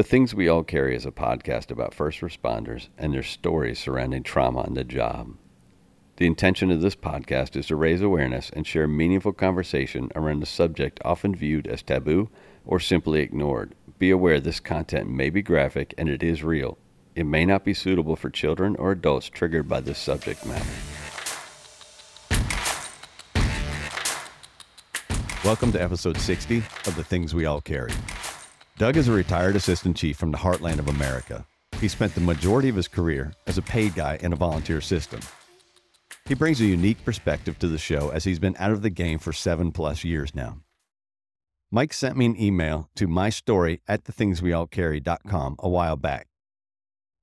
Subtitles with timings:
[0.00, 4.22] The Things We All Carry is a podcast about first responders and their stories surrounding
[4.22, 5.36] trauma on the job.
[6.16, 10.46] The intention of this podcast is to raise awareness and share meaningful conversation around a
[10.46, 12.30] subject often viewed as taboo
[12.64, 13.74] or simply ignored.
[13.98, 16.78] Be aware this content may be graphic and it is real.
[17.14, 20.64] It may not be suitable for children or adults triggered by this subject matter.
[25.44, 26.56] Welcome to episode 60
[26.86, 27.92] of The Things We All Carry.
[28.80, 31.44] Doug is a retired assistant chief from the heartland of America.
[31.82, 35.20] He spent the majority of his career as a paid guy in a volunteer system.
[36.24, 39.18] He brings a unique perspective to the show as he's been out of the game
[39.18, 40.60] for seven plus years now.
[41.70, 46.28] Mike sent me an email to my story at thethingsweallcarry.com a while back.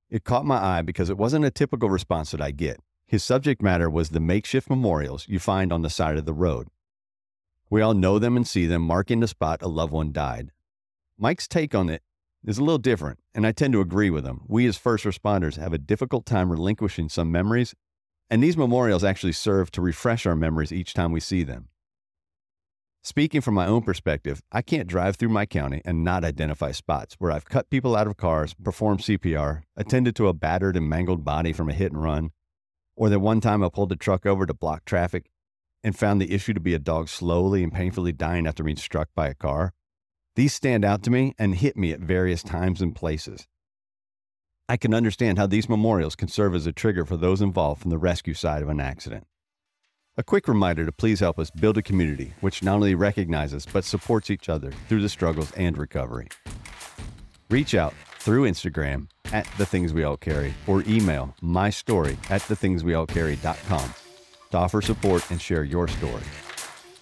[0.08, 2.78] It caught my eye because it wasn't a typical response that I get.
[3.08, 6.68] His subject matter was the makeshift memorials you find on the side of the road.
[7.68, 10.52] We all know them and see them marking the spot a loved one died.
[11.18, 12.02] Mike's take on it
[12.44, 14.42] is a little different, and I tend to agree with him.
[14.46, 17.74] We as first responders have a difficult time relinquishing some memories
[18.30, 21.68] and these memorials actually serve to refresh our memories each time we see them.
[23.02, 27.14] Speaking from my own perspective, I can't drive through my county and not identify spots
[27.18, 31.24] where I've cut people out of cars, performed CPR, attended to a battered and mangled
[31.24, 32.30] body from a hit and run,
[32.96, 35.30] or that one time I pulled a truck over to block traffic
[35.82, 39.08] and found the issue to be a dog slowly and painfully dying after being struck
[39.14, 39.72] by a car.
[40.38, 43.48] These stand out to me and hit me at various times and places.
[44.68, 47.90] I can understand how these memorials can serve as a trigger for those involved from
[47.90, 49.26] the rescue side of an accident.
[50.16, 53.84] A quick reminder to please help us build a community which not only recognizes but
[53.84, 56.28] supports each other through the struggles and recovery.
[57.50, 62.42] Reach out through Instagram at The Things We All Carry or email my story at
[62.42, 63.94] thethingsweallcarry.com
[64.52, 66.22] to offer support and share your story.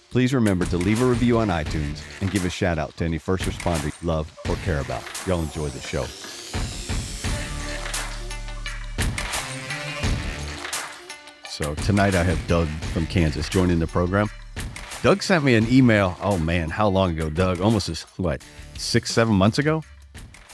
[0.09, 3.17] Please remember to leave a review on iTunes and give a shout out to any
[3.17, 5.03] first responder you love or care about.
[5.27, 6.05] Y'all enjoy the show.
[11.49, 14.29] So tonight I have Doug from Kansas joining the program.
[15.03, 16.15] Doug sent me an email.
[16.21, 17.59] Oh man, how long ago, Doug?
[17.59, 18.41] Almost as what,
[18.77, 19.83] six, seven months ago?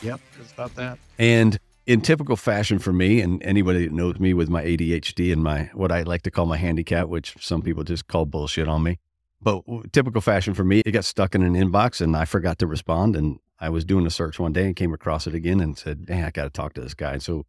[0.02, 0.98] Yep, it's about that.
[1.20, 5.44] And in typical fashion for me, and anybody that knows me with my ADHD and
[5.44, 8.82] my what I like to call my handicap, which some people just call bullshit on
[8.84, 8.98] me.
[9.44, 12.68] But typical fashion for me, it got stuck in an inbox and I forgot to
[12.68, 13.16] respond.
[13.16, 16.06] And I was doing a search one day and came across it again and said,
[16.08, 17.18] Hey, I got to talk to this guy.
[17.18, 17.46] so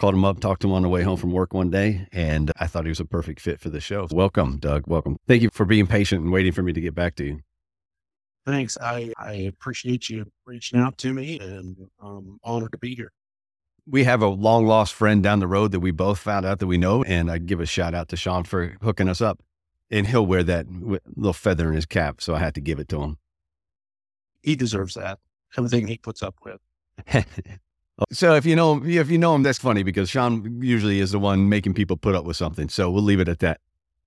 [0.00, 2.50] Called him up, talked to him on the way home from work one day, and
[2.58, 4.08] I thought he was a perfect fit for the show.
[4.10, 4.84] Welcome, Doug.
[4.86, 5.18] Welcome.
[5.28, 7.40] Thank you for being patient and waiting for me to get back to you.
[8.46, 8.78] Thanks.
[8.80, 13.12] I, I appreciate you reaching out to me and I'm honored to be here.
[13.86, 16.66] We have a long lost friend down the road that we both found out that
[16.66, 17.02] we know.
[17.04, 19.42] And I give a shout out to Sean for hooking us up.
[19.90, 20.66] And he'll wear that
[21.16, 22.20] little feather in his cap.
[22.20, 23.16] So I had to give it to him.
[24.42, 25.18] He deserves that.
[25.58, 26.60] Everything he puts up with.
[28.12, 31.18] So if you know if you know him, that's funny because Sean usually is the
[31.18, 32.68] one making people put up with something.
[32.68, 33.60] So we'll leave it at that.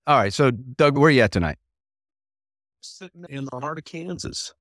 [0.06, 0.32] All right.
[0.32, 1.58] So Doug, where are you at tonight?
[2.80, 4.52] Sitting in the heart of Kansas.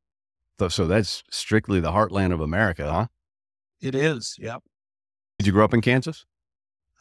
[0.59, 3.07] So, so that's strictly the heartland of America, huh?
[3.81, 4.35] It is.
[4.39, 4.62] Yep.
[5.39, 6.25] Did you grow up in Kansas?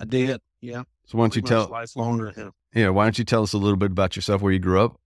[0.01, 0.41] I did.
[0.61, 0.85] Yeah.
[1.07, 2.33] So why don't you tell life longer?
[2.37, 2.51] Yeah.
[2.75, 2.89] yeah.
[2.91, 5.01] Why don't you tell us a little bit about yourself, where you grew up,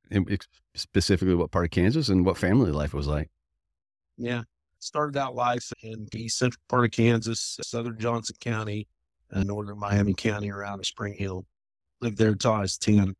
[0.74, 3.30] specifically what part of Kansas, and what family life was like?
[4.16, 4.42] Yeah
[4.86, 8.88] started out life in the central part of Kansas, southern Johnson County,
[9.30, 11.44] and northern Miami County around Spring Hill.
[12.00, 13.14] Lived there until I was 10.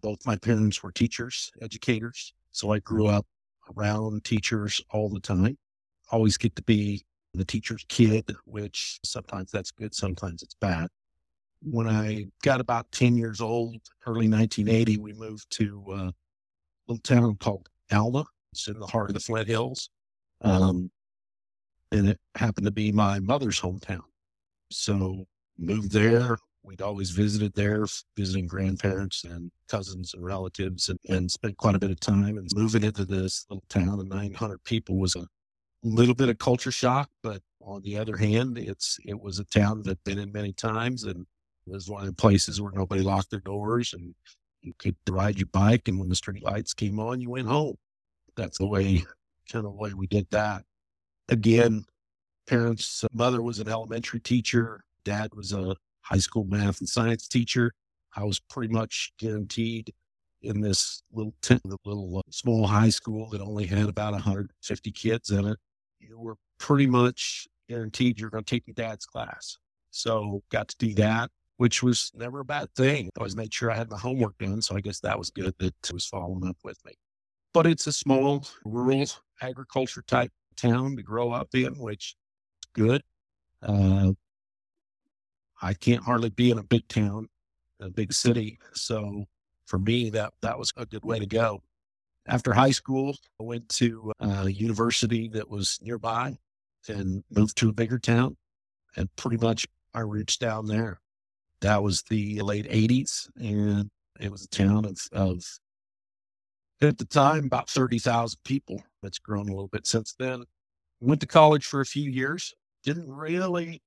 [0.00, 2.34] Both my parents were teachers, educators.
[2.50, 3.26] So I grew up
[3.76, 5.56] around teachers all the time.
[6.10, 7.04] Always get to be
[7.34, 10.88] the teacher's kid, which sometimes that's good, sometimes it's bad.
[11.62, 13.76] When I got about 10 years old,
[14.06, 16.12] early 1980, we moved to a
[16.86, 18.24] little town called Alma.
[18.52, 19.90] It's in the heart of the Flint Hills.
[20.42, 20.90] Um,
[21.90, 24.02] and it happened to be my mother's hometown.
[24.70, 25.26] So
[25.58, 26.38] moved there.
[26.62, 27.86] We'd always visited there,
[28.16, 32.36] visiting grandparents and cousins and relatives, and, and spent quite a bit of time.
[32.36, 35.26] And moving into this little town of 900 people was a
[35.82, 39.82] little bit of culture shock, but on the other hand, it's it was a town
[39.84, 41.26] that been in many times, and
[41.68, 44.14] was one of the places where nobody locked their doors, and
[44.62, 47.76] you could ride your bike, and when the street lights came on, you went home.
[48.36, 49.04] That's the way,
[49.50, 50.64] kind of the way we did that
[51.28, 51.84] again,
[52.46, 57.28] parents, uh, mother was an elementary teacher, dad was a high school math and science
[57.28, 57.72] teacher.
[58.16, 59.92] I was pretty much guaranteed
[60.42, 65.30] in this little tent, little uh, small high school that only had about 150 kids
[65.30, 65.58] in it.
[66.00, 69.58] You were pretty much guaranteed you're going to take your dad's class.
[69.90, 73.06] So got to do that, which was never a bad thing.
[73.06, 74.62] I always made sure I had my homework done.
[74.62, 76.92] So I guess that was good that it was following up with me.
[77.52, 79.06] But it's a small rural
[79.42, 82.14] agriculture type town to grow up in, which
[82.74, 83.02] good.
[83.60, 84.12] Uh,
[85.60, 87.28] I can't hardly be in a big town,
[87.80, 88.58] a big city.
[88.74, 89.24] So
[89.66, 91.62] for me, that, that was a good way to go.
[92.28, 96.38] After high school, I went to a university that was nearby
[96.88, 98.36] and moved to a bigger town.
[98.94, 101.00] And pretty much I reached down there.
[101.60, 103.28] That was the late 80s.
[103.36, 103.88] And
[104.20, 105.44] it was a town of, of
[106.80, 108.82] at the time, about 30,000 people.
[109.02, 110.44] It's grown a little bit since then.
[111.00, 112.54] Went to college for a few years.
[112.84, 113.82] Didn't really,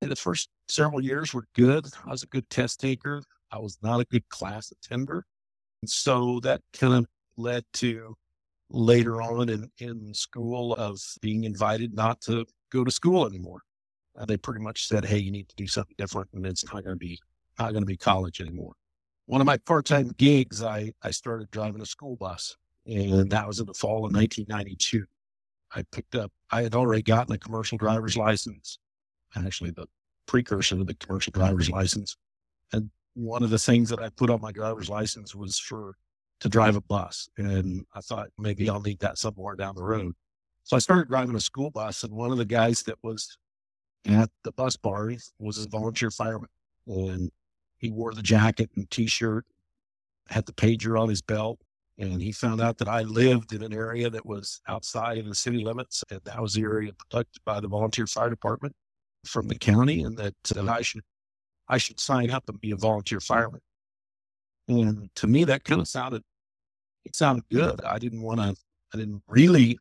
[0.00, 1.86] the first several years were good.
[2.06, 3.22] I was a good test taker.
[3.50, 5.24] I was not a good class attender.
[5.82, 7.06] And so that kind of
[7.36, 8.14] led to
[8.70, 13.60] later on in, in school of being invited not to go to school anymore.
[14.16, 16.84] Uh, they pretty much said, Hey, you need to do something different and it's not
[16.84, 17.18] going to be,
[17.58, 18.74] not going to be college anymore.
[19.26, 22.56] One of my part-time gigs, I, I started driving a school bus
[22.86, 25.04] and that was in the fall of 1992.
[25.74, 28.78] I picked up, I had already gotten a commercial driver's license,
[29.34, 29.86] actually the
[30.26, 32.16] precursor to the commercial driver's license.
[32.72, 35.96] And one of the things that I put on my driver's license was for
[36.40, 37.28] to drive a bus.
[37.38, 40.14] And I thought maybe I'll need that somewhere down the road.
[40.62, 43.36] So I started driving a school bus, and one of the guys that was
[44.06, 46.48] at the bus bar was a volunteer fireman.
[46.86, 47.30] And
[47.78, 49.46] he wore the jacket and t shirt,
[50.28, 51.60] had the pager on his belt.
[51.96, 55.34] And he found out that I lived in an area that was outside of the
[55.34, 56.02] city limits.
[56.10, 58.74] And that was the area protected by the volunteer fire department
[59.24, 61.02] from the county, and that, that I should
[61.68, 63.60] I should sign up and be a volunteer fireman.
[64.68, 66.22] And to me, that kind of sounded
[67.04, 67.82] it sounded good.
[67.84, 68.56] I didn't want to,
[68.92, 69.78] I didn't really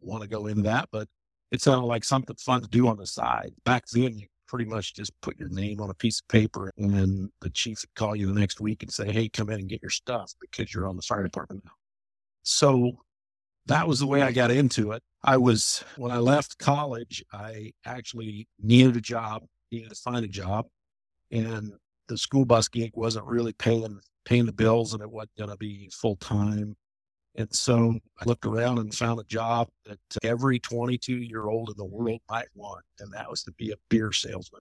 [0.00, 1.08] want to go into that, but
[1.52, 3.52] it sounded like something fun to do on the side.
[3.64, 6.92] Back then, you pretty much just put your name on a piece of paper and
[6.92, 9.68] then the chief would call you the next week and say, Hey, come in and
[9.68, 11.72] get your stuff because you're on the fire department now.
[12.42, 12.92] So
[13.66, 15.02] that was the way I got into it.
[15.22, 20.28] I was, when I left college, I actually needed a job, needed to find a
[20.28, 20.66] job.
[21.30, 21.72] And
[22.08, 25.56] the school bus gig wasn't really paying paying the bills and it wasn't going to
[25.56, 26.76] be full time.
[27.34, 31.76] And so I looked around and found a job that every 22 year old in
[31.76, 34.60] the world might want, and that was to be a beer salesman.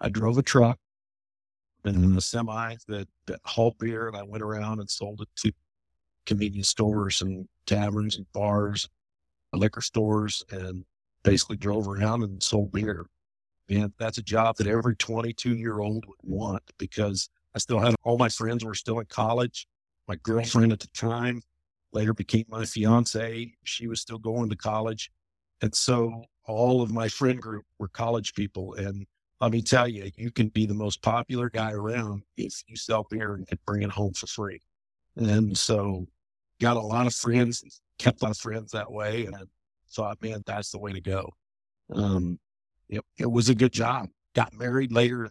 [0.00, 0.78] I drove a truck
[1.84, 5.52] and a semi that, that hauled beer, and I went around and sold it to
[6.24, 8.88] convenience stores and taverns and bars,
[9.52, 10.84] liquor stores, and
[11.24, 13.06] basically drove around and sold beer.
[13.68, 17.94] And that's a job that every 22 year old would want because I still had
[18.02, 19.66] all my friends were still in college.
[20.08, 21.42] My girlfriend at the time
[21.92, 23.52] later became my fiance.
[23.64, 25.10] She was still going to college.
[25.60, 28.74] And so all of my friend group were college people.
[28.74, 29.06] And
[29.40, 33.06] let me tell you, you can be the most popular guy around if you sell
[33.10, 34.60] beer and bring it home for free.
[35.16, 36.06] And so
[36.60, 39.26] got a lot of friends, kept of friends that way.
[39.26, 39.42] And I
[39.90, 41.32] thought, man, that's the way to go.
[41.92, 42.38] Um,
[42.88, 44.08] it, it was a good job.
[44.34, 45.30] Got married later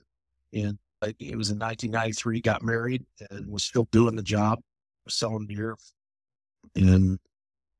[0.51, 4.59] in it was in 1993, got married and was still doing the job,
[5.07, 5.75] selling beer
[6.75, 7.19] and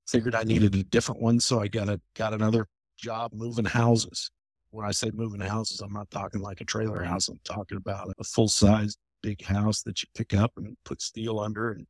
[0.08, 1.40] figured I needed a different one.
[1.40, 2.68] So I got a, got another
[2.98, 4.30] job moving houses.
[4.72, 7.28] When I say moving houses, I'm not talking like a trailer house.
[7.28, 11.40] I'm talking about a full size big house that you pick up and put steel
[11.40, 11.86] under and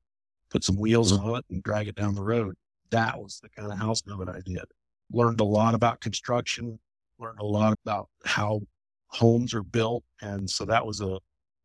[0.49, 2.55] put some wheels on it and drag it down the road.
[2.89, 4.65] That was the kind of house moving I did.
[5.11, 6.79] Learned a lot about construction,
[7.19, 8.61] learned a lot about how
[9.07, 10.03] homes are built.
[10.21, 11.19] And so that was a,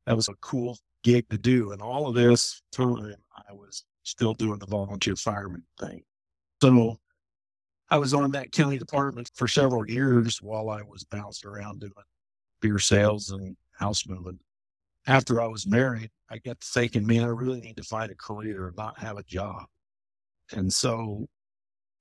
[0.06, 1.72] that was a cool gig to do.
[1.72, 6.02] And all of this time I was still doing the volunteer fireman thing.
[6.62, 6.98] So
[7.90, 11.92] I was on that county department for several years while I was bouncing around doing
[12.60, 14.38] beer sales and house moving.
[15.06, 18.14] After I was married, I got to thinking, man, I really need to find a
[18.14, 19.64] career and not have a job.
[20.52, 21.26] And so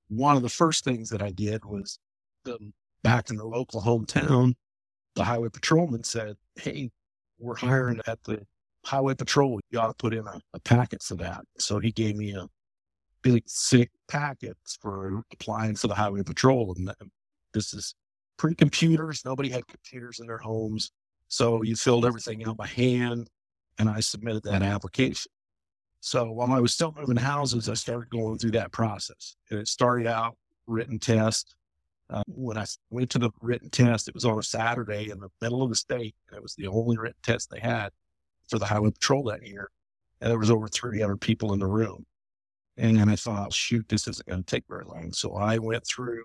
[0.08, 1.98] one of the first things that I did was
[2.46, 2.72] um,
[3.02, 4.54] back in the local hometown,
[5.14, 6.90] the highway patrolman said, Hey,
[7.38, 8.46] we're hiring at the
[8.86, 9.60] highway patrol.
[9.70, 11.44] You ought to put in a, a packet for that.
[11.58, 12.46] So he gave me a
[13.22, 16.74] big sick packets for applying for the highway patrol.
[16.76, 16.92] And
[17.52, 17.94] this is
[18.36, 19.22] pre computers.
[19.24, 20.92] Nobody had computers in their homes.
[21.28, 23.28] So you filled everything out by hand
[23.78, 25.32] and I submitted that application.
[26.00, 29.36] So while I was still moving houses, I started going through that process.
[29.50, 30.36] And it started out
[30.68, 31.56] written test,
[32.08, 35.28] uh, when I went to the written test, it was on a Saturday in the
[35.40, 36.14] middle of the state.
[36.32, 37.90] It was the only written test they had
[38.48, 39.70] for the highway patrol that year.
[40.20, 42.06] And there was over 300 people in the room.
[42.78, 45.12] And I thought, shoot, this isn't going to take very long.
[45.12, 46.24] So I went through,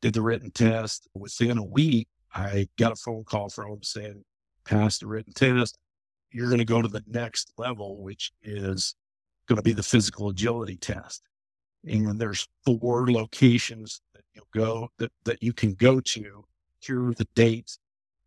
[0.00, 1.08] did the written test.
[1.14, 4.24] Within a week, I got a phone call from them saying,
[4.64, 5.78] pass the written test.
[6.32, 8.94] You're going to go to the next level, which is
[9.48, 11.22] going to be the physical agility test.
[11.84, 16.44] And there's four locations that you go that, that you can go to
[16.88, 17.78] are the dates.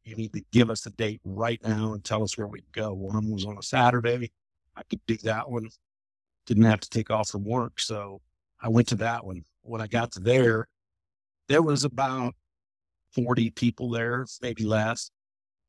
[0.09, 2.93] You need to give us a date right now and tell us where we go.
[2.93, 4.31] One was on a Saturday.
[4.75, 5.69] I could do that one.
[6.47, 7.79] Didn't have to take off from work.
[7.79, 8.21] So
[8.59, 9.43] I went to that one.
[9.61, 10.67] When I got to there,
[11.47, 12.33] there was about
[13.13, 15.11] 40 people there, maybe less.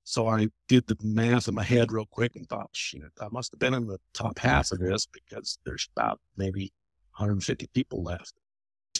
[0.05, 3.53] So I did the math in my head real quick and thought, shit, I must
[3.53, 6.73] have been in the top half of this because there's about maybe
[7.17, 8.33] 150 people left.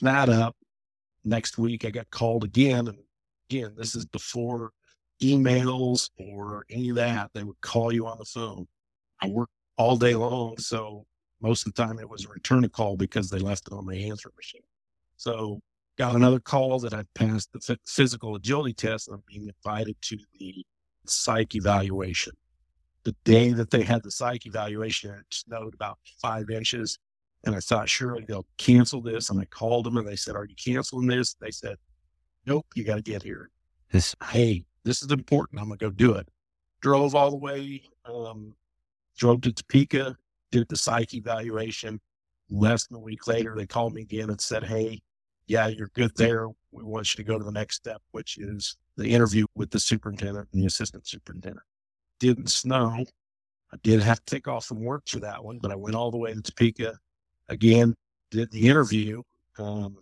[0.03, 0.55] That up.
[1.25, 2.89] Next week, I got called again.
[2.89, 2.99] And
[3.51, 4.73] again, this is before
[5.23, 7.31] emails or any of that.
[7.35, 8.67] They would call you on the phone.
[9.23, 10.59] I worked all day long.
[10.59, 11.07] So
[11.41, 13.87] most of the time it was a return a call because they left it on
[13.87, 14.63] my answer machine.
[15.17, 15.61] So
[15.99, 20.19] got another call that I passed the physical agility test and I'm being invited to
[20.39, 20.65] the
[21.07, 22.33] psych evaluation.
[23.05, 26.99] The day that they had the psych evaluation, it snowed about five inches.
[27.45, 29.31] And I thought, surely they'll cancel this.
[29.31, 31.35] And I called them and they said, Are you canceling this?
[31.41, 31.77] They said,
[32.47, 33.51] Nope, you got to get here.
[33.91, 35.61] This, hey, this is important.
[35.61, 36.29] I'm going to go do it.
[36.81, 38.55] Drove all the way, um,
[39.19, 40.17] drove to Topeka,
[40.51, 42.01] did the psych evaluation.
[42.49, 45.01] Less than a week later, they called me again and said, Hey,
[45.47, 46.49] yeah, you're good there.
[46.73, 49.81] We want you to go to the next step, which is the interview with the
[49.81, 51.65] superintendent and the assistant superintendent.
[52.19, 53.05] Didn't snow.
[53.73, 56.11] I did have to take off from work for that one, but I went all
[56.11, 56.99] the way to Topeka
[57.49, 57.95] again,
[58.31, 59.23] did the interview,
[59.59, 59.97] um,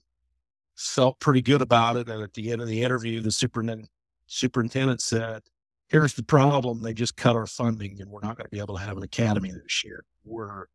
[0.76, 2.08] felt pretty good about it.
[2.08, 3.90] And at the end of the interview, the superintendent,
[4.28, 5.42] superintendent said,
[5.88, 6.82] here's the problem.
[6.82, 9.02] They just cut our funding and we're not going to be able to have an
[9.02, 10.04] academy this year.
[10.25, 10.66] We're,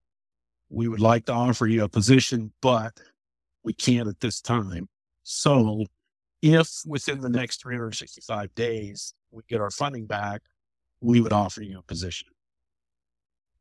[0.70, 3.00] we would like to offer you a position, but
[3.64, 4.90] we can't at this time.
[5.24, 5.86] So
[6.42, 10.42] if within the next 365 days we get our funding back,
[11.00, 12.28] we would offer you a position.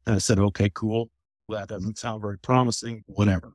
[0.06, 1.11] And I said, okay, cool.
[1.49, 3.52] That doesn't sound very promising, whatever.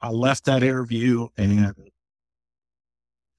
[0.00, 1.74] I left that interview and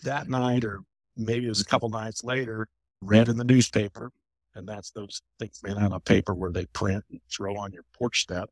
[0.04, 0.82] that night, or
[1.18, 1.72] maybe it was a mm-hmm.
[1.72, 2.68] couple nights later,
[3.02, 4.12] read in the newspaper.
[4.56, 7.84] And that's those things made out of paper where they print and throw on your
[7.94, 8.50] porch step.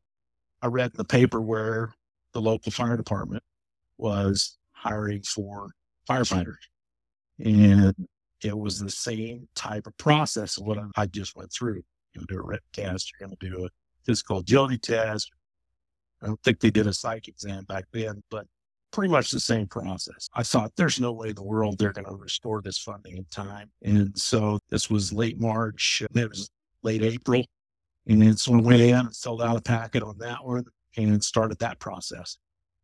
[0.62, 1.92] I read in the paper where
[2.32, 3.42] the local fire department
[3.98, 5.70] was hiring for
[6.08, 6.54] firefighters.
[7.38, 7.94] And
[8.44, 11.82] it was the same type of process of what I just went through.
[12.14, 13.68] You're going to do a written test, you're going to do a
[14.04, 15.30] physical agility test.
[16.22, 18.46] I don't think they did a psych exam back then, but
[18.96, 20.28] pretty much the same process.
[20.34, 23.26] I thought there's no way in the world they're going to restore this funding in
[23.26, 23.70] time.
[23.82, 26.50] And so this was late March, it was
[26.82, 27.44] late April.
[28.06, 30.64] And so I went in and filled out a packet on that one
[30.96, 32.38] and started that process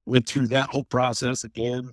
[0.06, 1.92] went through that whole process again.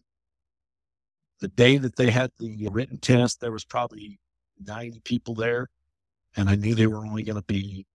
[1.39, 4.19] The day that they had the written test, there was probably
[4.65, 5.69] 90 people there.
[6.35, 7.85] And I knew they were only going to be,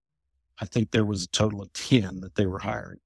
[0.59, 2.99] I think there was a total of 10 that they were hiring.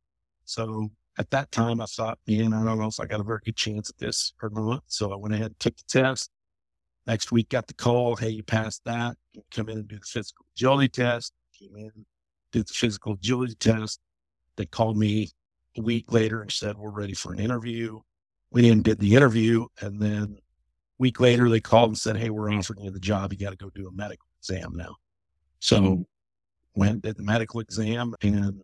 [0.46, 3.42] So at that time, I thought, man, I don't know if I got a very
[3.44, 4.84] good chance at this or not.
[4.88, 6.32] So I went ahead and took the test.
[7.06, 8.16] Next week, got the call.
[8.16, 9.18] Hey, you passed that.
[9.52, 11.34] Come in and do the physical agility test.
[11.60, 11.92] Came in,
[12.54, 14.00] did the physical agility test.
[14.56, 15.30] They called me
[15.78, 18.00] a week later and said, We're ready for an interview.
[18.52, 19.66] We didn't did the interview.
[19.82, 20.42] And then a
[21.00, 23.34] week later, they called and said, Hey, we're offering you the job.
[23.34, 24.96] You got to go do a medical exam now.
[25.60, 26.02] So mm-hmm.
[26.76, 28.16] went, did the medical exam.
[28.22, 28.62] And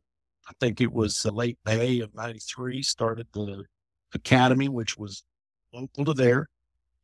[0.47, 3.65] I think it was late May of 93, started the
[4.13, 5.23] academy, which was
[5.73, 6.49] local to there.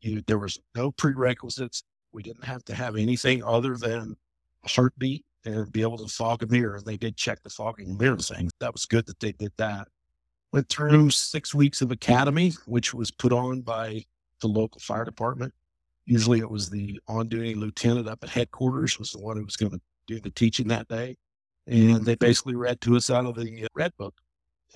[0.02, 1.84] You, there was no prerequisites.
[2.12, 4.16] We didn't have to have anything other than
[4.64, 6.82] a heartbeat and be able to fog a mirror.
[6.84, 8.50] They did check the fogging mirror thing.
[8.60, 9.88] That was good that they did that.
[10.52, 14.06] Went through six weeks of academy, which was put on by
[14.42, 15.54] the local fire department.
[16.06, 19.56] Usually it was the on duty lieutenant up at headquarters was the one who was
[19.56, 21.16] going to do the teaching that day.
[21.68, 24.16] And they basically read to us out of the uh, red book.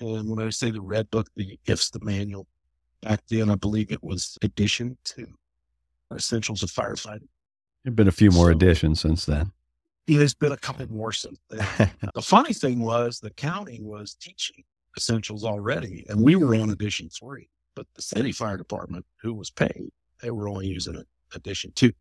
[0.00, 2.46] And when I say the red book, the IFSTA, the manual,
[3.02, 5.28] back then, I believe it was edition two,
[6.12, 7.28] Essentials of Firefighting.
[7.82, 9.52] There have been a few more so, editions since then.
[10.06, 11.90] There's been a couple more since then.
[12.14, 14.64] the funny thing was the county was teaching
[14.96, 17.48] essentials already, and we were on edition three.
[17.74, 19.90] But the city fire department, who was paid,
[20.22, 21.02] they were only using
[21.34, 21.92] edition two.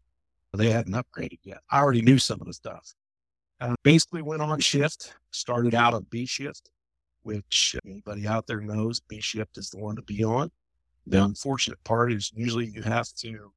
[0.54, 1.60] They hadn't upgraded yet.
[1.70, 2.94] I already knew some of the stuff.
[3.62, 6.70] Uh, basically went on shift, started out on B shift,
[7.24, 10.52] which anybody out there knows B shift is the one to be on.
[11.08, 13.52] The unfortunate part is usually you have to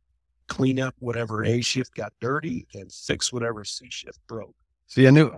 [0.47, 4.55] clean up whatever A shift got dirty and fix whatever C shift broke.
[4.87, 5.37] See, I knew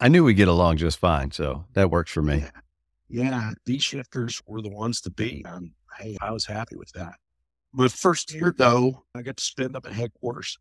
[0.00, 2.44] I knew we'd get along just fine, so that works for me.
[3.08, 5.44] Yeah, B shifters were the ones to be.
[5.44, 7.14] Um, hey, I was happy with that.
[7.72, 10.58] My first year, though, I got to spend up at headquarters.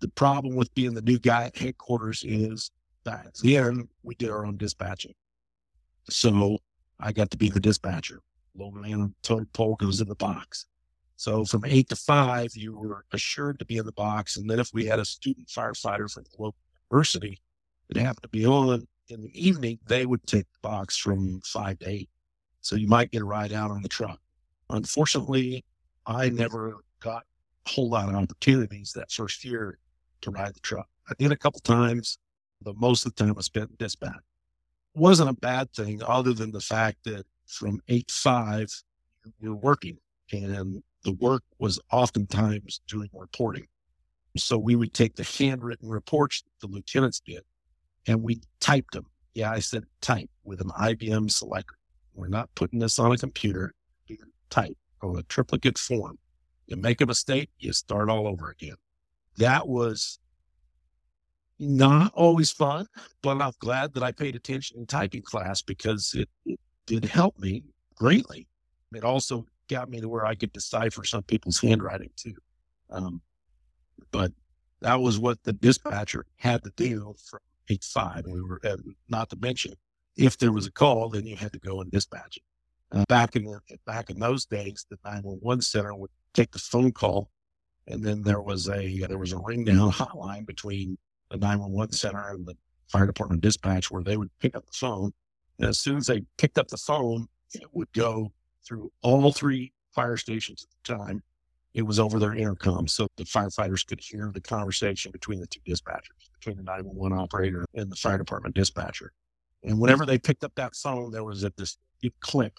[0.00, 2.70] The problem with being the new guy at headquarters is
[3.10, 5.14] that then we did our own dispatching.
[6.08, 6.58] So
[6.98, 8.20] I got to be the dispatcher.
[8.54, 10.66] Low man total pole goes in the box.
[11.16, 14.36] So from eight to five, you were assured to be in the box.
[14.36, 16.56] And then if we had a student firefighter from the local
[16.90, 17.40] university
[17.88, 21.78] that happened to be on in the evening, they would take the box from five
[21.80, 22.08] to eight.
[22.62, 24.18] So you might get a ride out on the truck.
[24.70, 25.64] Unfortunately,
[26.06, 27.24] I never got
[27.66, 29.78] a whole lot of opportunities that first year
[30.22, 30.88] to ride the truck.
[31.08, 32.18] I did a couple times,
[32.62, 34.14] but most of the time I spent in dispatch.
[34.94, 38.68] It wasn't a bad thing other than the fact that from eight five,
[39.40, 39.98] you're working
[40.32, 43.66] and the work was oftentimes doing reporting.
[44.36, 47.42] So we would take the handwritten reports the lieutenants did
[48.06, 49.06] and we typed them.
[49.34, 51.78] Yeah, I said type with an IBM Selectric.
[52.14, 53.74] We're not putting this on a computer.
[54.50, 56.18] Type on a triplicate form.
[56.66, 58.76] You make a mistake, you start all over again.
[59.36, 60.18] That was
[61.60, 62.86] not always fun,
[63.22, 67.38] but I'm glad that I paid attention in typing class because it, it did help
[67.38, 67.62] me
[67.94, 68.48] greatly.
[68.94, 72.34] It also got me to where I could decipher some people's handwriting too.
[72.88, 73.20] Um,
[74.10, 74.32] but
[74.80, 78.24] that was what the dispatcher had to do from eight five.
[78.26, 78.60] We were,
[79.08, 79.74] not to mention,
[80.16, 82.42] if there was a call, then you had to go and dispatch it.
[82.92, 83.54] Uh, back in
[83.86, 87.30] back in those days, the 911 center would take the phone call,
[87.86, 90.98] and then there was a there was a ring down hotline between
[91.30, 92.54] the 911 center and the
[92.88, 95.12] fire department dispatch where they would pick up the phone.
[95.58, 98.32] And as soon as they picked up the phone, it would go
[98.66, 101.22] through all three fire stations at the time.
[101.72, 105.60] It was over their intercom, so the firefighters could hear the conversation between the two
[105.60, 109.12] dispatchers, between the 911 operator and the fire department dispatcher.
[109.62, 111.78] And whenever they picked up that phone, there was a this
[112.20, 112.58] click,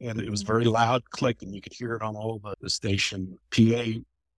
[0.00, 2.70] and it was very loud click, and you could hear it on all the, the
[2.70, 3.84] station PA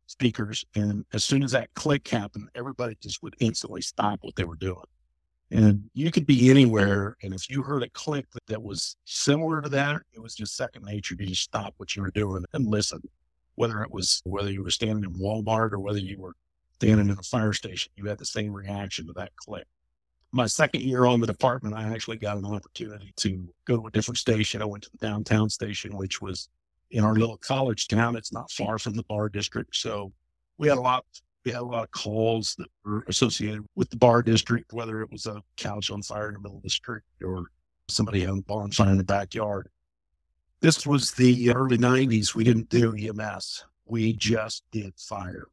[0.06, 0.64] speakers.
[0.74, 4.56] And as soon as that click happened, everybody just would instantly stop what they were
[4.56, 4.84] doing.
[5.50, 7.16] And you could be anywhere.
[7.22, 10.84] And if you heard a click that was similar to that, it was just second
[10.84, 13.00] nature to just stop what you were doing and listen.
[13.56, 16.34] Whether it was whether you were standing in Walmart or whether you were
[16.74, 19.66] standing in a fire station, you had the same reaction to that click.
[20.32, 23.90] My second year on the department, I actually got an opportunity to go to a
[23.92, 24.60] different station.
[24.60, 26.48] I went to the downtown station, which was
[26.94, 28.16] in our little college town.
[28.16, 29.74] It's not far from the bar district.
[29.76, 30.12] So
[30.58, 31.04] we had a lot
[31.44, 35.10] we had a lot of calls that were associated with the bar district, whether it
[35.12, 37.48] was a couch on fire in the middle of the street or
[37.88, 39.68] somebody having a bonfire in the backyard.
[40.60, 42.34] This was the early 90s.
[42.34, 45.48] We didn't do EMS, we just did fire.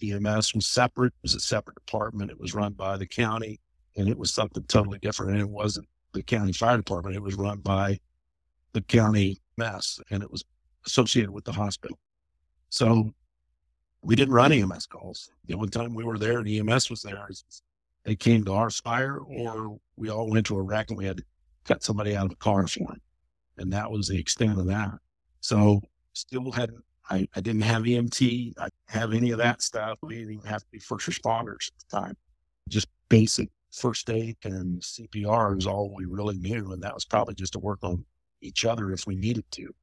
[0.00, 2.30] EMS was separate, it was a separate department.
[2.30, 3.58] It was run by the county
[3.96, 5.32] and it was something totally different.
[5.32, 7.98] And it wasn't the county fire department, it was run by
[8.74, 10.44] the county mess and it was
[10.86, 11.98] associated with the hospital.
[12.70, 13.12] So
[14.02, 15.30] we didn't run EMS calls.
[15.46, 17.28] The only time we were there and EMS was there,
[18.04, 21.18] they came to our fire or we all went to a wreck and we had
[21.18, 21.24] to
[21.64, 23.00] cut somebody out of a car for them.
[23.56, 24.92] And that was the extent of that.
[25.40, 25.80] So
[26.12, 28.54] still hadn't, I, I didn't have EMT.
[28.58, 29.98] I didn't have any of that stuff.
[30.02, 32.16] We didn't even have to be first responders at the time.
[32.68, 36.72] Just basic first aid and CPR was all we really knew.
[36.72, 38.04] And that was probably just to work on
[38.44, 39.74] each other if we needed to.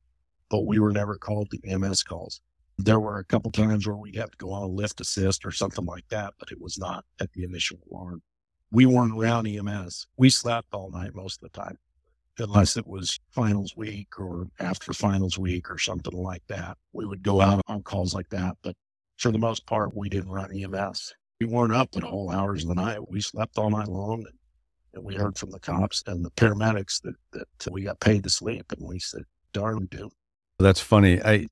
[0.49, 2.41] But we were never called to EMS calls.
[2.77, 5.51] There were a couple times where we'd have to go on a lift assist or
[5.51, 8.21] something like that, but it was not at the initial alarm.
[8.71, 10.07] We weren't around EMS.
[10.17, 11.77] We slept all night most of the time,
[12.39, 16.77] unless it was finals week or after finals week or something like that.
[16.93, 18.75] We would go out on calls like that, but
[19.17, 21.13] for the most part, we didn't run EMS.
[21.39, 23.09] We weren't up at all hours of the night.
[23.09, 24.25] We slept all night long.
[24.25, 24.37] And,
[24.93, 28.29] and we heard from the cops and the paramedics that, that we got paid to
[28.29, 28.71] sleep.
[28.71, 29.23] And we said,
[29.53, 30.09] darn, we do.
[30.59, 31.21] That's funny.
[31.21, 31.47] I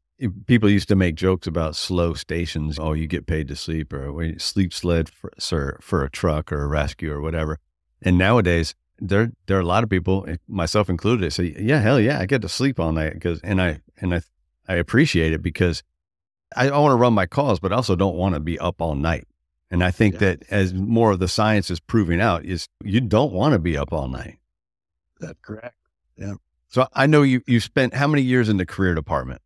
[0.45, 2.77] people used to make jokes about slow stations.
[2.79, 6.63] Oh, you get paid to sleep, or sleep sled for, sir, for a truck or
[6.63, 7.59] a rescue or whatever.
[8.01, 11.99] And nowadays, there there are a lot of people, eh, myself included, say, "Yeah, hell
[11.99, 14.21] yeah, I get to sleep all night." Because and I and I
[14.67, 15.83] I appreciate it because
[16.55, 18.95] I want to run my calls, but I also don't want to be up all
[18.95, 19.27] night.
[19.71, 20.19] And I think yeah.
[20.19, 23.77] that as more of the science is proving out, is you don't want to be
[23.77, 24.39] up all night.
[25.19, 25.75] That's correct.
[26.17, 26.35] Yeah.
[26.69, 29.41] So I know you you spent how many years in the career department?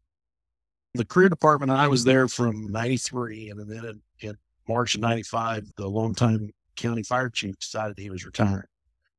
[0.93, 3.49] The career department, I was there from 93.
[3.49, 8.25] And then in, in March of 95, the longtime county fire chief decided he was
[8.25, 8.67] retiring.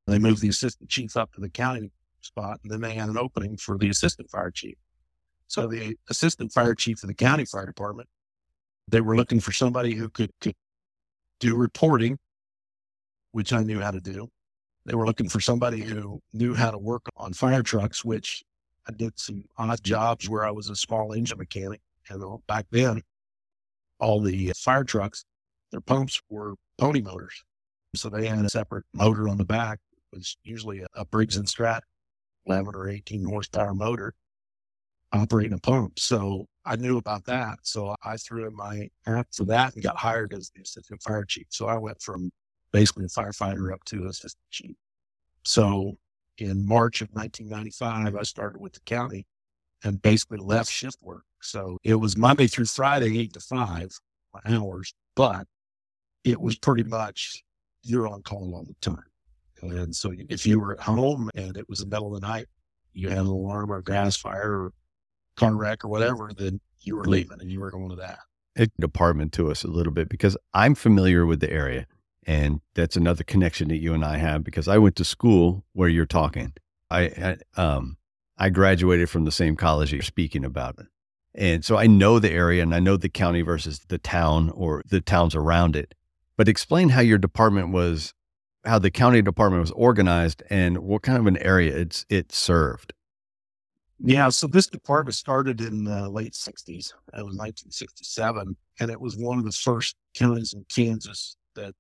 [0.07, 1.90] They moved the assistant chief up to the county
[2.21, 4.77] spot, and then they had an opening for the assistant fire chief.
[5.47, 8.09] So the assistant fire chief of the county fire department,
[8.88, 10.55] they were looking for somebody who could, could
[11.44, 12.18] do reporting,
[13.33, 14.28] which I knew how to do.
[14.87, 18.42] They were looking for somebody who knew how to work on fire trucks, which
[18.88, 21.80] I did some odd jobs where I was a small engine mechanic.
[22.09, 23.02] And back then,
[23.98, 25.24] all the fire trucks,
[25.70, 27.42] their pumps were pony motors.
[27.94, 29.78] So they had a separate motor on the back.
[30.12, 31.88] It was usually a Briggs and Stratton
[32.46, 34.14] 11 or 18 horsepower motor
[35.12, 35.98] operating a pump.
[35.98, 37.59] So I knew about that.
[37.62, 41.24] So I threw in my hat for that and got hired as the assistant fire
[41.24, 41.46] chief.
[41.50, 42.31] So I went from
[42.72, 44.77] basically a firefighter up to assistant chief.
[45.44, 45.98] So
[46.38, 49.27] in March of 1995, I started with the county
[49.85, 51.24] and basically left shift work.
[51.42, 53.90] So it was Monday through Friday, eight to five
[54.46, 55.46] hours, but
[56.24, 57.42] it was pretty much
[57.83, 59.05] you're on call all the time.
[59.62, 62.46] And so if you were at home and it was the middle of the night,
[62.92, 64.72] you had an alarm or gas fire or
[65.37, 68.18] car wreck or whatever, then you were leaving and you were going to that.
[68.79, 71.87] Department to us a little bit because I'm familiar with the area.
[72.27, 75.88] And that's another connection that you and I have because I went to school where
[75.88, 76.55] you're talking.
[76.90, 77.99] I, I um
[78.38, 80.79] I graduated from the same college you're speaking about.
[81.35, 84.83] And so I know the area and I know the county versus the town or
[84.88, 85.94] the towns around it.
[86.37, 88.14] But explain how your department was
[88.64, 92.93] how the county department was organized and what kind of an area it's it served.
[94.00, 96.68] Yeah, so this department started in the late 60s.
[96.68, 101.74] It was 1967, and it was one of the first counties in Kansas that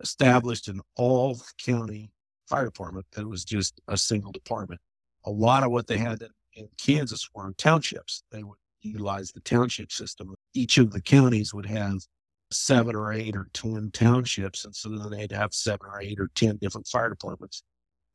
[0.00, 2.10] established an all county
[2.48, 4.80] fire department that was just a single department.
[5.24, 8.24] A lot of what they had in, in Kansas were townships.
[8.30, 10.34] They would utilize the township system.
[10.52, 12.00] Each of the counties would have
[12.50, 14.64] seven or eight or 10 townships.
[14.64, 17.62] And so then they'd have seven or eight or 10 different fire departments.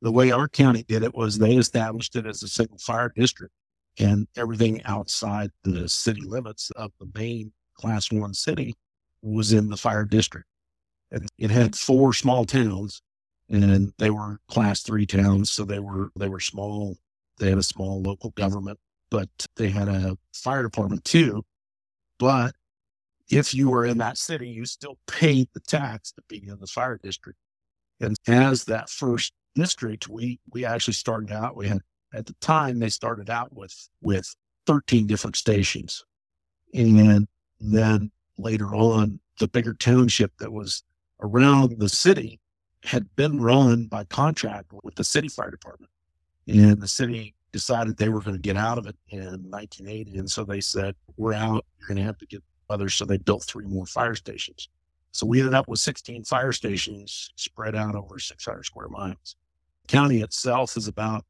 [0.02, 3.54] The way our county did it was they established it as a single fire district
[4.00, 8.76] and everything outside the city limits of the main class one city
[9.22, 10.48] was in the fire district.
[11.12, 13.02] And it had four small towns
[13.50, 15.52] and they were class three towns.
[15.52, 16.98] So they were, they were small.
[17.40, 21.44] They had a small local government, but they had a fire department too.
[22.20, 22.54] But
[23.30, 26.68] if you were in that city, you still paid the tax to be in the
[26.68, 27.40] fire district.
[28.00, 31.56] And as that first district, we we actually started out.
[31.56, 31.82] We had
[32.14, 34.36] at the time they started out with with
[34.66, 36.04] 13 different stations,
[36.74, 37.28] and
[37.60, 40.84] then later on, the bigger township that was
[41.22, 42.40] around the city
[42.84, 45.92] had been run by contract with the city fire department,
[46.48, 50.30] and the city decided they were going to get out of it in 1980, and
[50.30, 51.66] so they said, "We're out.
[51.80, 54.70] You're going to have to get others." So they built three more fire stations.
[55.12, 59.36] So we ended up with 16 fire stations spread out over 600 square miles.
[59.84, 61.26] The county itself is about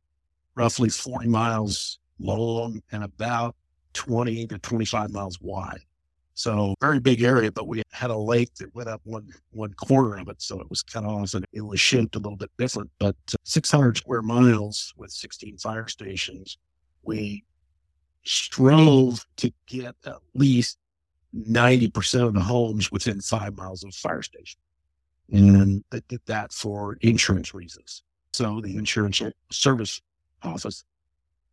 [0.56, 3.56] roughly 40 miles long and about
[3.94, 5.80] 20 to 25 miles wide.
[6.40, 10.18] So very big area, but we had a lake that went up one one corner
[10.18, 12.90] of it, so it was cut off and it was shaped a little bit different.
[12.98, 16.58] But uh, 600 square miles with 16 fire stations,
[17.04, 17.44] we
[18.24, 20.78] strove to get at least
[21.36, 24.60] 90% of the homes within five miles of a fire station.
[25.32, 28.04] And they did that for insurance reasons.
[28.34, 30.02] So the insurance service
[30.44, 30.84] office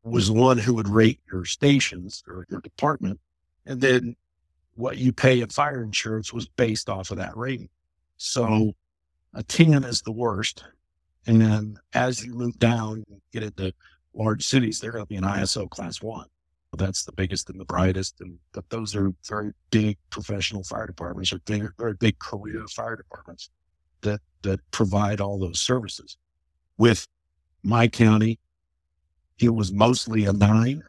[0.02, 3.20] was the one who would rate your stations or your department.
[3.66, 4.16] And then
[4.76, 7.68] what you pay in fire insurance was based off of that rating.
[8.16, 8.74] So
[9.34, 10.64] a 10 is the worst.
[11.26, 13.74] And then as you move down, get into
[14.14, 16.26] large cities, they're going to be an ISO class one.
[16.76, 18.20] That's the biggest and the brightest.
[18.20, 22.96] And but those are very big professional fire departments or big, very big career fire
[22.96, 23.50] departments
[24.02, 26.16] that, that provide all those services.
[26.78, 27.06] With
[27.62, 28.38] my county,
[29.38, 30.82] it was mostly a nine.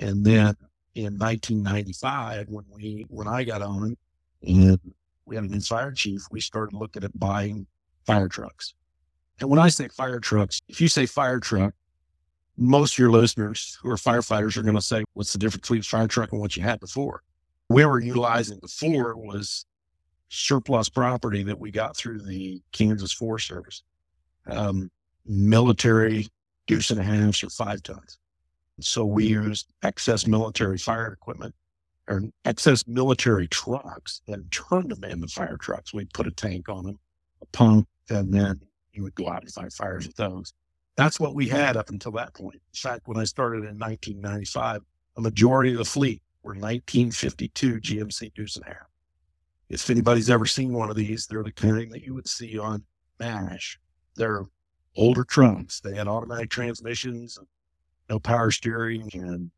[0.00, 0.56] And then
[0.94, 3.96] in 1995, when we, when I got on
[4.42, 4.80] and
[5.24, 7.66] we had a new fire chief, we started looking at buying
[8.06, 8.74] fire trucks.
[9.40, 11.74] And when I say fire trucks, if you say fire truck,
[12.56, 15.80] most of your listeners who are firefighters are going to say, what's the difference between
[15.80, 17.22] a fire truck and what you had before?
[17.68, 19.66] We were utilizing before was
[20.28, 23.82] surplus property that we got through the Kansas Forest Service,
[24.46, 24.90] um,
[25.26, 26.28] military
[26.66, 28.18] deuce and a half or five tons.
[28.80, 31.54] So we used excess military fire equipment
[32.08, 35.94] or excess military trucks and turned them into fire trucks.
[35.94, 36.98] We'd put a tank on them,
[37.42, 38.60] a pump, and then
[38.92, 40.52] you would go out and fight fires with those.
[40.96, 42.54] That's what we had up until that point.
[42.54, 44.82] In fact, when I started in 1995,
[45.16, 48.88] a majority of the fleet were 1952 GMC and.
[49.68, 52.84] If anybody's ever seen one of these, they're the kind that you would see on
[53.18, 53.78] MASH.
[54.14, 54.44] They're
[54.96, 55.80] older trucks.
[55.80, 57.38] They had automatic transmissions,
[58.08, 59.50] no power steering, and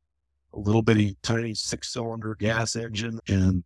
[0.55, 3.63] a little bitty tiny six cylinder gas engine and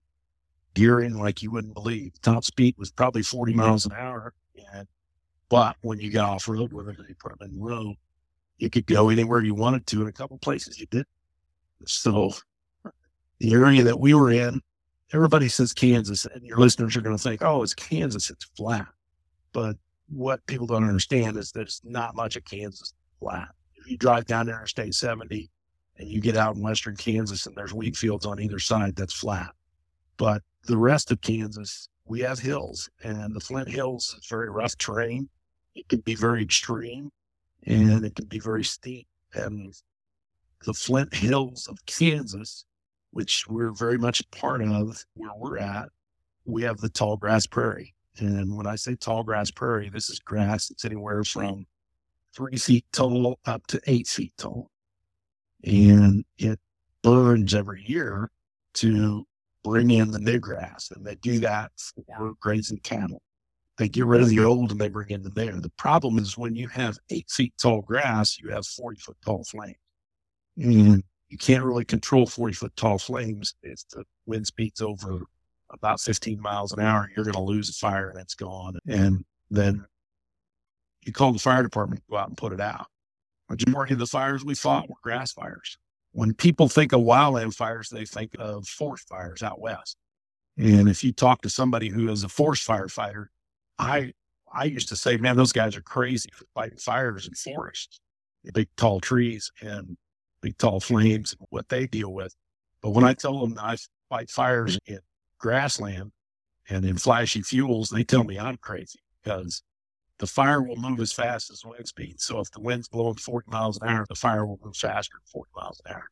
[0.74, 2.12] gearing like you wouldn't believe.
[2.22, 4.34] Top speed was probably 40 miles an hour.
[4.74, 4.88] And
[5.52, 7.94] but when you got off road with it, you put them in row,
[8.56, 11.04] you could go anywhere you wanted to in a couple places you did.
[11.84, 12.32] So
[13.38, 14.62] the area that we were in,
[15.12, 18.86] everybody says Kansas, and your listeners are going to think, oh, it's Kansas, it's flat.
[19.52, 19.76] But
[20.08, 23.48] what people don't understand is it's not much of Kansas flat.
[23.74, 25.50] If you drive down Interstate 70
[25.98, 29.12] and you get out in western Kansas and there's wheat fields on either side that's
[29.12, 29.50] flat.
[30.16, 34.78] But the rest of Kansas, we have hills, and the Flint Hills is very rough
[34.78, 35.28] terrain.
[35.74, 37.10] It can be very extreme,
[37.66, 37.90] mm-hmm.
[37.90, 39.06] and it can be very steep.
[39.34, 39.74] And
[40.64, 42.64] the Flint Hills of Kansas,
[43.10, 45.88] which we're very much a part of where we're at,
[46.44, 47.94] we have the tall grass prairie.
[48.18, 51.66] And when I say tall grass prairie, this is grass that's anywhere from
[52.34, 54.70] three feet tall up to eight feet tall.
[55.64, 56.58] And it
[57.02, 58.30] burns every year
[58.74, 59.26] to
[59.64, 60.90] bring in the new grass.
[60.94, 61.72] And they do that
[62.06, 63.22] for grazing cattle.
[63.78, 65.60] They get rid of the old and they bring in the new.
[65.60, 69.44] The problem is when you have eight feet tall grass, you have 40 foot tall
[69.44, 69.76] flames.
[70.56, 73.54] And you can't really control 40 foot tall flames.
[73.62, 75.22] If the wind speed's over
[75.70, 78.78] about 15 miles an hour, you're going to lose a fire and it's gone.
[78.86, 79.86] And then
[81.04, 82.86] you call the fire department go out and put it out.
[83.48, 85.78] Majority of the fires we fought were grass fires.
[86.12, 89.96] When people think of wildland fires, they think of forest fires out west.
[90.58, 93.26] And if you talk to somebody who is a forest firefighter,
[93.78, 94.12] I
[94.52, 98.00] I used to say, man, those guys are crazy for fighting fires in forests,
[98.52, 99.96] big tall trees and
[100.42, 102.34] big tall flames, and what they deal with.
[102.82, 103.76] But when I tell them I
[104.10, 104.98] fight fires in
[105.38, 106.12] grassland
[106.68, 109.62] and in flashy fuels, they tell me I'm crazy because
[110.18, 112.20] the fire will move as fast as wind speed.
[112.20, 115.26] So if the wind's blowing 40 miles an hour, the fire will move faster than
[115.32, 116.04] 40 miles an hour.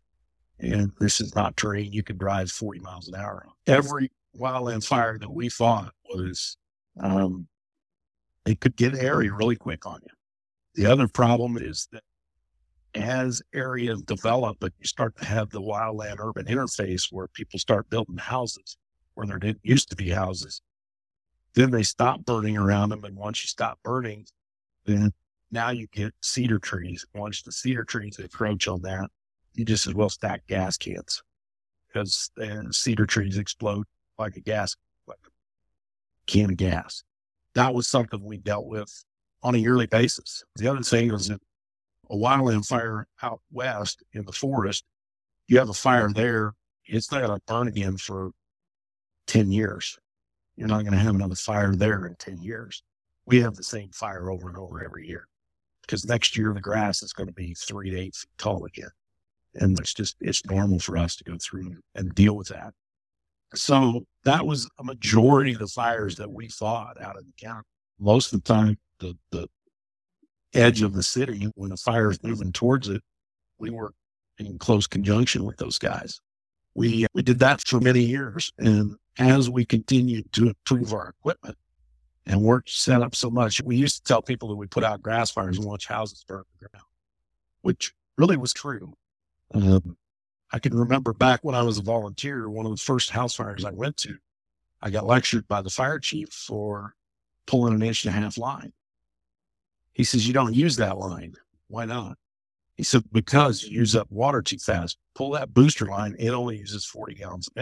[0.58, 3.52] And this is not terrain you can drive 40 miles an hour on.
[3.66, 6.56] Every wildland fire that we fought was,
[7.00, 7.46] um,
[8.46, 10.12] it could get airy really quick on you.
[10.74, 12.02] The other problem is that
[12.94, 17.90] as areas develop and you start to have the wildland urban interface where people start
[17.90, 18.76] building houses
[19.14, 20.62] where there didn't used to be houses,
[21.54, 23.04] then they stop burning around them.
[23.04, 24.26] And once you stop burning,
[24.86, 25.12] then
[25.50, 27.04] now you get cedar trees.
[27.14, 29.10] Once the cedar trees encroach on that,
[29.54, 31.22] you just as well stack gas cans
[31.88, 33.84] because then cedar trees explode
[34.18, 34.76] like a gas,
[36.30, 37.02] can of gas.
[37.54, 39.04] That was something we dealt with
[39.42, 40.44] on a yearly basis.
[40.56, 41.40] The other thing was that
[42.08, 44.84] a wildland fire out west in the forest,
[45.48, 46.54] you have a fire there,
[46.86, 48.30] it's not going to burn again for
[49.26, 49.98] 10 years.
[50.56, 52.82] You're not going to have another fire there in 10 years.
[53.26, 55.26] We have the same fire over and over every year
[55.82, 58.90] because next year the grass is going to be three to eight feet tall again.
[59.54, 62.72] And it's just, it's normal for us to go through and deal with that.
[63.54, 67.66] So that was a majority of the fires that we fought out of the county.
[67.98, 69.48] Most of the time, the, the
[70.54, 73.02] edge of the city, when the fire is moving towards it,
[73.58, 73.92] we were
[74.38, 76.20] in close conjunction with those guys.
[76.74, 78.52] We, we did that for many years.
[78.58, 81.56] And as we continued to improve our equipment
[82.26, 85.02] and work set up so much, we used to tell people that we put out
[85.02, 86.86] grass fires and watch houses burn to the ground,
[87.62, 88.94] which really was true.
[89.52, 89.96] Um,
[90.52, 93.64] I can remember back when I was a volunteer, one of the first house fires
[93.64, 94.16] I went to,
[94.82, 96.94] I got lectured by the fire chief for
[97.46, 98.72] pulling an inch and a half line.
[99.92, 101.34] He says, You don't use that line.
[101.68, 102.16] Why not?
[102.74, 104.98] He said, Because you use up water too fast.
[105.14, 107.60] Pull that booster line, it only uses 40 gallons a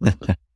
[0.00, 0.36] minute.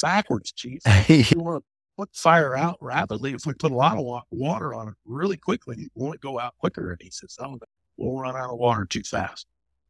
[0.00, 0.82] backwards, chief.
[1.08, 3.32] you want to put fire out rapidly.
[3.32, 6.54] If we put a lot of water on it really quickly, it won't go out
[6.58, 6.92] quicker?
[6.92, 7.58] And he says, oh,
[7.98, 9.46] we'll run out of water too fast.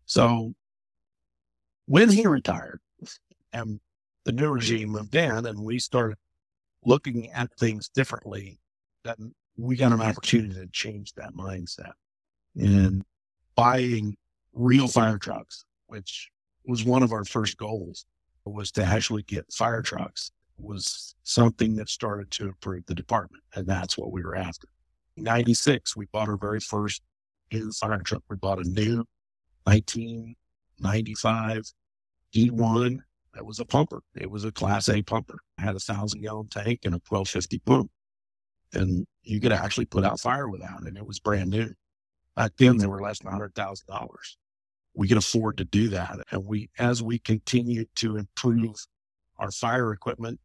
[0.06, 0.54] So
[1.86, 2.80] when he retired
[3.52, 3.78] and
[4.24, 6.16] the new regime moved in and we started
[6.84, 8.58] looking at things differently,
[9.04, 11.92] then we got an opportunity to change that mindset
[12.56, 13.04] and
[13.54, 14.16] buying
[14.52, 16.30] real fire trucks, which
[16.66, 18.06] was one of our first goals
[18.44, 23.42] was to actually get fire trucks was something that started to improve the department.
[23.54, 24.68] And that's what we were after.
[25.16, 27.02] 96, we bought our very first
[27.52, 28.22] new fire truck.
[28.28, 29.04] We bought a new
[29.64, 31.72] 1995
[32.34, 33.02] E-One
[33.34, 34.02] that was a pumper.
[34.16, 35.38] It was a class A pumper.
[35.58, 37.90] It had a thousand gallon tank and a 1250 pump.
[38.74, 40.88] And you could actually put out fire without it.
[40.88, 41.72] And it was brand new.
[42.36, 44.08] Back then, they were less than $100,000
[44.98, 46.18] we can afford to do that.
[46.32, 48.74] And we, as we continue to improve
[49.38, 50.40] our fire equipment,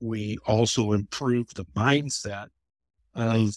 [0.00, 2.48] we also improve the mindset
[3.14, 3.54] of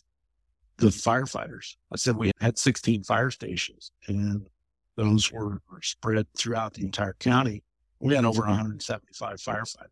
[0.78, 1.76] the firefighters.
[1.92, 4.48] I said we had 16 fire stations and
[4.96, 7.64] those were spread throughout the entire county.
[8.00, 9.88] We had over 175 firefighters.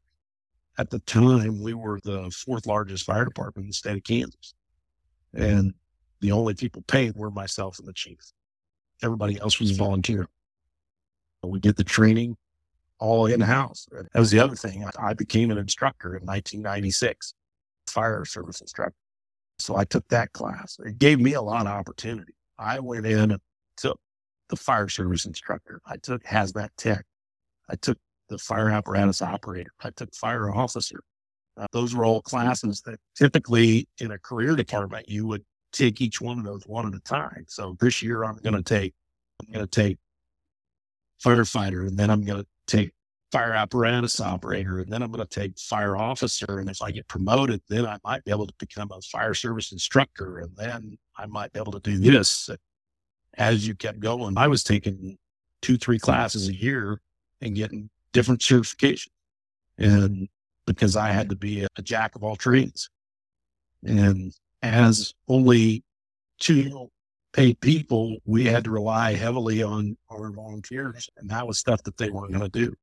[0.77, 4.55] At the time, we were the fourth largest fire department in the state of Kansas.
[5.33, 5.73] And
[6.19, 8.19] the only people paid were myself and the chief.
[9.01, 10.27] Everybody else was volunteer.
[11.43, 12.37] We did the training
[12.99, 13.87] all in house.
[13.91, 14.85] That was the other thing.
[14.97, 17.33] I became an instructor in 1996,
[17.87, 18.95] fire service instructor.
[19.59, 20.77] So I took that class.
[20.83, 22.33] It gave me a lot of opportunity.
[22.57, 23.41] I went in and
[23.77, 23.99] took
[24.49, 25.81] the fire service instructor.
[25.85, 27.05] I took hazmat tech.
[27.69, 27.97] I took
[28.29, 29.71] the fire apparatus operator.
[29.81, 31.01] I took fire officer.
[31.55, 36.19] Uh, those were all classes that typically in a career department you would take each
[36.19, 37.45] one of those one at a time.
[37.47, 38.93] So this year I'm going to take
[39.41, 39.97] I'm going to take
[41.23, 42.91] firefighter, and then I'm going to take
[43.33, 46.59] fire apparatus operator, and then I'm going to take fire officer.
[46.59, 49.71] And if I get promoted, then I might be able to become a fire service
[49.71, 52.47] instructor, and then I might be able to do this.
[53.39, 55.17] As you kept going, I was taking
[55.63, 57.01] two, three classes a year
[57.41, 59.07] and getting different certifications.
[59.79, 60.29] And
[60.67, 62.91] because I had to be a, jack of all trades.
[63.83, 65.83] And as only
[66.39, 66.91] two
[67.33, 71.97] paid people, we had to rely heavily on our volunteers, and that was stuff that
[71.97, 72.75] they weren't going to do.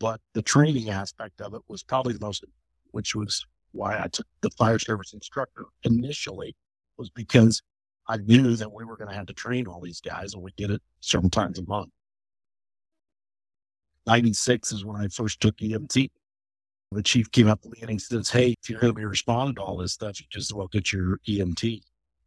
[0.00, 2.44] But the training aspect of it was probably the most,
[2.90, 6.56] which was why I took the fire service instructor initially,
[6.96, 7.62] was because
[8.08, 10.52] I knew that we were going to have to train all these guys, and we
[10.56, 11.90] did it several times a month.
[14.06, 16.10] 96 is when I first took EMT.
[16.90, 19.04] The chief came up to me and he says, Hey, if you're going to be
[19.04, 21.82] responding to all this stuff, you just well get your EMT.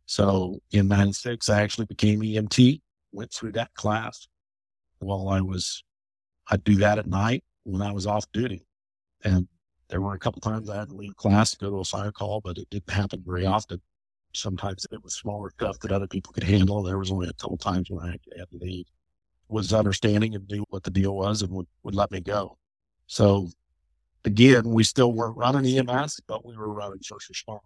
[0.05, 4.27] So in 96, I actually became EMT, went through that class
[4.99, 5.83] while I was,
[6.51, 8.65] I'd do that at night when I was off duty.
[9.23, 9.47] And
[9.89, 12.11] there were a couple times I had to leave class to go to a fire
[12.11, 13.81] call, but it didn't happen very often.
[14.33, 16.83] Sometimes it was smaller stuff that other people could handle.
[16.83, 18.85] There was only a couple times when I had to leave.
[19.47, 22.57] Was understanding and knew what the deal was and would, would let me go.
[23.07, 23.49] So
[24.23, 27.63] again, we still weren't running EMS, but we were running first response.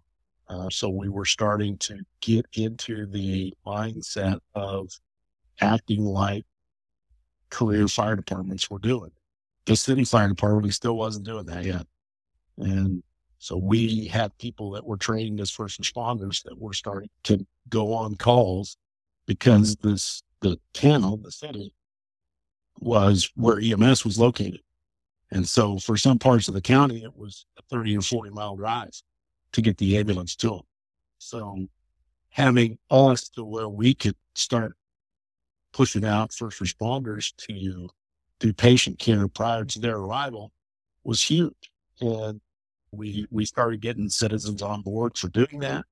[0.48, 4.90] Uh, so we were starting to get into the mindset of
[5.60, 6.44] acting like
[7.50, 9.10] career fire departments were doing.
[9.66, 11.86] The city fire department still wasn't doing that yet.
[12.58, 13.02] And
[13.38, 17.92] so we had people that were trained as first responders that were starting to go
[17.92, 18.76] on calls
[19.26, 19.90] because mm-hmm.
[19.90, 21.72] this, the town, the city
[22.78, 24.60] was where EMS was located.
[25.30, 28.56] And so for some parts of the county, it was a 30 or 40 mile
[28.56, 28.90] drive
[29.52, 30.60] to get the ambulance to them.
[31.18, 31.66] So
[32.30, 34.76] having us to where we could start
[35.76, 37.90] pushing out first responders to
[38.40, 40.50] do patient care prior to their arrival
[41.04, 41.70] was huge.
[42.00, 42.40] And
[42.92, 45.84] we, we started getting citizens on board for doing that.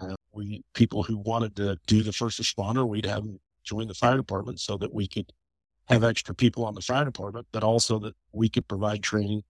[0.00, 3.94] Uh, we, people who wanted to do the first responder, we'd have them join the
[3.94, 5.32] fire department so that we could
[5.88, 9.42] have extra people on the fire department, but also that we could provide training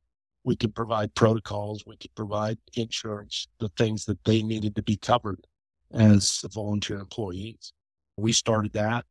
[0.45, 4.97] we could provide protocols, we could provide insurance, the things that they needed to be
[4.97, 5.47] covered
[5.93, 7.73] as volunteer employees.
[8.17, 9.07] We started that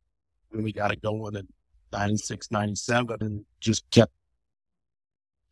[0.54, 1.46] when we got it going in
[1.92, 4.12] 96, 97 and just kept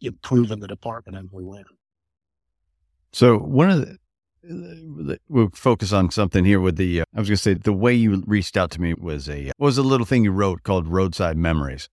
[0.00, 1.66] improving the department as we went.
[3.12, 3.98] So one of
[4.42, 7.72] the, we'll focus on something here with the, uh, I was going to say the
[7.72, 10.88] way you reached out to me was a, was a little thing you wrote called
[10.88, 11.88] roadside memories.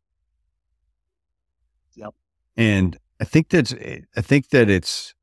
[1.96, 2.14] Yep.
[2.58, 5.14] And I think that's I think that it's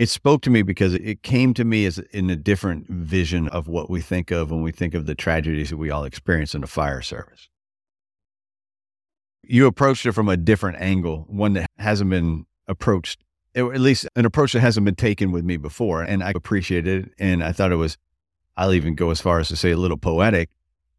[0.00, 3.68] it spoke to me because it came to me as in a different vision of
[3.68, 6.62] what we think of when we think of the tragedies that we all experience in
[6.62, 7.50] the fire service.
[9.42, 13.22] You approached it from a different angle, one that hasn't been approached,
[13.54, 16.02] or at least an approach that hasn't been taken with me before.
[16.02, 17.12] And I appreciated it.
[17.18, 17.98] And I thought it was,
[18.56, 20.48] I'll even go as far as to say a little poetic.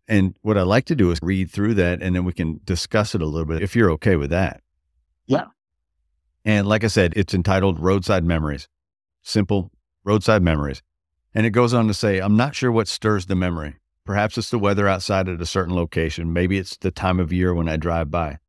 [0.08, 3.16] And what I'd like to do is read through that and then we can discuss
[3.16, 4.62] it a little bit if you're okay with that.
[5.26, 5.46] Yeah,
[6.46, 8.68] and like I said, it's entitled Roadside Memories.
[9.22, 9.72] Simple
[10.04, 10.82] roadside memories.
[11.34, 13.76] And it goes on to say, I'm not sure what stirs the memory.
[14.06, 16.34] Perhaps it's the weather outside at a certain location.
[16.34, 18.40] Maybe it's the time of year when I drive by.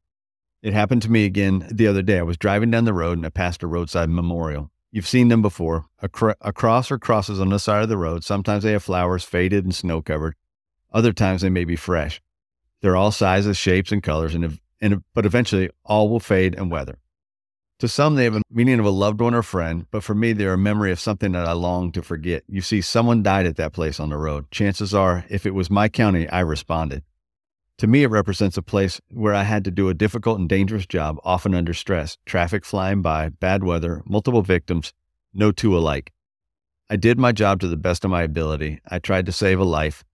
[0.63, 2.19] It happened to me again the other day.
[2.19, 4.71] I was driving down the road and I passed a roadside memorial.
[4.91, 5.87] You've seen them before.
[6.01, 8.25] A, cr- a cross or crosses on the side of the road.
[8.25, 10.35] Sometimes they have flowers faded and snow covered.
[10.93, 12.21] Other times they may be fresh.
[12.81, 16.99] They're all sizes, shapes, and colors, and, and but eventually all will fade and weather.
[17.83, 20.33] To some, they have a meaning of a loved one or friend, but for me,
[20.33, 22.45] they're a memory of something that I long to forget.
[22.47, 24.49] You see, someone died at that place on the road.
[24.53, 27.03] Chances are, if it was my county, I responded.
[27.79, 30.87] To me, it represents a place where I had to do a difficult and dangerous
[30.87, 34.93] job, often under stress, traffic flying by, bad weather, multiple victims,
[35.35, 36.13] no two alike.
[36.89, 38.81] I did my job to the best of my ability.
[38.89, 40.05] I tried to save a life,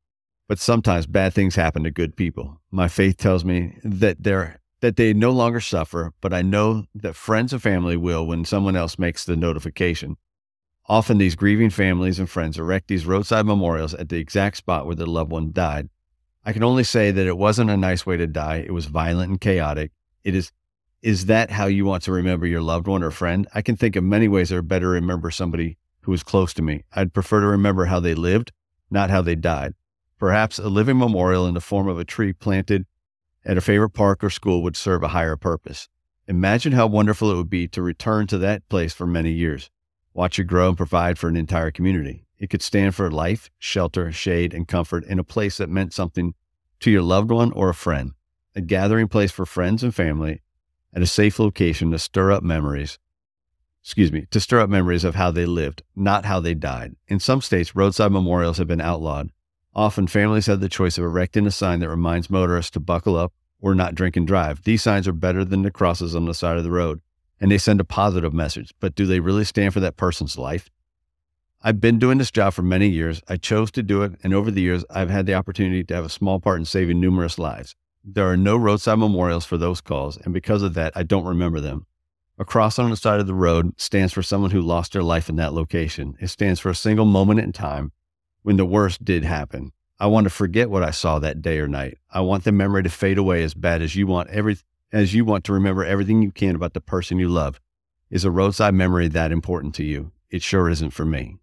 [0.48, 2.62] but sometimes bad things happen to good people.
[2.70, 7.16] My faith tells me that there that they no longer suffer, but I know that
[7.16, 10.16] friends and family will when someone else makes the notification.
[10.88, 14.96] Often, these grieving families and friends erect these roadside memorials at the exact spot where
[14.96, 15.90] their loved one died.
[16.44, 18.64] I can only say that it wasn't a nice way to die.
[18.66, 19.92] It was violent and chaotic.
[20.24, 20.50] It is,
[21.02, 23.46] is that how you want to remember your loved one or friend?
[23.54, 26.54] I can think of many ways that are better to remember somebody who was close
[26.54, 26.84] to me.
[26.94, 28.52] I'd prefer to remember how they lived,
[28.90, 29.74] not how they died.
[30.18, 32.86] Perhaps a living memorial in the form of a tree planted
[33.48, 35.88] at a favorite park or school would serve a higher purpose.
[36.28, 39.70] Imagine how wonderful it would be to return to that place for many years,
[40.12, 42.26] watch it grow and provide for an entire community.
[42.38, 46.34] It could stand for life, shelter, shade, and comfort in a place that meant something
[46.80, 48.12] to your loved one or a friend,
[48.54, 50.42] a gathering place for friends and family
[50.92, 52.98] at a safe location to stir up memories.
[53.82, 56.96] Excuse me, to stir up memories of how they lived, not how they died.
[57.08, 59.30] In some states, roadside memorials have been outlawed.
[59.74, 63.32] Often, families have the choice of erecting a sign that reminds motorists to buckle up
[63.60, 64.62] or not drink and drive.
[64.64, 67.00] These signs are better than the crosses on the side of the road,
[67.40, 68.72] and they send a positive message.
[68.80, 70.70] But do they really stand for that person's life?
[71.60, 73.20] I've been doing this job for many years.
[73.28, 76.04] I chose to do it, and over the years, I've had the opportunity to have
[76.04, 77.74] a small part in saving numerous lives.
[78.04, 81.60] There are no roadside memorials for those calls, and because of that, I don't remember
[81.60, 81.86] them.
[82.38, 85.28] A cross on the side of the road stands for someone who lost their life
[85.28, 86.16] in that location.
[86.20, 87.90] It stands for a single moment in time
[88.42, 89.72] when the worst did happen.
[90.00, 91.98] I want to forget what I saw that day or night.
[92.10, 94.58] I want the memory to fade away as bad as you want every
[94.92, 97.60] as you want to remember everything you can about the person you love.
[98.10, 100.12] Is a roadside memory that important to you?
[100.30, 101.36] It sure isn't for me.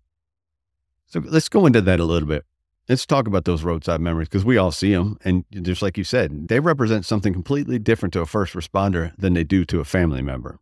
[1.06, 2.44] So let's go into that a little bit.
[2.90, 5.18] Let's talk about those roadside memories because we all see them.
[5.24, 9.34] And just like you said, they represent something completely different to a first responder than
[9.34, 10.60] they do to a family member.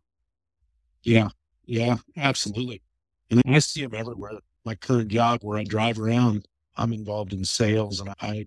[1.02, 1.28] Yeah.
[1.66, 2.82] Yeah, absolutely.
[3.30, 4.32] And I see them everywhere.
[4.64, 6.46] My current job where I drive around,
[6.76, 8.46] I'm involved in sales and I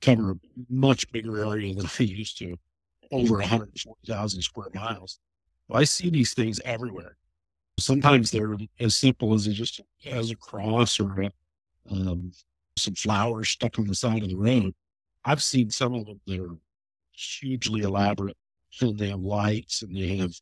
[0.00, 0.36] cover a
[0.68, 2.56] much bigger area than I used to,
[3.10, 5.20] over 140,000 square miles.
[5.70, 7.16] I see these things everywhere.
[7.78, 11.30] Sometimes they're as simple as just as a cross or a,
[11.90, 12.32] um,
[12.76, 14.74] some flowers stuck on the side of the road.
[15.24, 16.56] I've seen some of them that are
[17.12, 18.36] hugely elaborate.
[18.80, 20.32] And they have lights and they have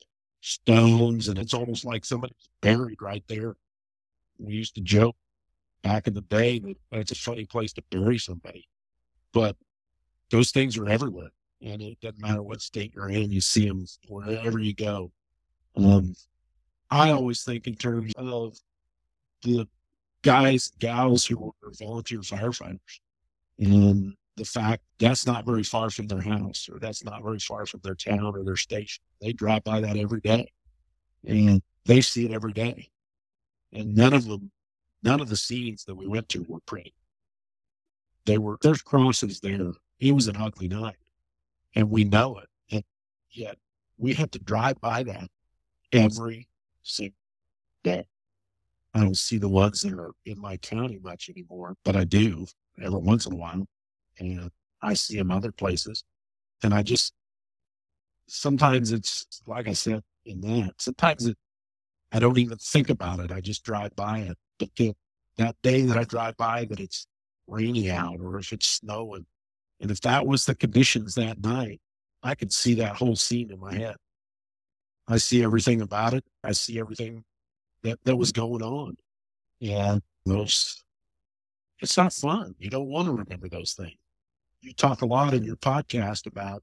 [0.40, 3.56] stones, and it's almost like somebody's buried right there.
[4.38, 5.16] We used to joke
[5.82, 8.68] back in the day that it's a funny place to bury somebody,
[9.32, 9.56] but
[10.30, 11.30] those things are everywhere,
[11.62, 13.30] and it doesn't matter what state you're in.
[13.30, 15.12] You see them wherever you go.
[15.76, 16.14] Um,
[16.90, 18.58] I always think in terms of
[19.42, 19.68] the
[20.22, 23.00] guys, gals who are volunteer firefighters
[23.58, 27.66] and the fact that's not very far from their house or that's not very far
[27.66, 29.02] from their town or their station.
[29.20, 30.50] They drive by that every day
[31.26, 32.88] and they see it every day.
[33.72, 34.50] And none of them,
[35.02, 36.94] none of the scenes that we went to were pretty.
[38.26, 39.72] They were, there's crosses there.
[39.98, 40.96] It was an ugly night
[41.74, 42.48] and we know it.
[42.70, 42.84] And
[43.30, 43.56] yet
[43.98, 45.28] we have to drive by that
[45.92, 46.48] every
[46.82, 47.16] single
[47.82, 48.04] day.
[48.94, 52.46] I don't see the ones that are in my county much anymore, but I do
[52.82, 53.66] every once in a while.
[54.18, 54.50] And
[54.82, 56.04] I see them other places.
[56.62, 57.14] And I just,
[58.26, 61.36] sometimes it's like I said in that, sometimes it,
[62.12, 63.30] I don't even think about it.
[63.30, 64.36] I just drive by it.
[64.60, 64.94] But the,
[65.38, 67.08] that day that I drive by that it's
[67.48, 69.26] rainy out or if it's snowing,
[69.80, 71.80] and if that was the conditions that night,
[72.22, 73.96] I could see that whole scene in my head.
[75.08, 76.24] I see everything about it.
[76.44, 77.24] I see everything
[77.82, 78.96] that, that was going on.
[79.62, 80.84] And those,
[81.80, 82.54] it's not fun.
[82.58, 83.96] You don't want to remember those things.
[84.60, 86.62] You talk a lot in your podcast about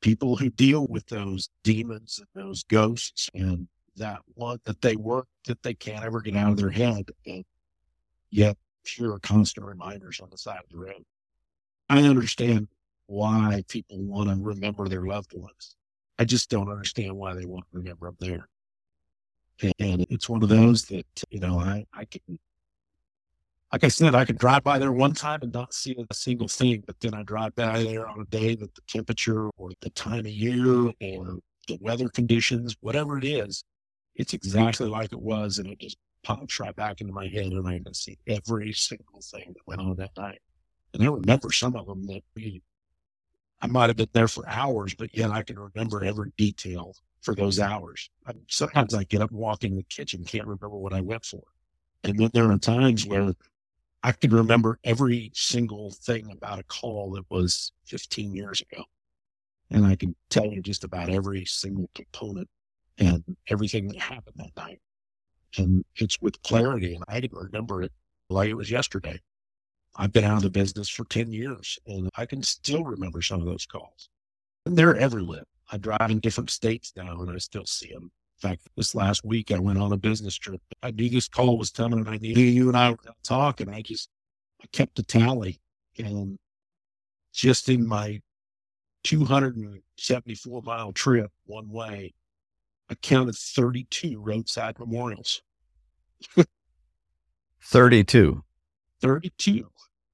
[0.00, 3.66] people who deal with those demons and those ghosts and
[3.98, 7.10] that one that they work that they can't ever get out of their head.
[7.26, 7.44] And
[8.30, 8.56] yet
[9.02, 11.04] are constant reminders on the side of the road.
[11.90, 12.68] I understand
[13.06, 15.76] why people want to remember their loved ones.
[16.18, 19.72] I just don't understand why they want to remember them there.
[19.78, 22.38] And it's one of those that, you know, I, I can,
[23.72, 26.48] like I said, I could drive by there one time and not see a single
[26.48, 29.90] thing, but then I drive by there on a day that the temperature or the
[29.90, 33.64] time of year or the weather conditions, whatever it is,
[34.18, 35.58] it's exactly like it was.
[35.58, 39.22] And it just pops right back into my head and I can see every single
[39.22, 40.40] thing that went on that night.
[40.92, 42.60] And I remember some of them that we,
[43.62, 47.34] I might have been there for hours, but yet I can remember every detail for
[47.34, 48.10] those hours.
[48.26, 51.24] I sometimes I get up and walk in the kitchen, can't remember what I went
[51.24, 51.42] for.
[52.04, 53.32] And then there are times where
[54.02, 58.84] I can remember every single thing about a call that was 15 years ago.
[59.70, 62.48] And I can tell you just about every single component
[62.98, 64.80] and everything that happened that night.
[65.56, 66.94] And it's with clarity.
[66.94, 67.92] And I can remember it
[68.28, 69.20] like it was yesterday.
[69.96, 73.40] I've been out of the business for 10 years and I can still remember some
[73.40, 74.08] of those calls.
[74.66, 75.44] And they're everywhere.
[75.70, 78.04] I drive in different states now and I still see them.
[78.42, 80.60] In fact, this last week I went on a business trip.
[80.82, 83.28] I knew this call was coming and I knew you and I were going to
[83.28, 84.08] talk and I just,
[84.62, 85.60] I kept a tally
[85.98, 86.38] and
[87.32, 88.20] just in my
[89.04, 92.14] 274 mile trip one way,
[92.90, 95.42] I counted 32 roadside memorials.
[97.62, 98.42] 32.
[99.00, 99.70] 32.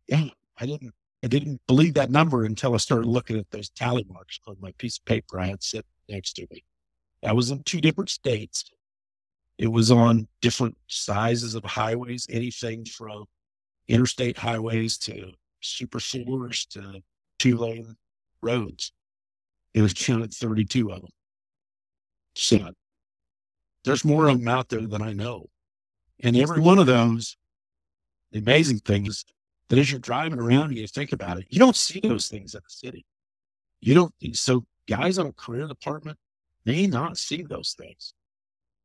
[0.08, 0.24] yeah,
[0.58, 4.40] I didn't, I didn't believe that number until I started looking at those tally marks
[4.46, 6.64] on my piece of paper I had sitting next to me.
[7.22, 8.70] That was in two different states.
[9.56, 13.24] It was on different sizes of highways, anything from
[13.88, 17.02] interstate highways to super fours to
[17.38, 17.96] two lane
[18.42, 18.92] roads.
[19.72, 21.10] It was counted 32 of them.
[22.34, 22.72] So
[23.84, 25.48] there's more of them out there than I know.
[26.20, 27.36] And every one of those,
[28.32, 29.24] the amazing thing is
[29.68, 32.54] that as you're driving around and you think about it, you don't see those things
[32.54, 33.04] in the city.
[33.80, 34.14] You don't.
[34.36, 36.18] So guys on a career department
[36.64, 38.14] may not see those things.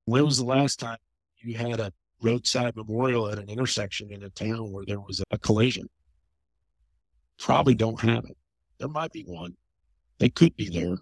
[0.06, 0.98] When was the last time
[1.38, 5.38] you had a roadside memorial at an intersection in a town where there was a
[5.38, 5.90] collision?
[7.38, 8.36] Probably don't have it.
[8.80, 9.56] There might be one.
[10.18, 10.98] They could be there,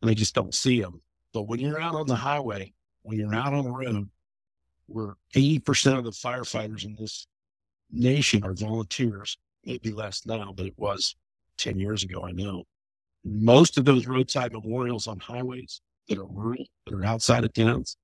[0.00, 1.00] and they just don't see them.
[1.32, 2.72] But when you're out on the highway,
[3.02, 4.08] when you're out on the road,
[4.86, 7.26] where 80% of the firefighters in this
[7.90, 11.14] nation are volunteers, maybe less now, but it was
[11.58, 12.64] 10 years ago, I know.
[13.24, 17.96] Most of those roadside memorials on highways that are rural, that are outside of towns,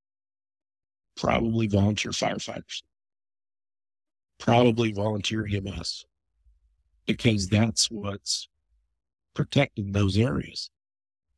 [1.17, 2.83] probably volunteer firefighters,
[4.39, 6.05] probably volunteer EMS,
[7.07, 8.49] because that's what's
[9.35, 10.71] protecting those areas.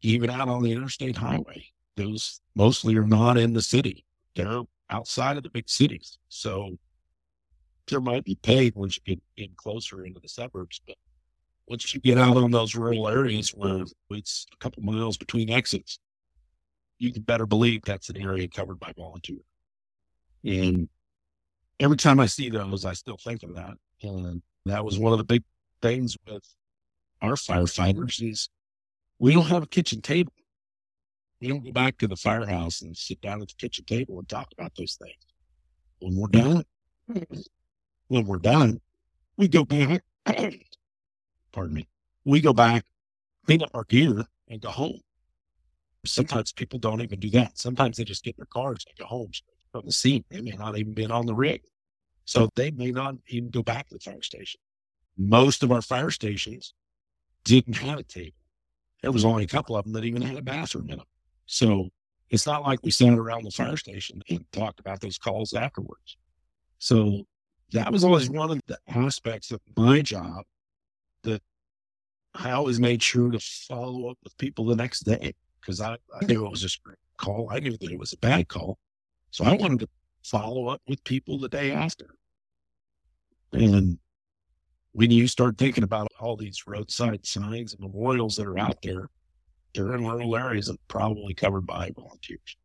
[0.02, 1.66] Even out on the interstate highway,
[1.96, 4.04] those mostly are not in the city.
[4.34, 6.18] They're outside of the big cities.
[6.28, 6.78] So
[7.88, 10.96] there might be paid once you get in closer into the suburbs, but
[11.66, 15.98] once you get out on those rural areas where it's a couple miles between exits,
[16.98, 19.38] you can better believe that's an area covered by volunteer.
[20.44, 20.88] And
[21.80, 23.74] every time I see those, I still think of that.
[24.02, 25.42] And that was one of the big
[25.82, 26.44] things with
[27.20, 28.48] our firefighters is
[29.18, 30.32] we don't have a kitchen table.
[31.40, 34.28] We don't go back to the firehouse and sit down at the kitchen table and
[34.28, 35.14] talk about those things.
[36.00, 36.62] When we're hmm.
[37.12, 37.44] done,
[38.08, 38.80] when we're done,
[39.36, 40.02] we go back.
[41.52, 41.88] pardon me.
[42.24, 42.84] We go back,
[43.44, 45.00] clean up our gear, and go home.
[46.04, 47.58] Sometimes people don't even do that.
[47.58, 49.30] Sometimes they just get their cars and go home
[49.72, 50.24] from the scene.
[50.30, 51.62] They may not even been on the rig.
[52.24, 54.60] So they may not even go back to the fire station.
[55.16, 56.74] Most of our fire stations
[57.44, 58.36] didn't have a table.
[59.02, 61.06] There was only a couple of them that even had a bathroom in them.
[61.46, 61.88] So
[62.30, 66.16] it's not like we sat around the fire station and talked about those calls afterwards.
[66.78, 67.26] So
[67.72, 70.44] that was always one of the aspects of my job
[71.22, 71.42] that
[72.34, 76.24] I always made sure to follow up with people the next day because I, I
[76.26, 76.68] knew it was a
[77.16, 77.48] call.
[77.50, 78.78] I knew that it was a bad call.
[79.30, 79.88] So I wanted to
[80.22, 82.10] follow up with people the day after.
[83.52, 83.98] And
[84.92, 89.08] when you start thinking about all these roadside signs and memorials that are out there,
[89.76, 92.56] they're in rural areas and probably covered by volunteers.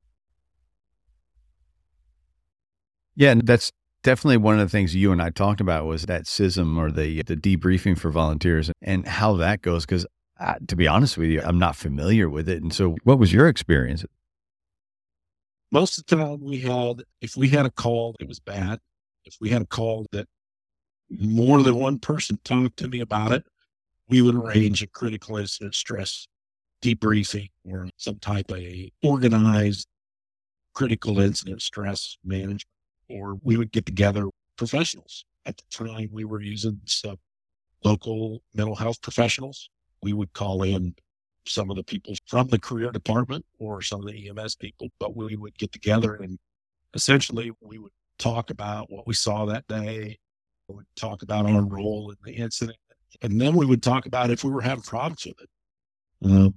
[3.15, 3.71] Yeah, and that's
[4.03, 7.21] definitely one of the things you and I talked about was that CISM or the
[7.23, 9.85] the debriefing for volunteers and how that goes.
[9.85, 10.05] Because
[10.67, 12.63] to be honest with you, I'm not familiar with it.
[12.63, 14.05] And so, what was your experience?
[15.71, 18.79] Most of the time, we had if we had a call that was bad,
[19.25, 20.27] if we had a call that
[21.09, 23.43] more than one person talked to me about it,
[24.07, 26.27] we would arrange a critical incident stress
[26.81, 28.63] debriefing or some type of
[29.03, 29.87] organized
[30.73, 32.65] critical incident stress management,
[33.09, 34.27] or we would get together
[34.57, 35.25] professionals.
[35.45, 37.17] At the time, we were using some
[37.83, 39.69] local mental health professionals.
[40.03, 40.95] We would call in
[41.45, 45.15] some of the people from the career department or some of the EMS people, but
[45.15, 46.37] we would get together and
[46.93, 50.17] essentially we would talk about what we saw that day,
[50.67, 52.77] we would talk about our role in the incident,
[53.21, 55.49] and then we would talk about if we were having problems with it.
[56.23, 56.49] Uh,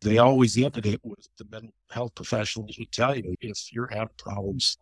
[0.00, 4.14] they always ended it with the mental health professionals would tell you if you're having
[4.16, 4.78] problems,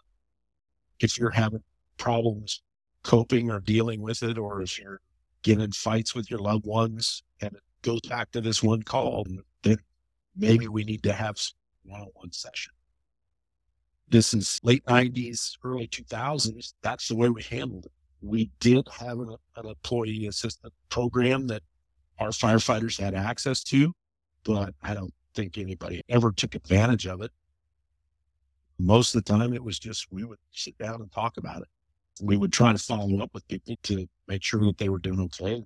[1.01, 1.62] if you're having
[1.97, 2.62] problems
[3.03, 5.01] coping or dealing with it, or if you're
[5.43, 9.27] getting fights with your loved ones, and it goes back to this one call,
[9.62, 9.79] then
[10.37, 11.37] maybe we need to have
[11.85, 12.73] one-on-one session.
[14.09, 16.75] This is late 90s, early 2000s.
[16.83, 17.93] That's the way we handled it.
[18.21, 21.62] We did have an, an employee assistant program that
[22.19, 23.93] our firefighters had access to
[24.45, 27.30] but I don't think anybody ever took advantage of it.
[28.78, 31.68] Most of the time, it was just we would sit down and talk about it.
[32.20, 35.20] We would try to follow up with people to make sure that they were doing
[35.20, 35.64] okay,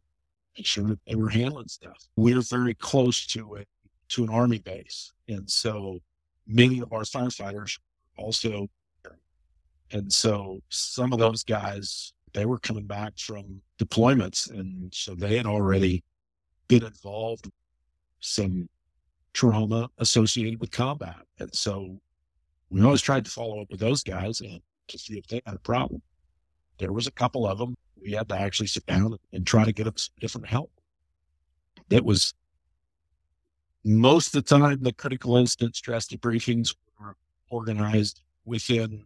[0.56, 1.96] make sure that they were handling stuff.
[2.16, 3.68] We are very close to it,
[4.10, 5.12] to an army base.
[5.28, 6.00] And so
[6.46, 7.78] many of our firefighters
[8.16, 8.68] also,
[9.90, 14.50] and so some of those guys, they were coming back from deployments.
[14.50, 16.02] And so they had already
[16.68, 17.50] been involved
[18.22, 18.68] some
[19.34, 21.16] trauma associated with combat.
[21.38, 22.00] And so
[22.70, 25.56] we always tried to follow up with those guys and to see if they had
[25.56, 26.00] a problem.
[26.78, 27.76] There was a couple of them.
[28.00, 30.70] we had to actually sit down and try to get them some different help.
[31.90, 32.34] It was
[33.84, 37.16] most of the time the critical incident stress debriefings were
[37.50, 39.04] organized within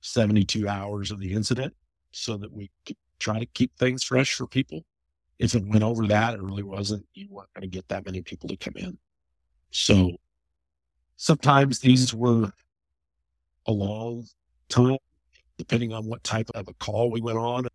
[0.00, 1.74] 72 hours of the incident
[2.12, 4.84] so that we could try to keep things fresh for people.
[5.40, 8.20] If it went over that, it really wasn't, you weren't going to get that many
[8.20, 8.98] people to come in.
[9.70, 10.12] So
[11.16, 12.52] sometimes these were
[13.66, 14.26] a long
[14.68, 14.98] time,
[15.56, 17.66] depending on what type of a call we went on,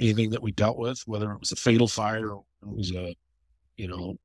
[0.00, 3.14] anything that we dealt with, whether it was a fatal fire or it was a,
[3.76, 4.16] you know,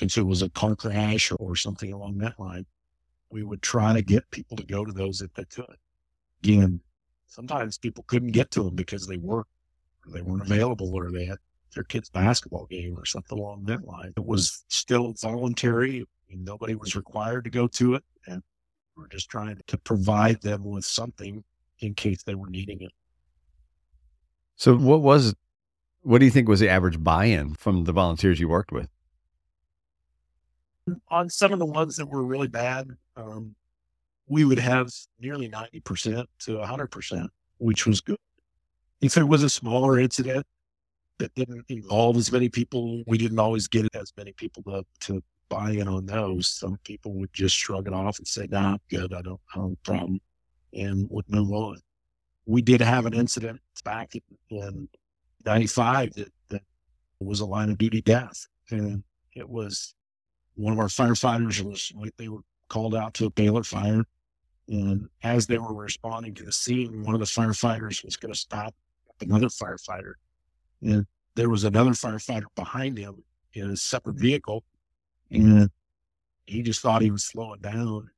[0.00, 2.66] if it was a car crash or something along that line,
[3.30, 5.76] we would try to get people to go to those if they could.
[6.44, 6.80] Again,
[7.26, 9.48] sometimes people couldn't get to them because they weren't,
[10.06, 11.38] they weren't available or they had
[11.74, 14.12] their kid's basketball game or something along that line.
[14.16, 16.04] It was still voluntary.
[16.30, 18.04] Nobody was required to go to it.
[18.26, 18.42] And
[18.96, 21.44] we're just trying to provide them with something
[21.80, 22.92] in case they were needing it.
[24.56, 25.34] So what was
[26.02, 28.88] what do you think was the average buy-in from the volunteers you worked with?
[31.10, 33.54] On some of the ones that were really bad, um,
[34.26, 34.90] we would have
[35.20, 38.16] nearly 90% to 100%, which was good.
[39.00, 40.46] If it was a smaller incident
[41.18, 45.22] that didn't involve as many people, we didn't always get as many people to, to
[45.48, 46.48] buy in on those.
[46.48, 49.12] Some people would just shrug it off and say, nah, I'm good.
[49.12, 50.20] I don't have a problem
[50.72, 51.78] and would move on.
[52.46, 54.12] We did have an incident back
[54.50, 54.88] in
[55.44, 56.62] 95 that, that
[57.20, 58.46] was a line of duty death.
[58.70, 59.02] And
[59.34, 59.94] it was
[60.54, 64.04] one of our firefighters was they were called out to a baler fire.
[64.68, 68.38] And as they were responding to the scene, one of the firefighters was going to
[68.38, 68.74] stop
[69.20, 70.14] another firefighter.
[70.82, 73.22] And there was another firefighter behind him
[73.54, 74.64] in a separate vehicle.
[75.30, 75.70] And
[76.46, 78.10] he just thought he was slowing down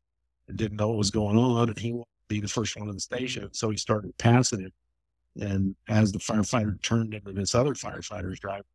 [0.48, 1.68] and didn't know what was going on.
[1.68, 3.48] And he wanted to be the first one in the station.
[3.52, 4.72] So he started passing him.
[5.40, 8.66] And as the firefighter turned into this other firefighter's driver,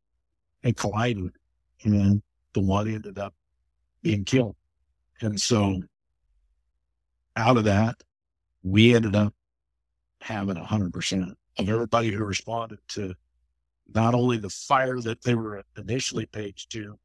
[0.64, 1.32] it collided.
[1.84, 2.22] And
[2.54, 3.34] the one ended up
[4.02, 4.56] being killed.
[5.22, 5.82] And so
[7.36, 7.96] out of that,
[8.64, 9.34] we ended up
[10.22, 13.14] having 100% of everybody who responded to
[13.94, 16.98] not only the fire that they were initially paged to,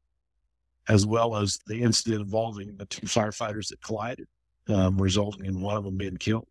[0.87, 4.27] as well as the incident involving the two firefighters that collided,
[4.67, 6.47] um, resulting in one of them being killed.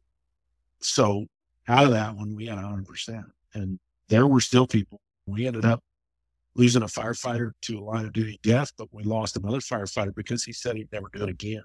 [0.80, 1.26] So
[1.68, 3.24] out of that one, we had 100%.
[3.54, 3.78] And
[4.08, 5.00] there were still people.
[5.26, 5.82] We ended up
[6.54, 10.44] losing a firefighter to a line of duty death, but we lost another firefighter because
[10.44, 11.62] he said he'd never do it again.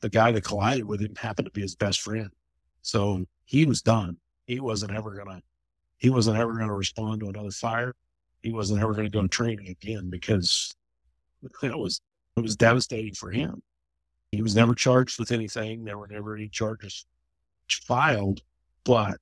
[0.00, 2.30] The guy that collided with him happened to be his best friend.
[2.82, 4.18] So he was done.
[4.46, 5.42] He wasn't ever going to,
[5.98, 7.94] he wasn't ever going to respond to another fire.
[8.42, 10.74] He wasn't ever going to go to training again because
[11.62, 12.00] it was,
[12.36, 13.62] it was devastating for him.
[14.32, 15.84] He was never charged with anything.
[15.84, 17.06] There were never any charges
[17.68, 18.42] filed,
[18.84, 19.16] but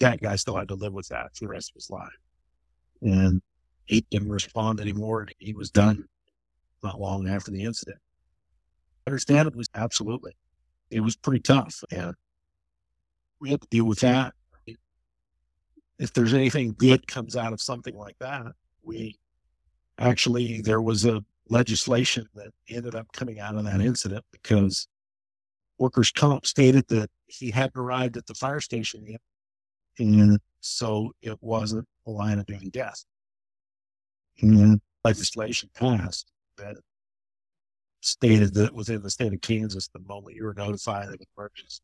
[0.00, 2.10] that guy still had to live with that for the rest of his life.
[3.00, 3.40] And
[3.86, 5.28] he didn't respond anymore.
[5.38, 6.04] He was done
[6.82, 7.98] not long after the incident.
[9.06, 10.36] Understandably, absolutely.
[10.90, 11.82] It was pretty tough.
[11.90, 12.14] And
[13.40, 14.34] we had to deal with that.
[15.98, 19.18] If there's anything good comes out of something like that, we
[19.98, 24.88] actually, there was a legislation that ended up coming out of that incident because
[25.78, 29.20] workers' comp stated that he hadn't arrived at the fire station yet.
[29.98, 33.04] And so it wasn't a line of duty death.
[34.40, 36.76] And legislation passed that
[38.00, 41.82] stated that within the state of Kansas, the moment you were notified of an emergency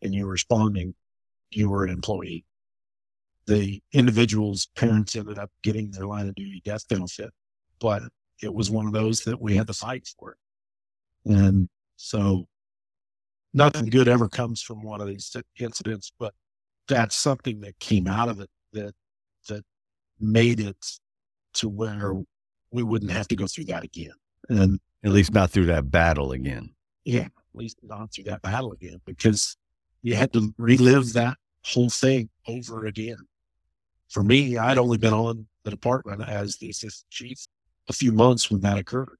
[0.00, 0.94] and you were responding,
[1.50, 2.44] you were an employee.
[3.46, 7.30] The individual's parents ended up getting their line of duty death benefit,
[7.80, 8.02] but
[8.42, 10.36] it was one of those that we had to fight for.
[11.24, 12.46] And so
[13.52, 16.34] nothing good ever comes from one of these incidents, but
[16.88, 18.94] that's something that came out of it that
[19.48, 19.64] that
[20.20, 20.76] made it
[21.54, 22.14] to where
[22.70, 24.12] we wouldn't have to go through that again.
[24.48, 26.74] And at least not through that battle again.
[27.04, 29.56] Yeah, at least not through that battle again because
[30.02, 33.18] you had to relive that whole thing over again.
[34.12, 37.46] For me, I'd only been on the department as the assistant chief
[37.88, 39.16] a few months when that occurred.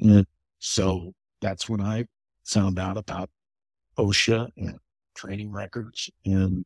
[0.00, 0.26] And
[0.58, 1.12] so
[1.42, 2.06] that's when I
[2.42, 3.28] found out about
[3.98, 4.78] OSHA and
[5.14, 6.64] training records and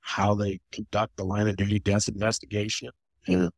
[0.00, 2.88] how they conduct the line of duty death investigation.
[3.26, 3.50] And mm.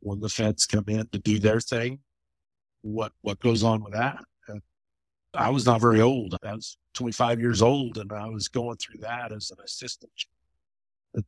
[0.00, 2.00] when the feds come in to do their thing,
[2.82, 4.22] what what goes on with that?
[4.48, 4.60] And
[5.32, 6.36] I was not very old.
[6.44, 10.12] I was 25 years old, and I was going through that as an assistant.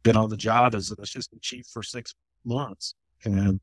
[0.03, 2.15] Been on the job as an assistant chief for six
[2.45, 3.61] months, and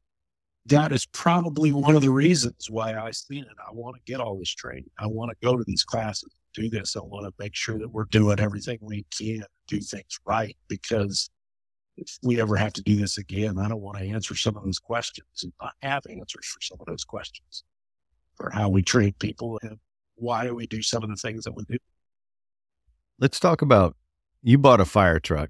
[0.66, 3.58] that is probably one of the reasons why I seen it.
[3.68, 4.90] I want to get all this training.
[4.98, 6.96] I want to go to these classes, do this.
[6.96, 11.30] I want to make sure that we're doing everything we can, do things right, because
[11.98, 14.64] if we ever have to do this again, I don't want to answer some of
[14.64, 17.64] those questions and not have answers for some of those questions
[18.36, 19.78] for how we treat people and
[20.16, 21.78] why do we do some of the things that we do.
[23.20, 23.96] Let's talk about
[24.42, 25.50] you bought a fire truck,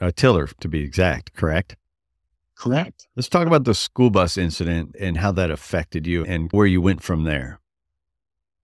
[0.00, 1.76] a tiller to be exact, correct?
[2.56, 3.06] Correct.
[3.16, 6.80] Let's talk about the school bus incident and how that affected you and where you
[6.80, 7.60] went from there.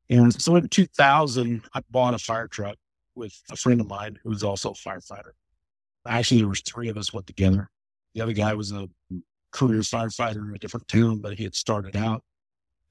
[0.09, 2.77] And so in 2000, I bought a fire truck
[3.15, 5.33] with a friend of mine who was also a firefighter.
[6.07, 7.71] Actually, there was three of us went together.
[8.15, 8.89] The other guy was a
[9.53, 12.23] career firefighter in a different town, but he had started out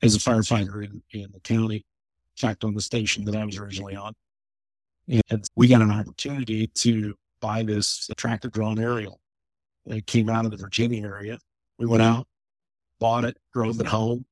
[0.01, 3.57] as a firefighter in, in the county, in fact, on the station that I was
[3.57, 4.13] originally on.
[5.07, 9.19] And we got an opportunity to buy this tractor drawn aerial.
[9.85, 11.39] It came out of the Virginia area.
[11.77, 12.27] We went out,
[12.99, 14.25] bought it, drove it home.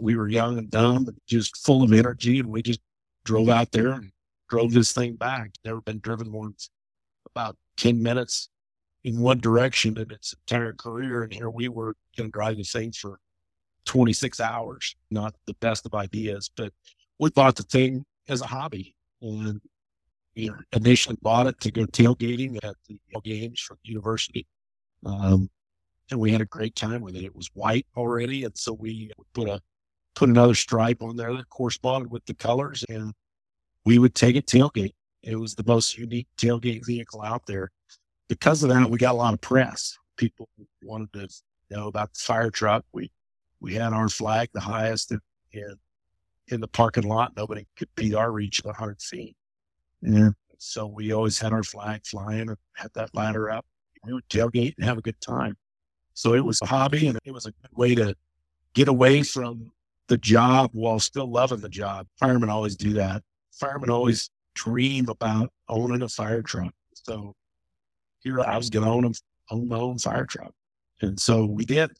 [0.00, 2.80] We were young and dumb, and just full of energy, and we just
[3.24, 4.10] drove out there and
[4.48, 5.52] drove this thing back.
[5.64, 6.54] Never been driven more than
[7.34, 8.48] about 10 minutes
[9.04, 11.22] in one direction in its entire career.
[11.22, 13.18] And here we were going to drive the thing for
[13.86, 14.94] 26 hours.
[15.10, 16.72] Not the best of ideas, but
[17.18, 18.94] we bought the thing as a hobby.
[19.22, 19.60] And
[20.40, 24.46] we initially bought it to go tailgating at the games the university.
[25.04, 25.50] Um,
[26.10, 27.24] and we had a great time with it.
[27.24, 28.44] It was white already.
[28.44, 29.60] And so we put a,
[30.14, 33.12] put another stripe on there that corresponded with the colors and
[33.84, 34.94] we would take it tailgate.
[35.22, 37.70] It was the most unique tailgate vehicle out there.
[38.28, 39.96] Because of that, we got a lot of press.
[40.16, 40.48] People
[40.82, 41.28] wanted to
[41.70, 42.84] know about the fire truck.
[42.92, 43.10] We,
[43.60, 45.20] we had our flag the highest in,
[45.52, 45.74] in,
[46.48, 47.32] in the parking lot.
[47.36, 49.36] Nobody could beat our reach of 100 feet.
[50.02, 50.30] Yeah.
[50.58, 53.64] So we always had our flag flying and had that ladder up.
[54.04, 55.56] We would tailgate and have a good time.
[56.14, 58.14] So it was a hobby and it was a good way to
[58.74, 59.72] get away from
[60.08, 62.06] the job while still loving the job.
[62.18, 63.22] Firemen always do that.
[63.52, 66.74] Firemen always dream about owning a fire truck.
[66.94, 67.34] So
[68.20, 69.12] here I was going to own, a,
[69.50, 70.52] own my own fire truck.
[71.00, 71.90] And so we did.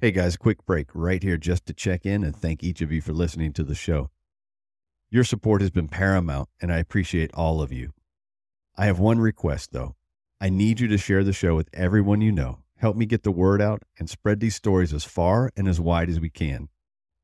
[0.00, 3.00] Hey guys, quick break right here just to check in and thank each of you
[3.00, 4.10] for listening to the show.
[5.12, 7.92] Your support has been paramount, and I appreciate all of you.
[8.76, 9.96] I have one request, though.
[10.40, 12.60] I need you to share the show with everyone you know.
[12.76, 16.08] Help me get the word out and spread these stories as far and as wide
[16.08, 16.68] as we can.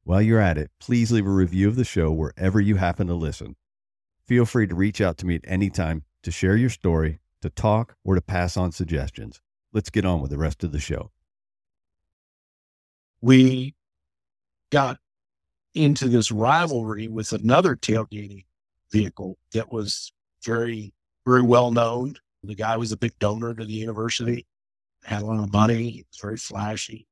[0.02, 3.14] While you're at it, please leave a review of the show wherever you happen to
[3.14, 3.54] listen.
[4.26, 7.50] Feel free to reach out to me at any time to share your story, to
[7.50, 9.40] talk, or to pass on suggestions.
[9.72, 11.12] Let's get on with the rest of the show.
[13.20, 13.76] We
[14.70, 14.98] got
[15.76, 18.44] into this rivalry with another tailgating
[18.90, 20.12] vehicle that was
[20.44, 20.92] very,
[21.26, 22.14] very well known.
[22.42, 24.46] The guy was a big donor to the university,
[25.04, 27.06] had a lot of money, very flashy.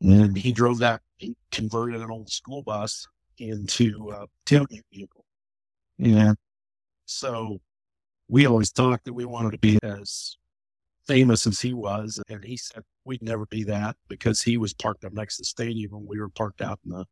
[0.00, 3.06] And he drove that, he converted an old school bus
[3.38, 5.24] into a tailgate vehicle.
[5.98, 6.36] And
[7.06, 7.60] so
[8.28, 10.36] we always talked that we wanted to be as
[11.06, 12.20] famous as he was.
[12.28, 15.46] And he said we'd never be that because he was parked up next to the
[15.46, 17.04] stadium and we were parked out in the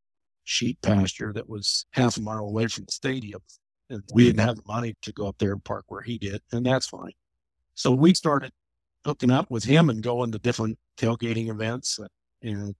[0.48, 3.40] sheep pasture that was half a mile away from the stadium.
[3.90, 6.42] And we didn't have the money to go up there and park where he did,
[6.52, 7.12] and that's fine.
[7.74, 8.52] So we started
[9.04, 11.98] hooking up with him and going to different tailgating events.
[11.98, 12.08] Uh,
[12.42, 12.74] and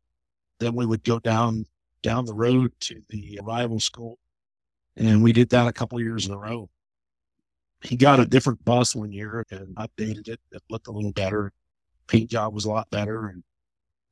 [0.60, 1.66] then we would go down
[2.02, 4.18] down the road to the rival school.
[4.96, 6.68] And we did that a couple years in a row.
[7.82, 10.40] He got a different bus one year and updated it.
[10.52, 11.52] It looked a little better.
[12.06, 13.28] Paint job was a lot better.
[13.28, 13.42] And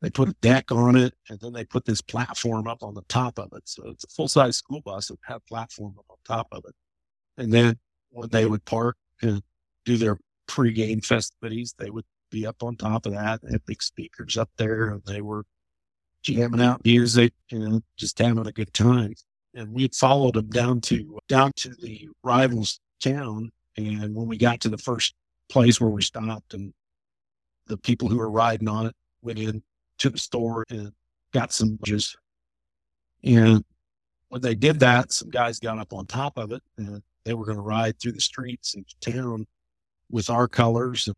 [0.02, 3.02] they put a deck on it, and then they put this platform up on the
[3.08, 3.62] top of it.
[3.64, 6.64] So it's a full size school bus that had a platform up on top of
[6.66, 6.74] it.
[7.38, 7.78] And then
[8.10, 9.42] when they would park and
[9.84, 10.18] do their
[10.48, 13.40] pregame festivities, they would be up on top of that.
[13.42, 15.44] They had big speakers up there, and they were
[16.22, 19.14] jamming out music and just having a good time.
[19.54, 23.50] And we followed them down to down to the rivals town.
[23.78, 25.14] And when we got to the first
[25.48, 26.74] place where we stopped, and
[27.66, 29.62] the people who were riding on it went in
[29.98, 30.92] to the store and
[31.32, 32.16] got some juice.
[33.24, 33.64] And
[34.28, 37.44] when they did that, some guys got up on top of it and they were
[37.44, 39.46] going to ride through the streets of town
[40.10, 41.16] with our colors and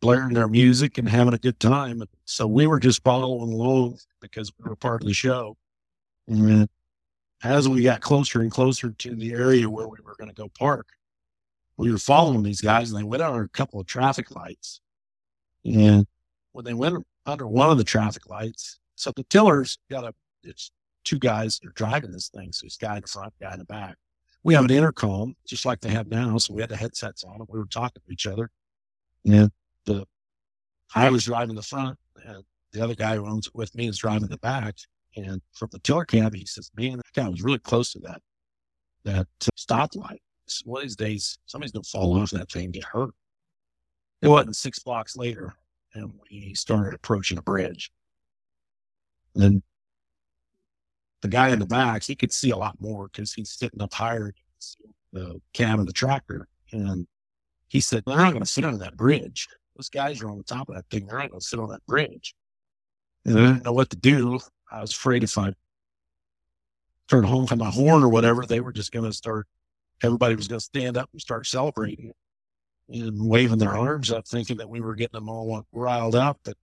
[0.00, 2.02] blaring their music and having a good time.
[2.24, 5.56] So we were just following along because we were part of the show.
[6.26, 6.68] And
[7.42, 10.48] as we got closer and closer to the area where we were going to go
[10.58, 10.88] park,
[11.76, 14.80] we were following these guys and they went on a couple of traffic lights.
[15.64, 16.06] And
[16.52, 18.78] when they went under one of the traffic lights.
[18.96, 20.72] So the tiller's got a, it's
[21.04, 22.52] two guys that are driving this thing.
[22.52, 23.96] So it's guy in the front, guy in the back.
[24.42, 26.36] We have an intercom, just like they have now.
[26.38, 28.50] So we had the headsets on and we were talking to each other.
[29.24, 29.50] And
[29.84, 30.06] the,
[30.94, 33.98] I was driving the front and the other guy who owns it with me is
[33.98, 34.76] driving the back.
[35.16, 38.22] And from the tiller cab, he says, man, that guy was really close to that,
[39.04, 40.18] that uh, stoplight.
[40.64, 43.10] One of these days, somebody's going to fall off that thing and get hurt.
[44.22, 45.54] It wasn't six blocks later,
[45.94, 47.90] and we started approaching a bridge.
[49.34, 49.62] And
[51.22, 53.92] the guy in the back, he could see a lot more because he's sitting up
[53.92, 54.32] higher
[55.12, 56.48] the cab of the tractor.
[56.72, 57.06] And
[57.68, 59.48] he said, They're not going to sit on that bridge.
[59.76, 61.06] Those guys are on the top of that thing.
[61.06, 62.34] They're not going to sit on that bridge.
[63.24, 64.40] And I didn't know what to do.
[64.70, 65.52] I was afraid if I
[67.08, 69.46] started honking my horn or whatever, they were just going to start,
[70.02, 72.12] everybody was going to stand up and start celebrating
[72.92, 76.40] and waving their arms up, thinking that we were getting them all riled up.
[76.44, 76.56] But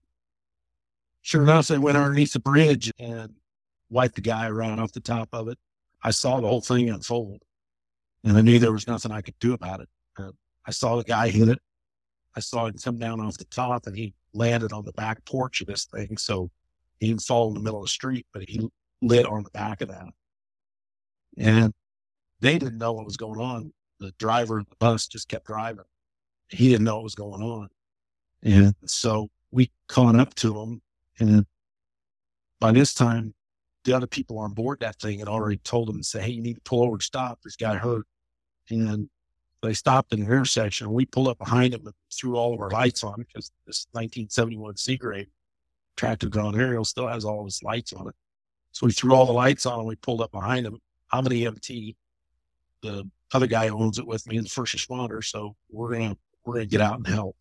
[1.22, 3.34] sure enough, they went underneath the bridge and
[3.90, 5.58] wiped the guy right off the top of it.
[6.02, 7.42] I saw the whole thing unfold
[8.24, 9.88] and I knew there was nothing I could do about it.
[10.18, 10.32] Uh,
[10.66, 11.58] I saw the guy hit it.
[12.36, 15.60] I saw him come down off the top and he landed on the back porch
[15.60, 16.16] of this thing.
[16.18, 16.50] So
[17.00, 18.68] he didn't fall in the middle of the street, but he
[19.02, 20.06] lit on the back of that.
[21.36, 21.72] And
[22.40, 23.72] they didn't know what was going on.
[24.00, 25.84] The driver of the bus just kept driving.
[26.50, 27.68] He didn't know what was going on.
[28.42, 30.82] And so we caught up to him.
[31.18, 31.46] And
[32.60, 33.34] by this time,
[33.84, 36.42] the other people on board that thing had already told him to say, Hey, you
[36.42, 37.40] need to pull over and stop.
[37.42, 38.06] This guy hurt.
[38.70, 39.08] And
[39.62, 40.92] they stopped in an intersection.
[40.92, 44.74] We pulled up behind him and threw all of our lights on because this 1971
[44.74, 45.26] Seagrave
[45.96, 48.14] tractor drawn aerial still has all of his lights on it.
[48.72, 50.78] So we threw all the lights on and we pulled up behind him.
[51.10, 51.96] I'm an EMT.
[52.82, 55.24] The other guy owns it with me, the first responder.
[55.24, 56.16] So we're gonna
[56.48, 57.36] we're gonna get out and help.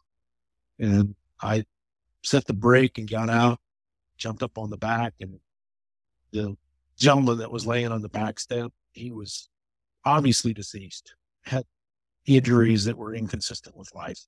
[0.79, 1.65] And I
[2.23, 3.59] set the brake and got out,
[4.17, 5.39] jumped up on the back, and
[6.31, 6.55] the
[6.97, 9.49] gentleman that was laying on the back step, he was
[10.05, 11.63] obviously deceased, had
[12.25, 14.19] injuries that were inconsistent with life.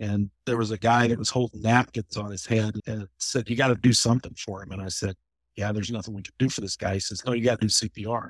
[0.00, 3.56] And there was a guy that was holding napkins on his head and said, You
[3.56, 4.70] got to do something for him.
[4.70, 5.16] And I said,
[5.56, 6.94] Yeah, there's nothing we can do for this guy.
[6.94, 8.28] He says, No, you got to do CPR.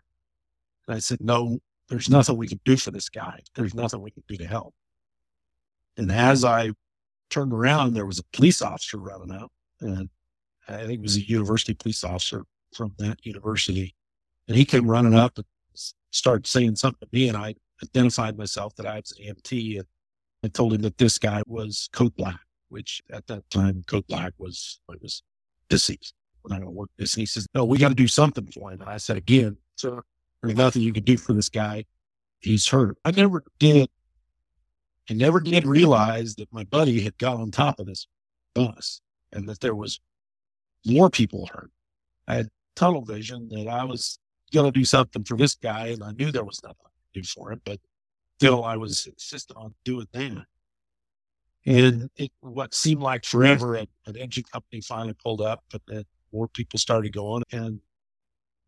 [0.87, 1.59] And I said, No,
[1.89, 3.41] there's nothing we can do for this guy.
[3.55, 4.75] There's nothing we can do to help.
[5.99, 6.71] And as I
[7.29, 9.51] turned around, there was a police officer running out.
[9.81, 10.09] And
[10.69, 13.95] I think it was a university police officer from that university.
[14.47, 15.45] And he came running up and
[16.11, 17.29] started saying something to me.
[17.29, 19.79] And I identified myself that I was an EMT.
[19.79, 19.87] And
[20.45, 24.33] I told him that this guy was Code Black, which at that time, Code Black
[24.39, 25.23] was, was
[25.69, 26.15] deceased.
[26.43, 27.15] We're not going to work this.
[27.15, 28.81] And he says, No, we got to do something for him.
[28.81, 30.01] And I said, Again, sir,
[30.43, 31.85] there's nothing you can do for this guy.
[32.41, 32.97] He's hurt.
[33.05, 33.91] I never did.
[35.11, 38.07] I never did realize that my buddy had got on top of this
[38.55, 39.01] bus
[39.33, 40.01] and that there was
[40.87, 41.71] more people hurt.
[42.27, 44.19] I had tunnel vision that I was
[44.53, 46.77] going to do something for this guy, and I knew there was nothing
[47.13, 47.81] could do for him, but
[48.39, 50.45] still I was insistent on doing that.
[51.67, 56.05] And it, what seemed like forever, an, an engine company finally pulled up, but then
[56.33, 57.81] more people started going, and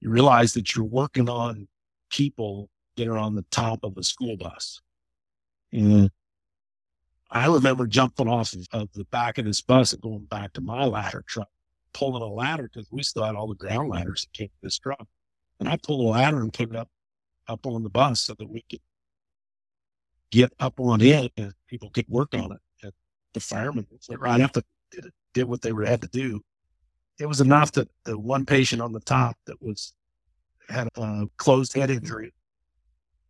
[0.00, 1.68] you realize that you're working on
[2.10, 4.80] people that are on the top of a school bus.
[5.72, 6.10] And
[7.30, 10.60] I remember jumping off of, of the back of this bus and going back to
[10.60, 11.48] my ladder truck
[11.92, 14.78] pulling a ladder because we still had all the ground ladders that came to this
[14.78, 15.06] truck.
[15.58, 16.88] And I pulled a ladder and put it up
[17.48, 18.80] up on the bus so that we could
[20.30, 22.60] get up on it and people could work on it.
[22.82, 22.92] And
[23.34, 26.40] the firemen went right and did, did what they were had to do.
[27.18, 29.92] It was enough that the one patient on the top that was
[30.68, 32.32] had a closed head injury.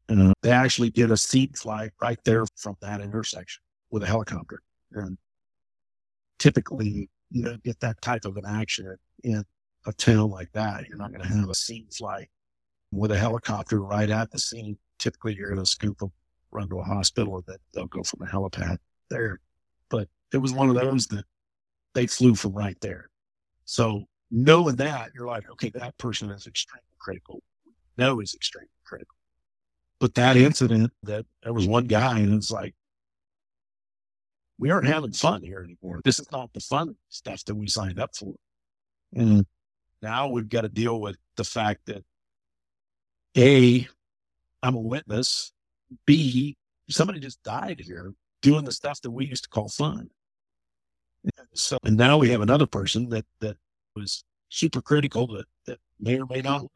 [0.09, 4.63] Uh, they actually did a scene flight right there from that intersection with a helicopter.
[4.93, 5.19] And
[6.39, 9.45] typically you don't get that type of an accident in
[9.87, 10.89] a town like that.
[10.89, 12.29] You're not going to have a scene flight
[12.91, 14.77] with a helicopter right at the scene.
[14.99, 16.13] Typically, you're going to scoop them,
[16.51, 18.79] run to a hospital, and then they'll go from the helipad
[19.09, 19.41] there.
[19.89, 21.25] But it was one of those that
[21.95, 23.09] they flew from right there.
[23.65, 27.43] So knowing that, you're like, okay, that person is extremely critical.
[27.97, 29.17] No, is extremely critical.
[30.01, 32.75] But that incident that there was one guy and it's like,
[34.61, 36.03] we aren't having fun here anymore.
[36.05, 38.35] This is not the fun stuff that we signed up for.
[39.15, 39.47] And
[40.03, 42.05] now we've got to deal with the fact that
[43.39, 43.89] A,
[44.63, 45.53] I'm a witness.
[46.07, 46.59] B,
[46.91, 50.11] somebody just died here doing the stuff that we used to call fun.
[51.25, 53.57] And so, and now we have another person that, that
[53.97, 56.67] was super critical that, that may or may not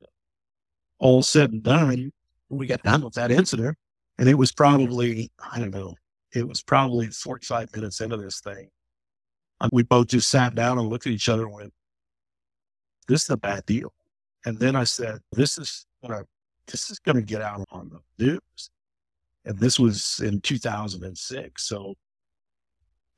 [0.99, 2.13] all said and done.
[2.49, 3.77] We got done with that incident.
[4.17, 5.97] And it was probably, I don't know,
[6.35, 8.69] it was probably 45 minutes into this thing.
[9.61, 11.73] And we both just sat down and looked at each other and went,
[13.07, 13.93] this is a bad deal.
[14.45, 16.25] And then I said, this is gonna,
[16.67, 18.71] this is going to get out on the news.
[19.45, 21.63] And this was in 2006.
[21.63, 21.95] So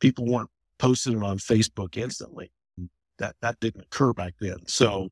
[0.00, 2.50] people weren't posting it on Facebook instantly.
[3.18, 4.58] That, that didn't occur back then.
[4.66, 5.08] So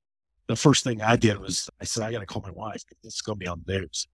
[0.47, 2.83] the first thing I did was I said, I got to call my wife.
[3.03, 4.07] It's going to be on the news.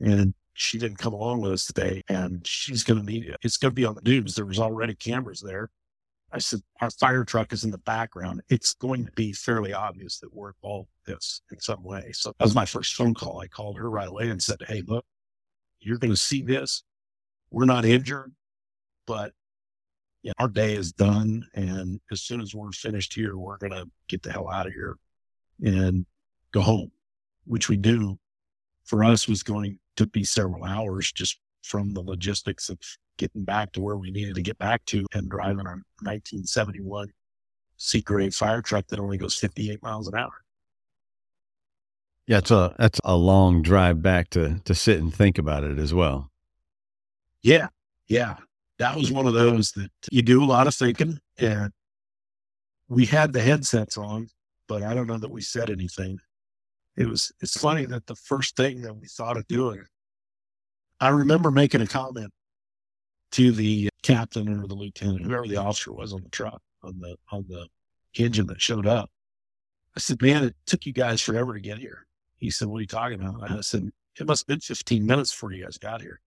[0.00, 3.36] And she didn't come along with us today and she's going to need it.
[3.42, 4.34] It's going to be on the news.
[4.34, 5.70] There was already cameras there.
[6.32, 8.42] I said, our fire truck is in the background.
[8.48, 12.10] It's going to be fairly obvious that we're involved this in some way.
[12.12, 13.40] So that was my first phone call.
[13.40, 15.04] I called her right away and said, Hey, look,
[15.80, 16.82] you're going to see this.
[17.50, 18.32] We're not injured,
[19.06, 19.32] but
[20.22, 21.46] yeah, our day is done.
[21.54, 24.72] And as soon as we're finished here, we're going to get the hell out of
[24.72, 24.96] here
[25.62, 26.04] and
[26.52, 26.90] go home,
[27.44, 28.18] which we do
[28.84, 32.78] for us was going to be several hours just from the logistics of
[33.16, 37.08] getting back to where we needed to get back to and driving our 1971
[37.78, 40.32] Seagrave fire truck that only goes 58 miles an hour.
[42.26, 45.78] Yeah, it's a that's a long drive back to to sit and think about it
[45.78, 46.30] as well.
[47.42, 47.68] Yeah,
[48.08, 48.36] yeah,
[48.78, 51.70] that was one of those that you do a lot of thinking, and
[52.88, 54.28] we had the headsets on,
[54.68, 56.18] but I don't know that we said anything.
[56.96, 59.84] It was it's funny that the first thing that we thought of doing,
[61.00, 62.32] I remember making a comment
[63.32, 67.16] to the captain or the lieutenant, whoever the officer was on the truck, on the
[67.32, 67.66] on the
[68.16, 69.10] engine that showed up.
[69.96, 72.06] I said, Man, it took you guys forever to get here.
[72.36, 73.50] He said, What are you talking about?
[73.50, 76.20] I said, It must have been 15 minutes before you guys got here.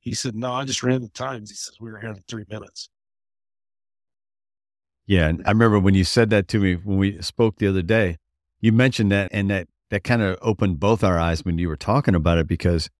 [0.00, 1.50] He said, No, I just ran the times.
[1.50, 2.88] He says, We were here in three minutes.
[5.06, 5.28] Yeah.
[5.28, 8.18] And I remember when you said that to me when we spoke the other day,
[8.60, 11.76] you mentioned that and that that kind of opened both our eyes when you were
[11.76, 12.90] talking about it because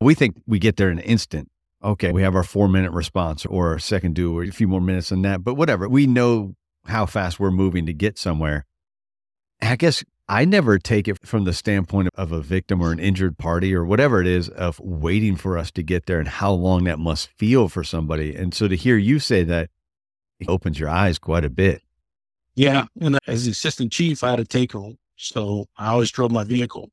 [0.00, 1.48] we think we get there in an instant
[1.84, 5.10] okay, we have our four minute response or second due or a few more minutes
[5.10, 5.88] than that, but whatever.
[5.88, 6.54] We know
[6.86, 8.64] how fast we're moving to get somewhere.
[9.60, 13.38] I guess I never take it from the standpoint of a victim or an injured
[13.38, 16.84] party or whatever it is of waiting for us to get there and how long
[16.84, 18.34] that must feel for somebody.
[18.34, 19.70] And so to hear you say that
[20.40, 21.82] it opens your eyes quite a bit.
[22.54, 22.86] Yeah.
[23.00, 24.72] And as assistant chief, I had to take.
[25.24, 26.90] So I always drove my vehicle.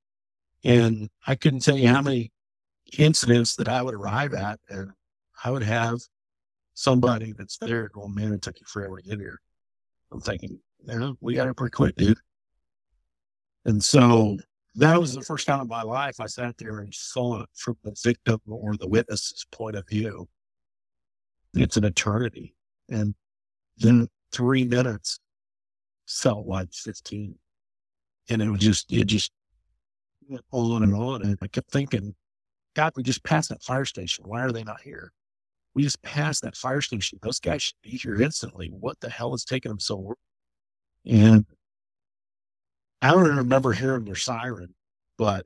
[0.64, 2.32] And I couldn't tell you how many
[2.98, 4.92] incidents that I would arrive at, and
[5.44, 6.00] I would have
[6.74, 9.40] somebody that's there going, man, it took you forever to get here.
[10.12, 12.18] I'm thinking, man, we got it pretty quick, dude.
[13.66, 14.38] And so
[14.76, 17.78] that was the first time in my life I sat there and saw it from
[17.84, 20.28] the victim or the witness's point of view.
[21.54, 22.56] It's an eternity.
[22.90, 23.16] And
[23.78, 25.20] then three minutes
[26.08, 27.36] felt like 15.
[28.30, 29.32] And it was just, it just
[30.28, 31.00] went on and mm.
[31.00, 31.22] on.
[31.24, 32.16] And I kept thinking,
[32.76, 34.26] God, we just passed that fire station.
[34.28, 35.12] Why are they not here?
[35.74, 37.20] We just passed that fire station.
[37.22, 38.70] Those guys should be here instantly.
[38.70, 40.16] What the hell is taking them so long?
[41.06, 41.46] And
[43.02, 44.76] I don't remember hearing their siren,
[45.18, 45.46] but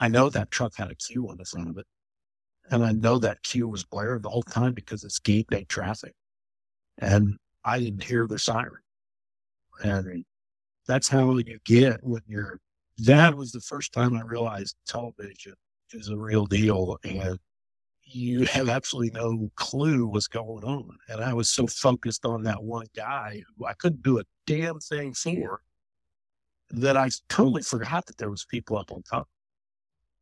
[0.00, 1.86] I know that truck had a Q on the front of it.
[2.70, 6.12] And I know that Q was blaring the whole time because it's game day traffic.
[6.98, 8.82] And I didn't hear the siren.
[9.82, 10.24] And
[10.88, 12.58] that's how you get when you're,
[13.04, 15.54] that was the first time I realized television
[15.92, 16.98] is a real deal.
[17.04, 17.38] And
[18.02, 20.96] you have absolutely no clue what's going on.
[21.08, 24.80] And I was so focused on that one guy who I couldn't do a damn
[24.80, 25.60] thing for
[26.70, 29.28] that I totally forgot that there was people up on top.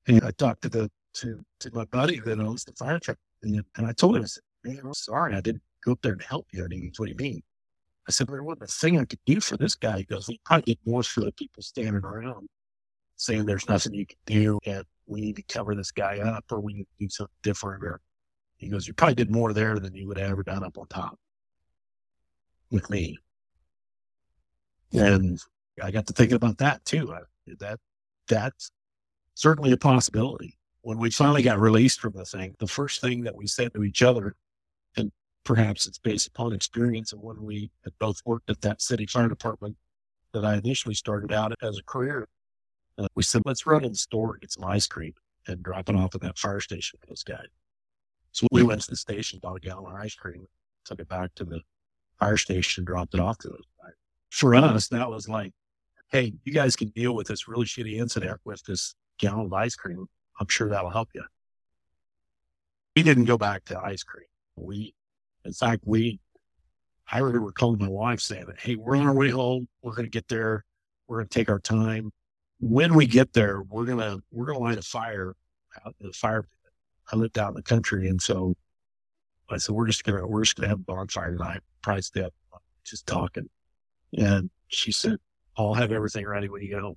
[0.07, 3.64] And I talked to the to to my buddy that owns the fire truck, and,
[3.77, 6.23] and I told him, I said, "Man, I'm sorry, I didn't go up there and
[6.23, 7.43] help you." He goes, "What do you mean?"
[8.09, 10.41] I said, "There wasn't a thing I could do for this guy." He goes, "We
[10.45, 12.49] probably did more for the people standing around,
[13.17, 16.61] saying there's nothing you can do, and we need to cover this guy up or
[16.61, 17.85] we need to do something different.
[17.85, 18.01] Or
[18.57, 20.87] he goes, you probably did more there than you would have ever done up on
[20.89, 21.19] top
[22.71, 23.17] with me.
[24.93, 25.41] And
[25.83, 27.13] I got to thinking about that too.
[27.13, 27.21] I,
[27.61, 27.79] that
[28.29, 28.71] that's
[29.35, 30.59] certainly a possibility.
[30.83, 33.83] When we finally got released from the thing, the first thing that we said to
[33.83, 34.35] each other,
[35.47, 39.29] perhaps it's based upon experience of when we had both worked at that city fire
[39.29, 39.77] department
[40.33, 42.29] that I initially started out as a career,
[42.99, 45.15] uh, we said, let's run in the store and get some ice cream
[45.47, 47.47] and drop it off at that fire station for those guys.
[48.33, 50.47] So we went to the station, bought a gallon of ice cream,
[50.85, 51.61] took it back to the
[52.19, 53.95] fire station, dropped it off to those guys.
[54.31, 55.53] For us, that was like,
[56.11, 59.77] hey, you guys can deal with this really shitty incident with this gallon of ice
[59.77, 60.07] cream.
[60.41, 61.23] I'm sure that'll help you.
[62.97, 64.27] We didn't go back to ice cream.
[64.57, 64.95] We,
[65.47, 66.21] in fact, we,
[67.11, 69.69] I remember calling my wife saying hey, we're on our way home.
[69.83, 70.65] We're going to get there.
[71.07, 72.13] We're going to take our time
[72.61, 75.35] when we get there, we're gonna we're gonna light a fire
[75.85, 76.47] out the fire.
[77.13, 78.55] I lived out in the country, and so
[79.51, 81.61] I said we're just gonna we're just gonna have a bonfire tonight.
[81.83, 82.35] Probably stay up,
[82.85, 83.49] just talking.
[84.17, 85.19] And she said,
[85.57, 86.97] "I'll have everything ready when you get home."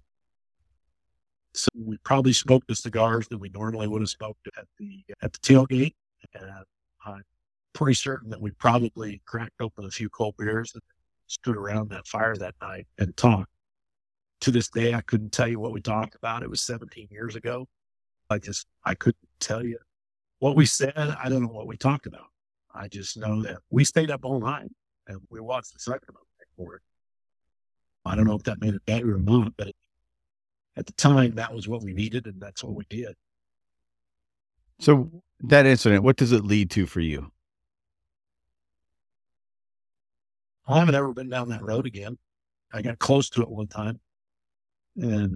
[1.54, 5.34] So we probably smoked the cigars that we normally would have smoked at the at
[5.34, 5.95] the tailgate,
[6.34, 6.50] and
[7.06, 7.24] I'm
[7.74, 10.82] pretty certain that we probably cracked open a few cold beers and
[11.28, 13.49] stood around that fire that night and talked
[14.41, 16.43] to this day, I couldn't tell you what we talked about.
[16.43, 17.67] It was 17 years ago.
[18.30, 19.78] I just, I couldn't tell you
[20.39, 20.93] what we said.
[20.95, 22.28] I don't know what we talked about.
[22.74, 24.70] I just know that we stayed up all night
[25.07, 26.15] and we watched the second
[26.55, 26.82] for it.
[28.05, 29.72] I don't know if that made it better or not, but
[30.76, 33.13] at the time, that was what we needed, and that's what we did.
[34.80, 35.11] So
[35.41, 37.32] that incident, what does it lead to for you?
[40.70, 42.17] I haven't ever been down that road again.
[42.72, 43.99] I got close to it one time,
[44.95, 45.36] and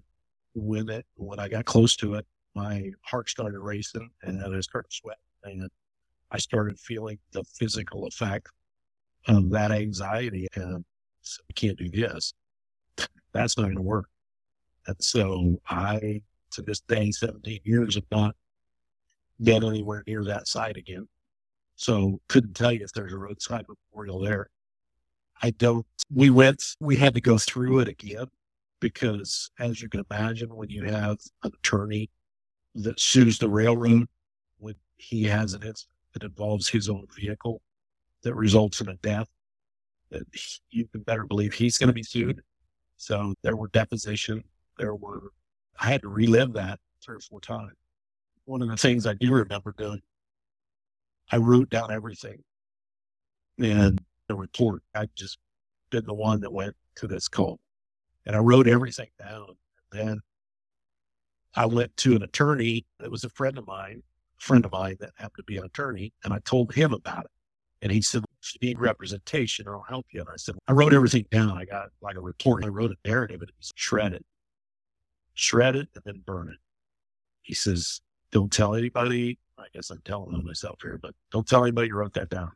[0.53, 4.93] when it when I got close to it, my heart started racing, and I started
[4.93, 5.69] sweating, and
[6.29, 8.49] I started feeling the physical effect
[9.27, 10.47] of that anxiety.
[10.55, 10.85] And
[11.47, 12.33] we can't do this.
[13.33, 14.09] That's not going to work.
[14.85, 16.21] And so I,
[16.51, 18.35] to this day, 17 years, have not
[19.41, 21.07] been anywhere near that site again.
[21.75, 24.49] So couldn't tell you if there's a roadside memorial there.
[25.43, 28.27] I don't, we went, we had to go through it again
[28.79, 32.09] because as you can imagine, when you have an attorney
[32.75, 34.07] that sues the railroad,
[34.59, 37.61] when he has an incident that involves his own vehicle
[38.21, 39.27] that results in a death,
[40.11, 40.23] that
[40.69, 42.41] you can better believe he's going to be sued.
[42.95, 44.45] So there were deposition,
[44.77, 45.31] There were,
[45.77, 47.73] I had to relive that three or four times.
[48.45, 50.01] One of the things I do remember doing,
[51.33, 52.43] I wrote down everything
[53.59, 54.83] and the report.
[54.95, 55.37] I just
[55.89, 56.41] been the one mm.
[56.41, 57.59] that went to this call
[58.25, 59.47] and I wrote everything down.
[59.91, 60.21] And then
[61.55, 64.01] I went to an attorney that was a friend of mine,
[64.39, 67.25] a friend of mine that happened to be an attorney, and I told him about
[67.25, 67.31] it.
[67.81, 70.21] And he said, you need representation or I'll help you.
[70.21, 71.57] And I said, I wrote everything down.
[71.57, 72.63] I got like a report.
[72.63, 74.23] I wrote a narrative and it was shredded,
[75.33, 76.57] shred it and then burn it.
[77.41, 77.99] He says,
[78.31, 79.37] don't tell anybody.
[79.57, 82.51] I guess I'm telling on myself here, but don't tell anybody you wrote that down.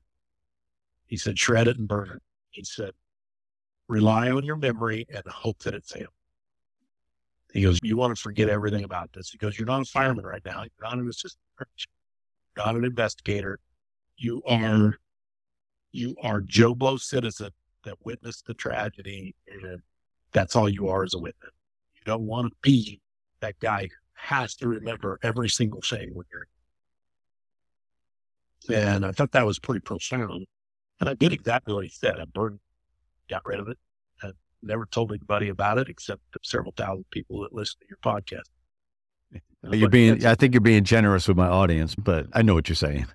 [1.07, 2.21] He said, shred it and burn it.
[2.51, 2.91] He said,
[3.87, 6.09] rely on your memory and hope that it fails.
[7.53, 9.29] He goes, you want to forget everything about this.
[9.31, 10.63] He goes, you're not a fireman right now.
[10.63, 11.39] You're not an assistant.
[11.59, 13.59] You're not an investigator.
[14.17, 14.97] You are
[15.91, 17.49] you are Joe Blow citizen
[17.83, 19.81] that witnessed the tragedy, and
[20.31, 21.51] that's all you are as a witness.
[21.95, 23.01] You don't want to be
[23.39, 26.47] that guy who has to remember every single thing when you're.
[28.77, 30.45] And I thought that was pretty profound.
[30.99, 32.19] And I did exactly what he said.
[32.19, 32.59] I burned,
[33.29, 33.77] got rid of it.
[34.23, 34.31] I
[34.63, 38.45] never told anybody about it except several thousand people that listen to your podcast.
[39.71, 42.75] You're being, I think you're being generous with my audience, but I know what you're
[42.75, 43.07] saying.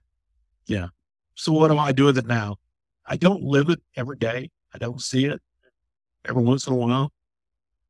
[0.66, 0.88] Yeah.
[1.34, 2.56] So what do I do with it now?
[3.06, 4.50] I don't live it every day.
[4.74, 5.40] I don't see it
[6.24, 7.12] every once in a while.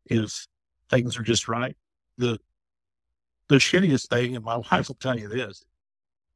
[0.07, 0.47] If
[0.91, 1.77] things are just right,
[2.19, 2.39] the
[3.49, 5.63] the shittiest thing, and my wife will tell you this,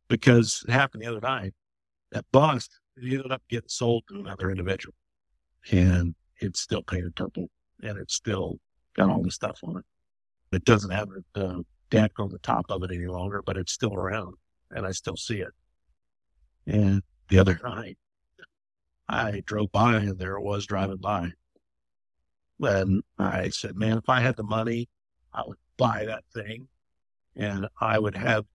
[0.08, 1.54] because it happened the other night.
[2.12, 4.94] That bus it ended up getting sold to another individual,
[5.70, 7.48] and it's still painted purple,
[7.82, 8.58] and it's still
[8.94, 9.84] got all the stuff on it.
[10.52, 11.58] It doesn't have a uh,
[11.90, 14.34] deck on the top of it any longer, but it's still around,
[14.70, 15.52] and I still see it.
[16.66, 17.98] And the other night,
[19.08, 21.32] I drove by and there it was driving by.
[22.60, 24.88] And I said, man, if I had the money,
[25.32, 26.68] I would buy that thing
[27.36, 28.46] and I would have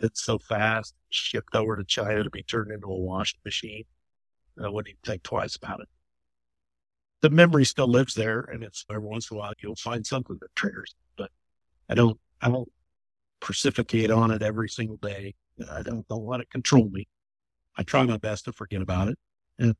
[0.00, 3.84] it so fast shipped over to China to be turned into a washing machine.
[4.62, 5.88] I wouldn't even think twice about it.
[7.22, 10.38] The memory still lives there and it's every once in a while you'll find something
[10.40, 11.30] that triggers, but
[11.88, 12.68] I don't, I don't
[13.40, 15.34] precipitate on it every single day.
[15.70, 17.06] I don't, don't let it control me.
[17.76, 19.18] I try my best to forget about it.
[19.58, 19.74] And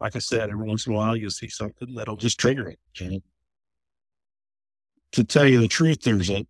[0.00, 2.78] like I said, every once in a while you'll see something that'll just trigger it.
[3.00, 3.22] And
[5.12, 6.46] to tell you the truth, there's a,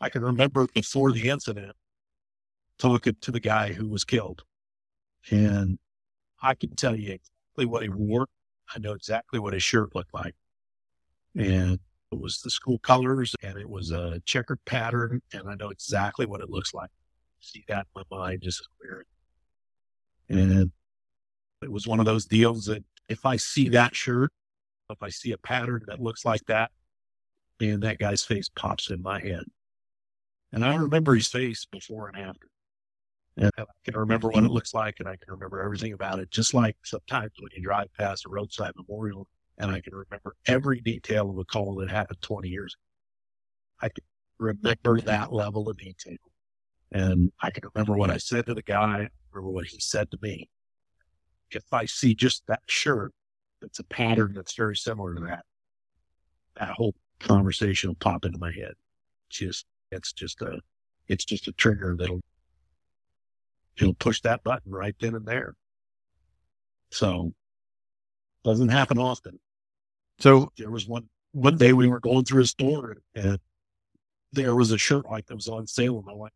[0.00, 1.76] I can remember before the incident
[2.78, 4.42] talking to the guy who was killed.
[5.30, 5.78] And
[6.42, 8.28] I can tell you exactly what he wore.
[8.74, 10.34] I know exactly what his shirt looked like.
[11.34, 11.78] And
[12.12, 15.22] it was the school colors and it was a checkered pattern.
[15.32, 16.90] And I know exactly what it looks like.
[17.40, 19.04] See that in my mind just clear.
[20.28, 20.72] And
[21.62, 24.30] it was one of those deals that if I see that shirt,
[24.90, 26.70] if I see a pattern that looks like that,
[27.60, 29.44] and that guy's face pops in my head.
[30.52, 32.48] And I remember his face before and after.
[33.36, 36.30] And I can remember what it looks like and I can remember everything about it.
[36.30, 40.80] Just like sometimes when you drive past a roadside memorial and I can remember every
[40.80, 43.86] detail of a call that happened 20 years ago.
[43.86, 44.04] I can
[44.38, 46.16] remember that level of detail.
[46.92, 50.18] And I can remember what I said to the guy, remember what he said to
[50.22, 50.48] me
[51.50, 53.12] if I see just that shirt,
[53.60, 55.44] that's a pattern that's very similar to that,
[56.58, 58.74] that whole conversation will pop into my head.
[59.30, 60.58] Just, it's just a,
[61.08, 62.20] it's just a trigger that'll,
[63.78, 65.54] it'll push that button right then and there.
[66.90, 67.32] So
[68.44, 69.38] doesn't happen often.
[70.18, 73.38] So there was one, one day we were going through a store and
[74.32, 75.96] there was a shirt like that was on sale.
[75.96, 76.32] And my wife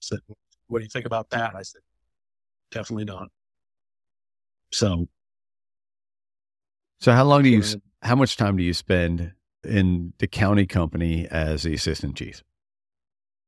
[0.00, 0.20] said,
[0.68, 1.54] What do you think about that?
[1.54, 1.80] I said,
[2.70, 3.28] Definitely not.
[4.72, 5.08] So,
[7.00, 7.62] so how long do you,
[8.02, 9.32] how much time do you spend
[9.64, 12.42] in the county company as the assistant chief?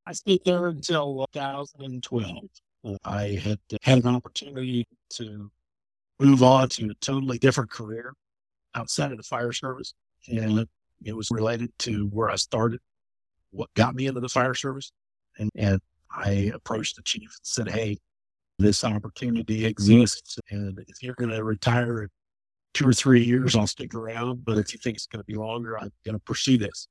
[0.06, 2.44] I stayed there until 2012.
[3.04, 5.50] I had had an opportunity to
[6.18, 8.14] move on to a totally different career
[8.74, 9.94] outside of the fire service.
[10.28, 10.66] And
[11.04, 12.80] it was related to where I started,
[13.50, 14.92] what got me into the fire service.
[15.38, 15.80] And, and
[16.10, 17.98] I approached the chief and said, Hey,
[18.58, 20.38] this opportunity exists.
[20.50, 22.08] And if you're going to retire in
[22.72, 24.44] two or three years, I'll stick around.
[24.44, 26.88] But if you think it's going to be longer, I'm going to pursue this.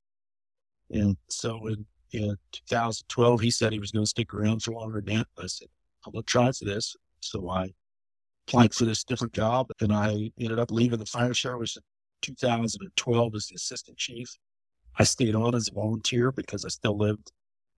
[0.92, 5.02] And so in, in 2012, he said he was going to stick around for longer
[5.02, 5.28] than that.
[5.42, 5.68] I said,
[6.06, 6.95] I'm try for this.
[7.19, 7.73] So I
[8.48, 11.84] applied for this different job and I ended up leaving the fire service in
[12.22, 14.30] 2012 as the assistant chief.
[14.98, 17.32] I stayed on as a volunteer because I still lived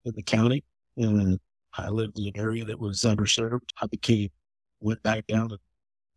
[0.04, 0.64] in the county
[0.96, 1.38] and
[1.76, 3.70] I lived in an area that was underserved.
[3.80, 4.30] I became,
[4.80, 5.58] went back down and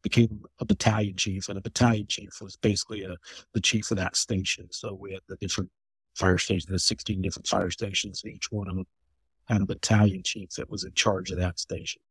[0.03, 3.15] became a battalion chief and a battalion chief was basically a,
[3.53, 4.67] the chief of that station.
[4.71, 5.69] So we had the different
[6.15, 8.85] fire stations, the 16 different fire stations, each one of them
[9.45, 12.01] had a battalion chief that was in charge of that station.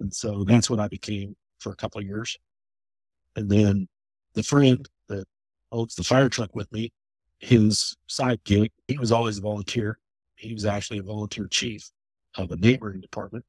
[0.00, 2.36] And so that's what I became for a couple of years.
[3.34, 3.88] And then
[4.34, 5.26] the friend that
[5.72, 6.92] owns the fire truck with me,
[7.38, 9.98] his side gig, he was always a volunteer.
[10.36, 11.90] He was actually a volunteer chief
[12.36, 13.44] of a neighboring department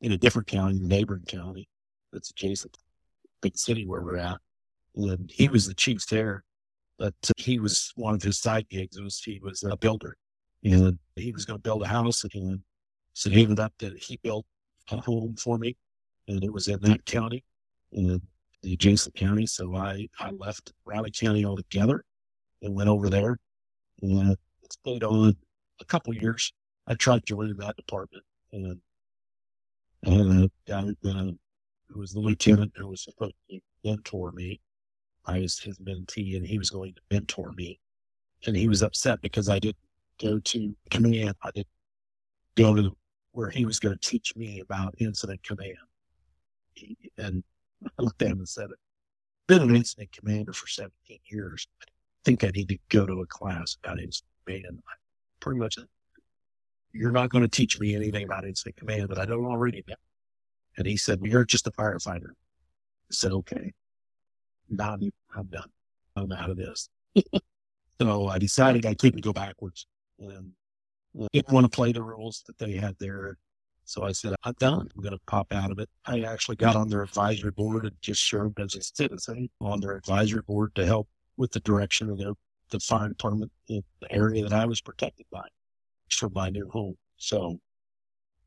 [0.00, 1.68] in a different county, the neighboring county
[2.12, 4.38] that's adjacent to the big city where we're at.
[4.96, 6.44] And he was the chief there,
[6.98, 10.16] but he was one of his side gigs was he was a builder
[10.64, 12.60] and he was going to build a house and
[13.14, 14.46] so it ended up that he built
[14.90, 15.76] a home for me
[16.28, 17.44] and it was in that county,
[17.92, 18.20] in
[18.62, 19.46] the adjacent county.
[19.46, 22.04] So I, I left Riley County altogether
[22.62, 23.38] and went over there
[24.00, 24.36] and
[24.70, 25.36] stayed on
[25.80, 26.52] a couple years.
[26.86, 28.80] I tried joining that department and
[30.04, 34.60] I a guy who was the lieutenant who was supposed to mentor me.
[35.26, 37.78] I was his mentee and he was going to mentor me.
[38.46, 39.76] And he was upset because I didn't
[40.22, 41.34] go to command.
[41.42, 41.66] I didn't
[42.56, 42.96] go to
[43.32, 45.78] where he was going to teach me about incident command
[47.18, 47.42] and
[47.84, 48.68] I looked at him and said,
[49.46, 51.66] been an incident commander for 17 years.
[51.82, 51.86] I
[52.24, 54.82] think I need to go to a class about incident command.
[54.88, 54.92] I
[55.40, 55.78] pretty much,
[56.92, 59.94] you're not going to teach me anything about incident command that I don't already know.
[60.76, 62.30] And he said, well, you're just a firefighter.
[62.30, 63.72] I said, okay,
[64.70, 64.96] now
[65.36, 65.68] I'm done.
[66.16, 66.88] I'm out of this.
[68.00, 69.86] so I decided I couldn't go backwards
[70.30, 70.52] and
[71.32, 73.38] didn't want to play the rules that they had there.
[73.84, 74.88] So I said, I'm done.
[74.94, 75.88] I'm going to pop out of it.
[76.06, 79.96] I actually got on their advisory board and just served as a citizen on their
[79.96, 82.34] advisory board to help with the direction of the,
[82.70, 85.46] the fire department in the area that I was protected by
[86.10, 86.96] for my new home.
[87.16, 87.58] So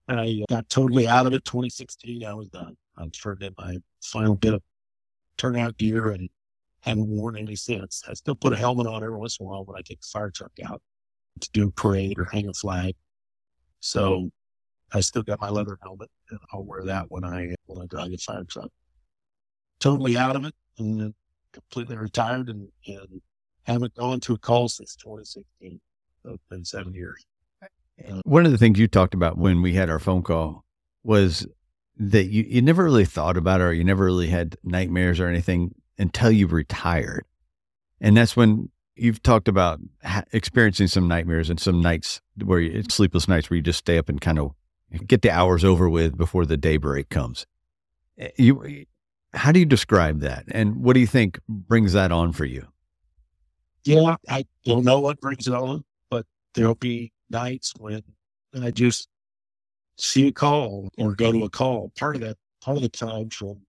[0.08, 1.46] I uh, got totally out of it.
[1.46, 2.78] 2016, I was done.
[2.98, 4.64] I turned in my final bit of
[5.38, 6.30] turnout gear and
[6.82, 8.04] haven't worn any since.
[8.08, 10.08] I still put a helmet on every once in a while when I take the
[10.08, 10.82] fire truck out
[11.40, 12.96] to do a parade or hang a flag.
[13.80, 14.30] So
[14.94, 18.12] I still got my leather helmet, and I'll wear that when I when I drive
[18.12, 18.72] the fire truck.
[19.80, 21.14] Totally out of it, and
[21.52, 23.22] completely retired, and, and
[23.64, 25.80] haven't gone to a call since 2016.
[26.24, 27.26] So it's been seven years.
[27.62, 30.64] Uh, One of the things you talked about when we had our phone call
[31.04, 31.46] was
[31.98, 35.28] that you, you never really thought about it or you never really had nightmares or
[35.28, 37.26] anything until you retired.
[38.02, 39.80] And that's when you've talked about
[40.32, 44.10] experiencing some nightmares and some nights where you, sleepless nights where you just stay up
[44.10, 44.54] and kind of
[45.06, 47.46] get the hours over with before the daybreak comes.
[48.18, 48.86] Eh, you,
[49.34, 52.68] how do you describe that, and what do you think brings that on for you?
[53.84, 58.02] Yeah, I don't know what brings it on, but there'll be nights when
[58.60, 59.10] I just
[59.98, 61.92] see a call or go to a call.
[61.98, 63.62] Part of that, part of the time from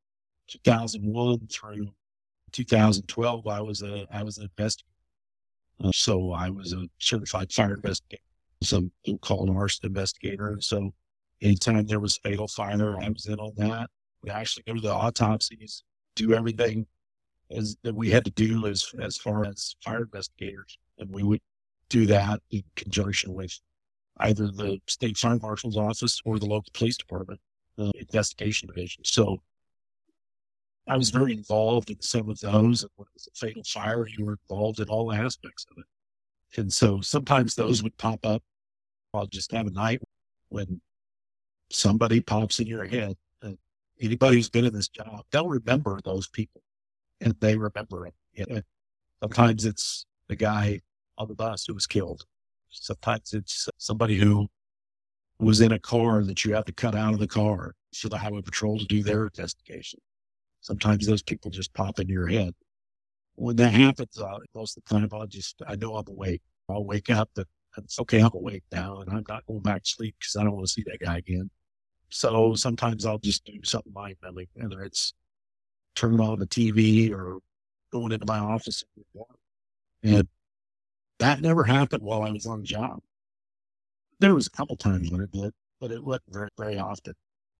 [0.48, 1.88] 2001 through
[2.52, 4.95] 2012, I was a I was an investigator.
[5.82, 8.22] Uh, so I was a certified fire investigator.
[8.62, 8.90] Some
[9.20, 10.56] called arson investigator.
[10.60, 10.92] So
[11.42, 13.90] Anytime there was a fatal fire, I was in on that.
[14.22, 15.82] We actually go to the autopsies,
[16.14, 16.86] do everything
[17.50, 21.40] as that we had to do as as far as fire investigators, and we would
[21.88, 23.60] do that in conjunction with
[24.18, 27.38] either the state fire marshal's office or the local police department
[27.78, 29.04] uh, investigation division.
[29.04, 29.42] So
[30.88, 32.82] I was very involved in some of those.
[32.82, 36.60] And when it was a fatal fire, you were involved in all aspects of it.
[36.60, 38.42] And so sometimes those would pop up.
[39.12, 40.02] I'll just have a night
[40.48, 40.80] when
[41.70, 43.16] somebody pops in your head.
[43.42, 43.58] And
[44.00, 46.62] anybody who's been in this job, they'll remember those people
[47.20, 48.14] and they remember it.
[48.34, 48.62] You uh, know,
[49.22, 50.82] sometimes it's the guy
[51.18, 52.24] on the bus who was killed.
[52.70, 54.48] Sometimes it's somebody who
[55.38, 58.18] was in a car that you have to cut out of the car for the
[58.18, 60.00] highway patrol to do their investigation.
[60.66, 62.52] Sometimes those people just pop into your head.
[63.36, 66.42] When that happens, uh, most of the time I'll just, I know I'm awake.
[66.68, 69.88] I'll wake up and it's okay, I'm awake now and I'm not going back to
[69.88, 71.50] sleep because I don't want to see that guy again.
[72.08, 75.14] So sometimes I'll just do something mind bending, whether it's
[75.94, 77.38] turning on the TV or
[77.92, 78.82] going into my office.
[80.02, 80.26] And
[81.20, 82.98] that never happened while I was on the job.
[84.18, 87.14] There was a couple times when it did, but it wasn't very, very often.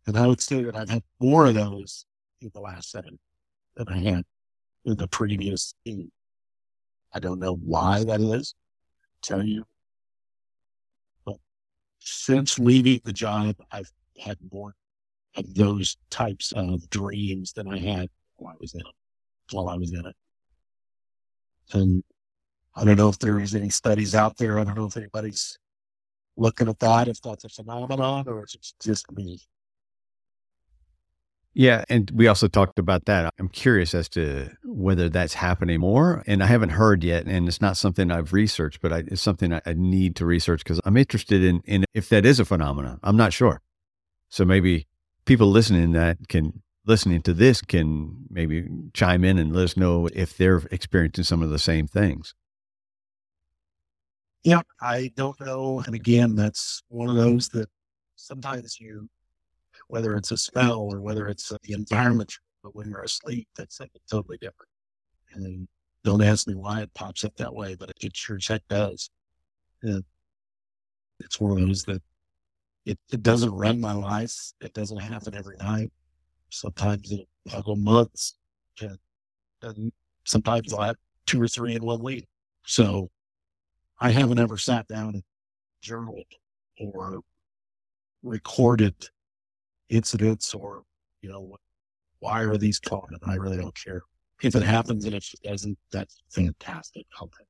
[0.09, 2.05] And I would say that I've had more of those
[2.47, 3.19] in the last seven
[3.77, 4.25] that I had
[4.85, 6.11] in the previous eight.
[7.13, 8.55] I don't know why that is.
[9.23, 9.65] Tell you.
[11.25, 11.37] But
[11.99, 14.75] since leaving the job, I've had more
[15.37, 18.87] of those types of dreams than I had while I was in it.
[19.53, 20.17] While I was in it.
[21.73, 22.05] And
[22.75, 24.59] I don't know if there's any studies out there.
[24.59, 25.59] I don't know if anybody's
[26.37, 29.41] looking at that, if that's a phenomenon or if it's just me.
[31.59, 31.85] Yeah.
[31.89, 33.33] And we also talked about that.
[33.39, 36.23] I'm curious as to whether that's happening more.
[36.27, 37.25] And I haven't heard yet.
[37.25, 40.63] And it's not something I've researched, but I, it's something I, I need to research
[40.63, 43.01] because I'm interested in, in if that is a phenomenon.
[43.03, 43.63] I'm not sure.
[44.29, 44.87] So maybe
[45.25, 50.11] people listening that can listening to this can maybe chime in and let us know
[50.13, 52.35] if they're experiencing some of the same things.
[54.45, 55.83] Yeah, I don't know.
[55.87, 57.71] And again, that's one of those that
[58.17, 59.09] sometimes you,
[59.89, 60.59] whether it's a mm-hmm.
[60.59, 62.33] smell or whether it's uh, the environment,
[62.63, 64.71] but when you're asleep, that's something totally different.
[65.33, 65.69] And
[66.05, 69.11] don't ask me why it pops up that way, but it sure check does.
[69.83, 70.05] And
[71.21, 72.03] it's one of those that
[72.85, 74.53] it, it doesn't run my life.
[74.61, 75.93] It doesn't happen every night.
[76.51, 78.35] Sometimes it'll, I'll go months
[78.81, 78.99] and,
[79.63, 79.93] and
[80.25, 80.97] sometimes I'll have
[81.27, 82.27] two or three in one week.
[82.65, 83.11] So
[84.01, 85.23] I haven't ever sat down and
[85.81, 86.25] journaled
[86.79, 87.21] or
[88.23, 88.95] recorded
[89.89, 90.83] incidents or,
[91.23, 91.57] you know,
[92.21, 93.19] why are these common?
[93.27, 94.03] I really don't care.
[94.43, 97.07] If it happens and it doesn't, that's fantastic.
[97.21, 97.45] Okay.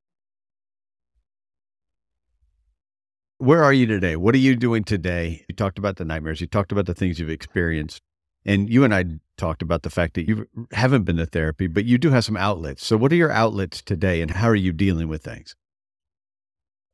[3.39, 4.17] Where are you today?
[4.17, 5.45] What are you doing today?
[5.49, 6.41] You talked about the nightmares.
[6.41, 8.01] You talked about the things you've experienced.
[8.45, 9.05] And you and I
[9.37, 12.37] talked about the fact that you haven't been to therapy, but you do have some
[12.37, 12.87] outlets.
[12.87, 15.57] So, what are your outlets today and how are you dealing with things?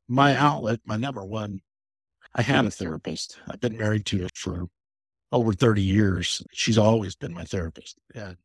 [0.07, 1.59] my outlet, my number one,
[2.35, 3.39] I had a therapist.
[3.49, 4.67] I've been married to her for
[5.33, 6.43] over 30 years.
[6.53, 7.97] She's always been my therapist.
[8.13, 8.37] And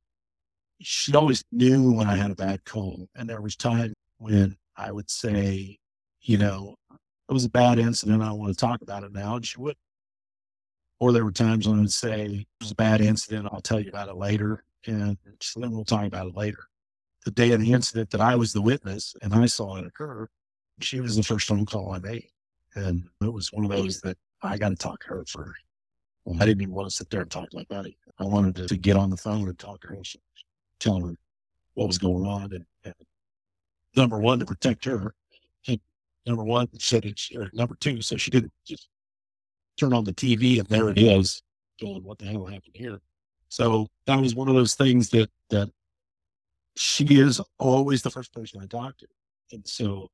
[0.81, 3.09] she always knew when I had a bad cold.
[3.15, 5.79] And there was time when I would say,
[6.23, 6.77] you know,
[7.29, 8.23] it was a bad incident.
[8.23, 9.37] I don't want to talk about it now.
[9.37, 9.77] And she would.
[10.99, 13.49] Or there were times when I would say, it was a bad incident.
[13.53, 14.65] I'll tell you about it later.
[14.87, 16.65] And she then we'll talk about it later.
[17.27, 20.27] The day of the incident that I was the witness and I saw it occur,
[20.81, 22.31] she was the first phone call I made.
[22.75, 25.55] And it was one of those that I got to talk to her for.
[26.37, 27.87] I didn't even want to sit there and talk like that.
[28.19, 29.97] I wanted to, to get on the phone and talk to her,
[30.79, 31.15] tell her
[31.75, 32.53] what was going on.
[32.53, 32.95] And, and
[33.97, 35.15] number one, to protect her.
[35.67, 35.81] And
[36.27, 37.21] number one, said it,
[37.55, 38.89] number two, so she didn't just
[39.79, 41.43] turn on the TV and there it is
[41.81, 43.01] going, what the hell happened here?
[43.49, 45.71] So that was one of those things that, that
[46.77, 49.07] she is always the first person I talk to.
[49.53, 50.09] And so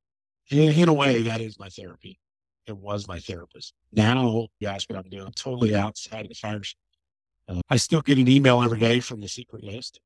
[0.50, 2.18] in, in a way, that is my therapy.
[2.66, 3.74] It was my therapist.
[3.92, 6.62] Now, you ask what I'm doing, I'm totally outside of the fire.
[7.46, 10.00] Uh, I still get an email every day from the secret list.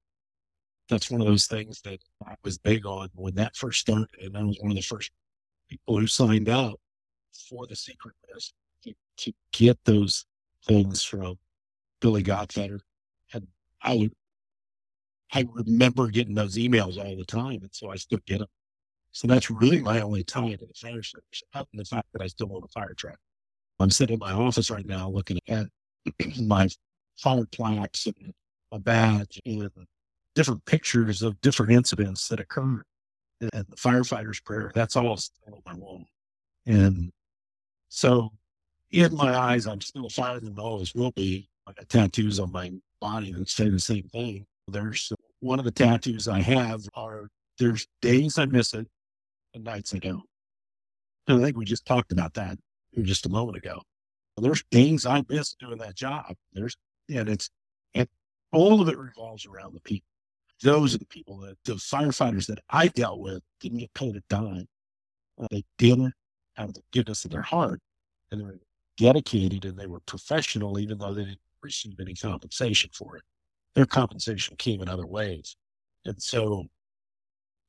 [0.89, 4.09] That's one of those things that I was big on when that first started.
[4.21, 5.11] And I was one of the first
[5.69, 6.81] people who signed up
[7.49, 8.55] for the secret list
[8.85, 10.25] to, to get those
[10.67, 11.39] things from
[12.01, 12.81] Billy Goldfeder.
[13.33, 13.47] And
[13.83, 14.13] I would,
[15.33, 17.61] I remember getting those emails all the time.
[17.63, 18.49] And so I still get them.
[19.19, 22.23] So that's really my only tie to the fire service, other than the fact that
[22.23, 23.19] I still own a fire truck.
[23.81, 25.67] I'm sitting in my office right now looking at
[26.41, 26.69] my
[27.17, 28.33] fire plaques and
[28.71, 29.69] my badge and
[30.37, 32.85] different pictures of different incidents that occurred
[33.41, 34.71] and the firefighter's prayer.
[34.73, 36.05] That's all still on my wall.
[36.67, 37.11] And
[37.89, 38.31] so
[38.93, 41.49] in my eyes, I'm still a fireman and always will be.
[41.67, 42.71] I got tattoos on my
[43.01, 44.47] body that say the same thing.
[44.69, 47.27] There's one of the tattoos I have are
[47.59, 48.87] there's days I miss it
[49.63, 50.23] nights ago.
[51.27, 52.59] And I think we just talked about that
[53.03, 53.83] just a moment ago.
[54.37, 56.35] There's things I miss doing that job.
[56.53, 56.77] There's,
[57.09, 57.51] and it's,
[57.95, 58.09] and
[58.53, 60.07] all of it revolves around the people.
[60.63, 64.23] Those are the people that, those firefighters that I dealt with didn't get paid a
[64.29, 64.67] dime.
[65.41, 66.13] Uh, they did it
[66.57, 67.81] out of the goodness of their heart.
[68.31, 68.59] And they were
[68.97, 73.23] dedicated and they were professional, even though they didn't receive any compensation for it.
[73.75, 75.57] Their compensation came in other ways.
[76.05, 76.67] And so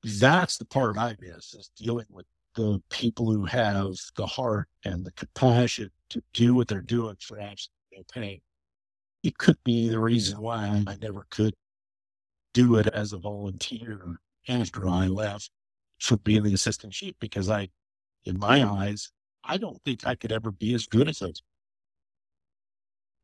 [0.04, 5.06] that's the part I miss is dealing with the people who have the heart and
[5.06, 8.42] the compassion to do what they're doing for absolutely no pay.
[9.24, 11.54] It could be the reason why I never could
[12.54, 15.52] do it as a volunteer after I left
[16.00, 17.70] for being the assistant chief because I,
[18.26, 19.12] in my eyes,
[19.44, 21.44] I don't think I could ever be as good as those.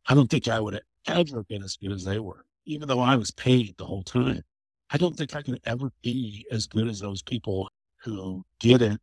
[0.08, 3.00] I don't think I would have ever been as good as they were, even though
[3.00, 4.44] I was paid the whole time.
[4.90, 7.70] I don't think I could ever be as good as those people
[8.04, 9.00] who did it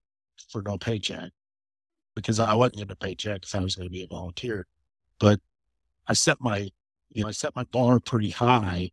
[0.50, 1.30] for no paycheck
[2.14, 4.66] because I wasn't getting a paycheck if I was going to be a volunteer.
[5.18, 5.40] But
[6.06, 6.68] I set my,
[7.10, 8.90] you know, I set my bar pretty high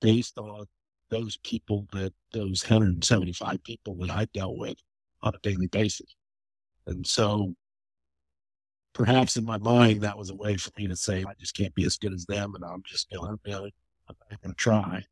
[0.00, 0.66] based on
[1.10, 4.78] those people that those 175 people that I dealt with
[5.22, 6.16] on a daily basis.
[6.86, 7.54] And so
[8.92, 11.74] perhaps in my mind, that was a way for me to say, I just can't
[11.74, 12.54] be as good as them.
[12.54, 15.04] And I'm just, you know, I'm, I'm going to try.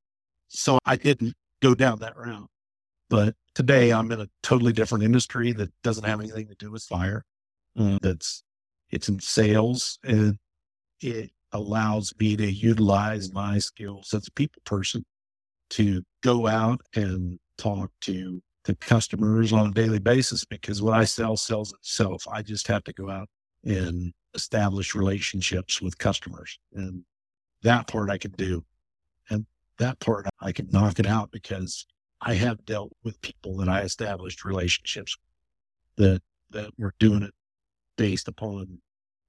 [0.50, 2.48] So I didn't go down that route.
[3.08, 6.82] But today I'm in a totally different industry that doesn't have anything to do with
[6.82, 7.24] fire.
[7.78, 8.42] Uh, that's,
[8.90, 10.36] it's in sales and
[11.00, 15.04] it allows me to utilize my skills as a people person
[15.70, 21.04] to go out and talk to to customers on a daily basis because what I
[21.04, 22.26] sell sells itself.
[22.30, 23.28] I just have to go out
[23.64, 26.58] and establish relationships with customers.
[26.74, 27.04] And
[27.62, 28.64] that part I can do.
[29.80, 31.86] That part I can knock it out because
[32.20, 35.16] I have dealt with people that I established relationships
[35.96, 37.32] that that were doing it
[37.96, 38.78] based upon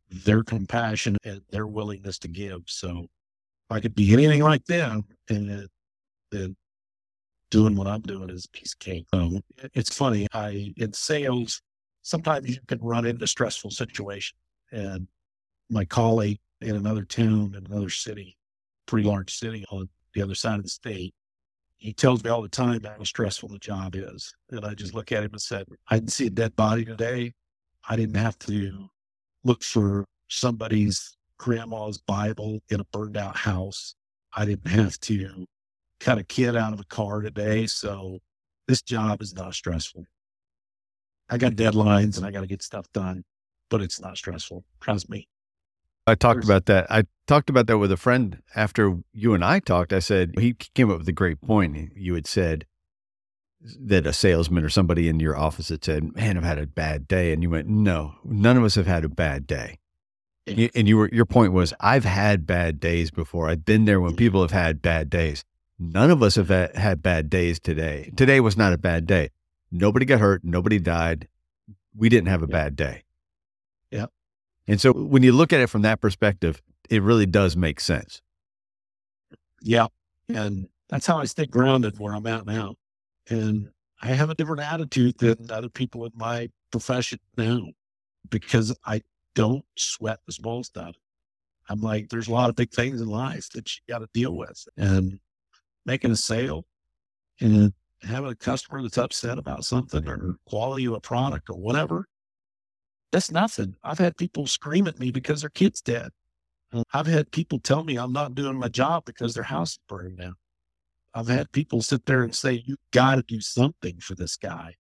[0.10, 2.64] their compassion and their willingness to give.
[2.65, 5.68] So if I could be anything like them and
[6.32, 6.56] then
[7.49, 9.06] doing what I'm doing is a piece of cake.
[9.14, 9.40] So
[9.73, 10.28] it's funny.
[10.34, 11.61] I in sales,
[12.02, 14.38] sometimes you can run into stressful situations.
[14.73, 15.07] And
[15.69, 18.38] my colleague in another town, in another city,
[18.86, 21.14] pretty large city on the other side of the state,
[21.78, 24.34] he tells me all the time how stressful the job is.
[24.52, 27.34] And I just look at him and said, I didn't see a dead body today.
[27.90, 28.88] I didn't have to
[29.44, 33.96] look for somebody's grandma's Bible in a burned out house.
[34.36, 35.46] I didn't have to
[36.00, 37.66] cut a kid out of a car today.
[37.66, 38.20] So
[38.68, 40.06] this job is not stressful.
[41.30, 43.24] I got deadlines and I got to get stuff done,
[43.70, 44.64] but it's not stressful.
[44.82, 45.28] Trust me.
[46.07, 46.91] I talked about that.
[46.91, 49.94] I talked about that with a friend after you and I talked.
[49.94, 51.91] I said, he came up with a great point.
[51.95, 52.65] You had said
[53.80, 57.07] that a salesman or somebody in your office had said, Man, I've had a bad
[57.07, 57.32] day.
[57.32, 59.78] And you went, No, none of us have had a bad day.
[60.48, 60.69] Yeah.
[60.73, 63.48] And you were, your point was, I've had bad days before.
[63.48, 65.44] I've been there when people have had bad days.
[65.78, 68.11] None of us have had bad days today.
[68.15, 69.30] Today was not a bad day.
[69.72, 70.44] Nobody got hurt.
[70.44, 71.28] Nobody died.
[71.95, 72.52] We didn't have a yeah.
[72.52, 73.03] bad day.
[74.68, 78.22] And so when you look at it from that perspective, it really does make sense.
[79.62, 79.88] Yeah.
[80.30, 82.76] And that's how I stay grounded where I'm at now.
[83.30, 83.70] And
[84.02, 87.68] I have a different attitude than other people in my profession now
[88.30, 89.02] because I
[89.36, 90.96] don't sweat the small stuff.
[91.70, 94.36] I'm like, there's a lot of big things in life that you got to deal
[94.36, 94.68] with.
[94.78, 95.20] And
[95.86, 96.66] making a sale
[97.40, 97.74] and
[98.04, 102.08] having a customer that's upset about something or quality of a product or whatever,
[103.12, 103.76] that's nothing.
[103.84, 106.12] I've had people scream at me because their kid's dead.
[106.72, 106.82] Hmm.
[106.94, 110.16] I've had people tell me I'm not doing my job because their house is burning
[110.16, 110.36] down.
[111.14, 114.76] I've had people sit there and say, you got to do something for this guy,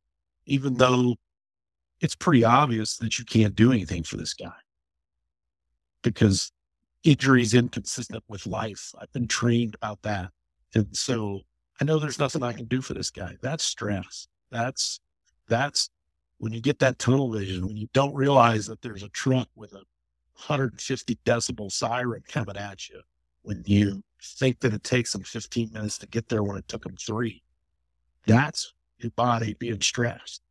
[0.45, 1.15] even though
[1.99, 4.53] it's pretty obvious that you can't do anything for this guy
[6.03, 6.51] because
[7.03, 8.93] injury is inconsistent with life.
[8.99, 10.29] I've been trained about that.
[10.73, 11.41] And so
[11.79, 13.35] I know there's nothing I can do for this guy.
[13.41, 14.27] That's stress.
[14.51, 14.99] That's,
[15.47, 15.89] that's
[16.41, 19.73] when you get that tunnel vision, when you don't realize that there's a truck with
[19.73, 19.83] a
[20.47, 22.99] 150 decibel siren coming at you,
[23.43, 26.83] when you think that it takes them 15 minutes to get there when it took
[26.83, 27.43] them three,
[28.25, 30.41] that's your body being stressed.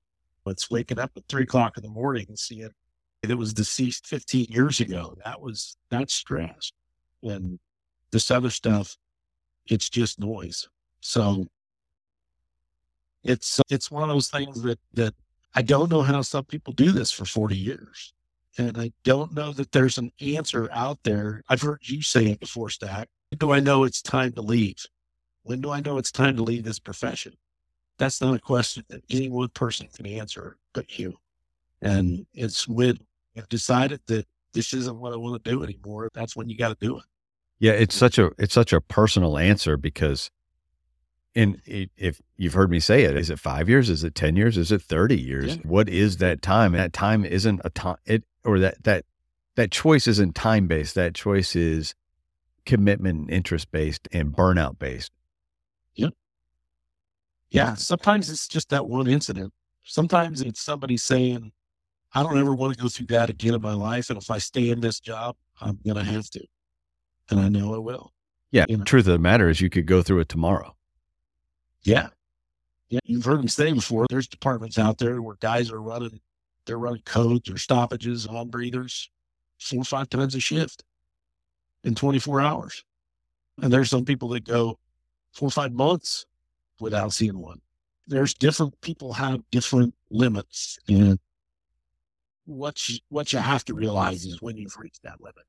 [0.46, 2.70] It's waking up at three o'clock in the morning and seeing
[3.24, 5.16] it was deceased 15 years ago.
[5.24, 6.70] That was, that's stress.
[7.24, 7.58] And
[8.12, 8.96] this other stuff
[9.66, 10.68] it's just noise.
[11.00, 11.46] So
[13.24, 15.14] it's it's one of those things that that
[15.54, 18.12] I don't know how some people do this for 40 years.
[18.58, 21.42] And I don't know that there's an answer out there.
[21.48, 23.08] I've heard you say it before, Stack.
[23.30, 24.84] When do I know it's time to leave?
[25.42, 27.34] When do I know it's time to leave this profession?
[27.98, 31.14] That's not a question that any one person can answer but you.
[31.82, 32.98] And it's when
[33.34, 36.08] you've decided that this isn't what I want to do anymore.
[36.12, 37.04] That's when you got to do it.
[37.58, 40.30] Yeah, it's such a it's such a personal answer because
[41.34, 43.88] and if you've heard me say it, is it five years?
[43.88, 44.58] Is it 10 years?
[44.58, 45.56] Is it 30 years?
[45.56, 45.62] Yeah.
[45.64, 46.72] What is that time?
[46.72, 49.04] that time isn't a time it or that that
[49.56, 50.94] that choice isn't time based.
[50.94, 51.94] That choice is
[52.66, 55.12] commitment and interest based and burnout based.
[55.94, 56.08] Yeah.
[57.50, 57.74] Yeah.
[57.74, 59.52] Sometimes it's just that one incident
[59.90, 61.52] Sometimes it's somebody saying,
[62.14, 64.10] I don't ever want to go through that again in my life.
[64.10, 66.44] And if I stay in this job, I'm going to have to.
[67.30, 68.12] And I know I will.
[68.50, 68.66] Yeah.
[68.68, 68.84] You know.
[68.84, 70.76] Truth of the matter is, you could go through it tomorrow.
[71.82, 72.08] Yeah.
[72.88, 73.00] Yeah.
[73.04, 76.20] You've heard me say before, there's departments out there where guys are running,
[76.66, 79.10] they're running codes or stoppages on breathers
[79.58, 80.84] four or five times a shift
[81.84, 82.84] in 24 hours.
[83.62, 84.78] And there's some people that go
[85.32, 86.26] four or five months
[86.80, 87.60] without seeing one.
[88.06, 90.78] There's different people have different limits.
[90.88, 91.18] And
[92.46, 95.44] what you, what you have to realize is when you've reached that limit.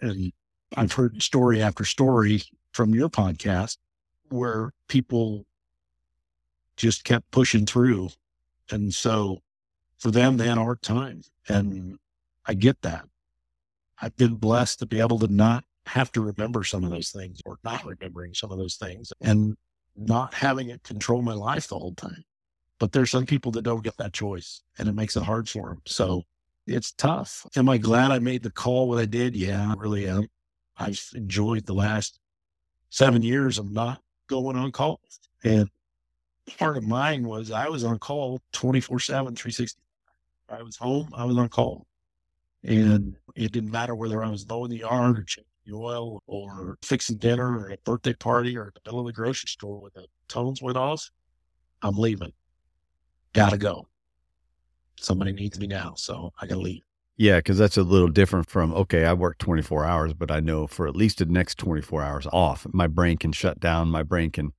[0.00, 0.32] And
[0.76, 2.42] I've heard story after story
[2.72, 3.76] from your podcast
[4.34, 5.46] where people
[6.76, 8.10] just kept pushing through.
[8.70, 9.42] And so
[9.98, 11.22] for them, they had a hard time.
[11.48, 11.98] And
[12.46, 13.04] I get that.
[14.00, 17.40] I've been blessed to be able to not have to remember some of those things
[17.44, 19.56] or not remembering some of those things and
[19.96, 22.24] not having it control my life the whole time.
[22.80, 25.68] But there's some people that don't get that choice and it makes it hard for
[25.68, 25.82] them.
[25.86, 26.24] So
[26.66, 27.46] it's tough.
[27.56, 29.36] Am I glad I made the call when I did?
[29.36, 30.26] Yeah, I really am.
[30.76, 32.18] I've enjoyed the last
[32.90, 35.00] seven years of not going on call.
[35.42, 35.68] And
[36.58, 39.80] part of mine was I was on call 24 7, 360.
[40.48, 41.86] I was home, I was on call.
[42.62, 46.22] And it didn't matter whether I was low in the yard or checking the oil
[46.26, 49.80] or fixing dinner or a birthday party or at the middle of the grocery store
[49.80, 51.10] when the tones went off.
[51.82, 52.32] I'm leaving.
[53.32, 53.88] Gotta go.
[54.98, 56.82] Somebody needs me now, so I gotta leave.
[57.16, 60.66] Yeah, because that's a little different from, okay, I work 24 hours, but I know
[60.66, 63.88] for at least the next 24 hours off, my brain can shut down.
[63.88, 64.52] My brain can,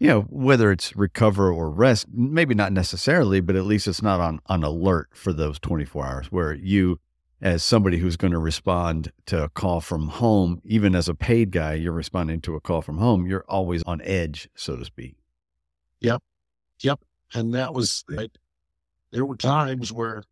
[0.00, 4.18] you know, whether it's recover or rest, maybe not necessarily, but at least it's not
[4.18, 6.98] on, on alert for those 24 hours where you,
[7.40, 11.52] as somebody who's going to respond to a call from home, even as a paid
[11.52, 15.14] guy, you're responding to a call from home, you're always on edge, so to speak.
[16.00, 16.24] Yep.
[16.80, 17.00] Yep.
[17.34, 18.36] And that was, right.
[19.12, 20.24] there were times where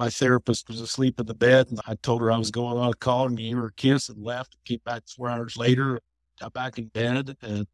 [0.00, 2.88] my therapist was asleep in the bed and I told her I was going on
[2.88, 6.00] a call and gave her a kiss and left, came back four hours later,
[6.40, 7.66] got back in bed and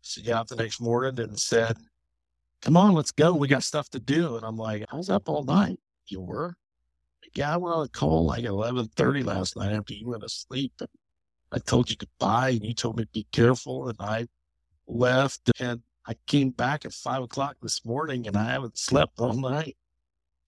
[0.00, 1.76] she got up the next morning and said,
[2.62, 3.34] come on, let's go.
[3.34, 4.36] We got stuff to do.
[4.36, 5.80] And I'm like, I was up all night.
[6.06, 6.54] You were?
[7.34, 10.80] Yeah, I went on a call like 1130 last night after you went to sleep.
[11.50, 13.88] I told you goodbye and you told me to be careful.
[13.88, 14.28] And I
[14.86, 19.32] left and I came back at five o'clock this morning and I haven't slept all
[19.32, 19.76] night.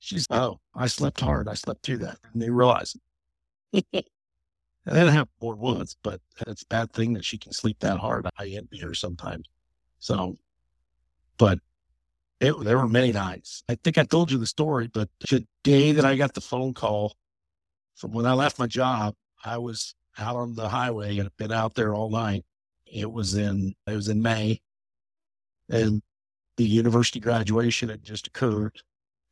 [0.07, 1.49] She's, oh, I slept hard.
[1.49, 2.19] I slept through that.
[2.33, 2.95] And they realize
[3.73, 3.85] it.
[4.87, 7.99] and that happened more once, but it's a bad thing that she can sleep that
[7.99, 8.25] hard.
[8.39, 9.49] I envy her sometimes.
[9.99, 10.37] So,
[11.39, 11.59] but
[12.39, 13.65] it, there were many nights.
[13.69, 16.73] I think I told you the story, but the day that I got the phone
[16.73, 17.17] call
[17.97, 21.75] from when I left my job, I was out on the highway and been out
[21.75, 22.45] there all night.
[22.87, 24.61] It was in, it was in May
[25.69, 26.01] and
[26.59, 28.81] the university graduation had just occurred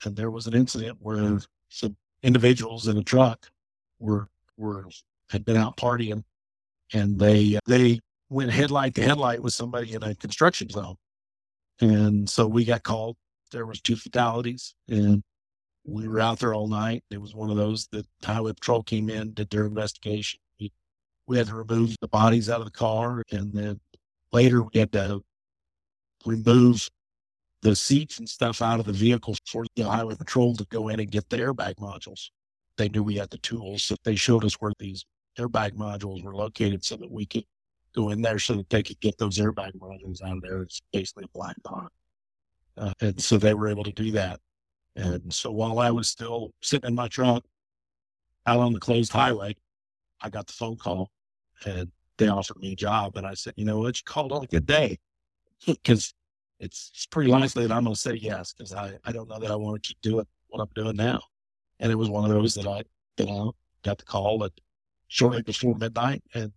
[0.07, 3.51] and there was an incident where some individuals in a truck
[3.99, 4.87] were were
[5.31, 6.25] had been out partying,
[6.93, 8.01] and they they
[8.31, 10.97] went headlight to headlight with somebody in a construction zone,
[11.81, 13.17] and so we got called.
[13.53, 15.23] There was two fatalities, and
[15.85, 17.05] we were out there all night.
[17.11, 20.41] It was one of those that highway patrol came in, did their investigation.
[20.59, 20.73] We,
[21.27, 23.81] we had to remove the bodies out of the car, and then
[24.33, 25.23] later we had to
[26.25, 26.89] remove
[27.65, 31.01] the seats and stuff out of the vehicles for the highway patrol to go in
[31.01, 32.29] and get the airbag modules.
[32.77, 33.83] They knew we had the tools.
[33.85, 35.07] So they showed us where these
[35.39, 37.45] airbag modules were located so that we could
[37.97, 40.61] go in there so that they could get those airbag modules out of there.
[40.61, 41.91] It's basically a blind pot.
[42.77, 44.41] Uh, and so they were able to do that.
[44.95, 47.45] And so while I was still sitting in my truck
[48.47, 49.57] out on the closed highway,
[50.21, 51.11] I got the phone call
[51.65, 53.17] and they offered me a job.
[53.17, 53.99] And I said, you know what?
[53.99, 54.99] You called on a good day
[55.67, 56.13] because
[56.59, 59.39] it's, it's pretty likely that I'm going to say yes because I, I don't know
[59.39, 61.21] that I want to keep doing what I'm doing now.
[61.81, 62.83] And it was one of those that I,
[63.19, 64.53] you know, got the call at
[65.09, 66.53] shortly before midnight and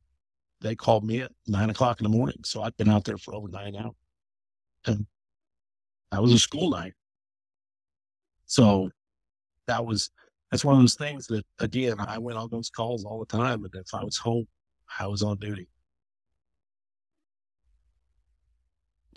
[0.62, 2.38] they called me at nine o'clock in the morning.
[2.44, 3.96] So I'd been out there for over nine hours
[4.86, 5.06] and
[6.12, 6.94] that was a school night.
[8.46, 8.90] So
[9.68, 10.10] that was,
[10.50, 13.66] that's one of those things that again, I went on those calls all the time.
[13.66, 14.48] And if I was home,
[15.00, 15.68] I was on duty.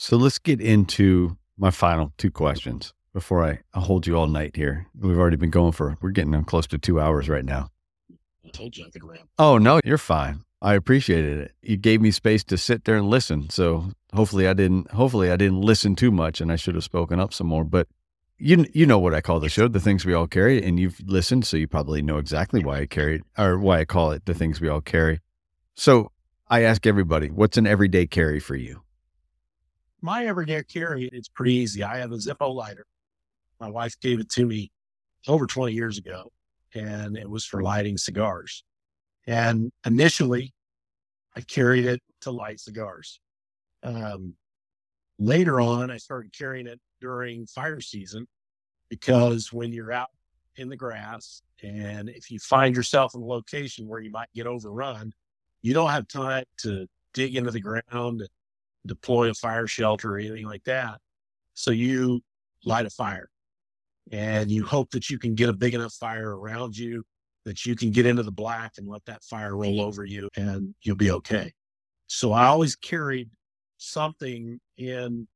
[0.00, 4.56] So let's get into my final two questions before I, I hold you all night
[4.56, 4.86] here.
[4.98, 7.68] We've already been going for, we're getting close to two hours right now.
[8.42, 9.28] I told you I could ramp.
[9.38, 10.40] Oh, no, you're fine.
[10.62, 11.52] I appreciated it.
[11.60, 13.50] You gave me space to sit there and listen.
[13.50, 17.20] So hopefully I didn't, hopefully I didn't listen too much and I should have spoken
[17.20, 17.86] up some more, but
[18.38, 20.98] you, you know what I call the show, the things we all carry, and you've
[21.04, 21.44] listened.
[21.44, 24.62] So you probably know exactly why I carry or why I call it the things
[24.62, 25.20] we all carry.
[25.74, 26.10] So
[26.48, 28.80] I ask everybody, what's an everyday carry for you?
[30.02, 31.82] My everyday carry, it's pretty easy.
[31.82, 32.86] I have a Zippo lighter
[33.60, 34.70] My wife gave it to me
[35.28, 36.32] over 20 years ago,
[36.74, 38.64] and it was for lighting cigars.
[39.26, 40.52] And initially,
[41.36, 43.20] I carried it to light cigars.
[43.82, 44.34] Um,
[45.18, 48.26] later on, I started carrying it during fire season
[48.88, 50.08] because when you're out
[50.56, 54.46] in the grass and if you find yourself in a location where you might get
[54.46, 55.12] overrun,
[55.62, 58.28] you don't have time to dig into the ground,
[58.86, 60.98] deploy a fire shelter or anything like that.
[61.54, 62.22] So you
[62.64, 63.28] light a fire
[64.12, 67.04] and you hope that you can get a big enough fire around you
[67.44, 70.74] that you can get into the black and let that fire roll over you and
[70.82, 71.52] you'll be okay.
[72.06, 73.30] So I always carried
[73.78, 75.26] something in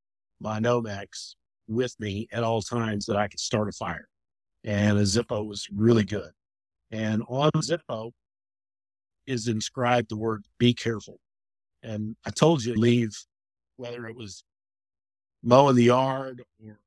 [0.41, 1.35] my Nomex
[1.69, 4.09] with me at all times that I could start a fire.
[4.65, 6.31] And a Zippo was really good.
[6.91, 8.13] And on Zippo
[9.27, 11.19] is inscribed the word be careful.
[11.83, 13.17] And I told you leave,
[13.77, 14.45] whether it was
[15.43, 16.79] mowing the yard or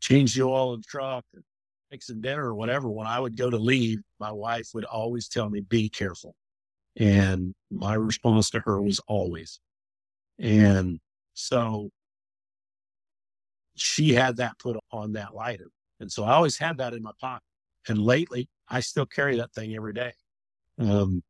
[0.00, 1.42] change the oil in the truck or
[1.90, 2.88] fixing dinner or whatever.
[2.88, 6.34] When I would go to leave, my wife would always tell me, be careful.
[6.96, 9.60] And my response to her was always.
[10.38, 11.00] And
[11.34, 11.90] so
[13.76, 15.70] she had that put on that lighter.
[16.00, 17.44] And so I always had that in my pocket.
[17.88, 20.12] And lately, I still carry that thing every day.
[20.78, 21.22] Um,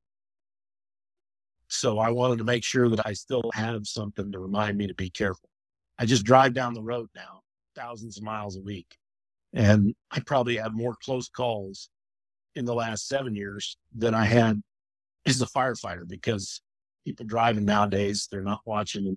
[1.70, 4.94] so I wanted to make sure that I still have something to remind me to
[4.94, 5.48] be careful.
[5.98, 7.42] I just drive down the road now,
[7.76, 8.96] thousands of miles a week.
[9.52, 11.88] And I probably had more close calls
[12.56, 14.60] in the last seven years than I had
[15.26, 16.60] as a firefighter because
[17.04, 19.16] people driving nowadays, they're not watching,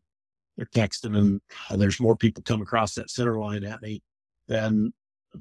[0.56, 4.02] they're texting, and there's more people come across that center line at me
[4.48, 4.94] than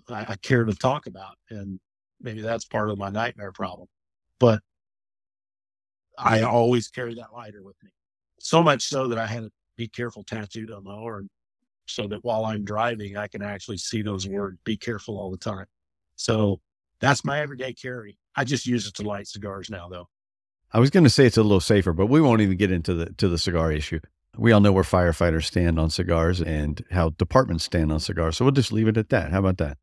[0.09, 1.37] I, I care to talk about.
[1.51, 1.79] And
[2.23, 3.89] maybe that's part of my nightmare problem.
[4.39, 4.63] But
[6.19, 7.91] I always carry that lighter with me.
[8.39, 11.29] So much so that I had a be careful tattooed on my arm
[11.87, 15.37] so that while I'm driving, I can actually see those words, be careful all the
[15.37, 15.67] time.
[16.17, 16.61] So
[17.01, 18.19] that's my everyday carry.
[18.37, 20.09] I just use it to light cigars now though.
[20.73, 22.95] I was going to say it's a little safer, but we won't even get into
[22.95, 24.01] the to the cigar issue.
[24.39, 28.39] We all know where firefighters stand on cigars and how departments stand on cigars.
[28.39, 29.33] So we'll just leave it at that.
[29.33, 29.77] How about that?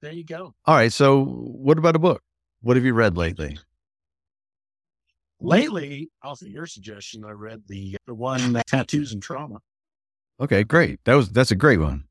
[0.00, 0.54] There you go.
[0.64, 0.92] All right.
[0.92, 2.22] So what about a book?
[2.62, 3.58] What have you read lately?
[5.42, 9.58] Lately, off of your suggestion, I read the uh, the one tattoos and trauma.
[10.40, 11.00] Okay, great.
[11.04, 12.04] That was that's a great one.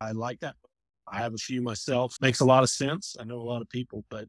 [0.00, 0.56] I like that.
[1.08, 2.16] I have a few myself.
[2.20, 3.16] Makes a lot of sense.
[3.18, 4.26] I know a lot of people, but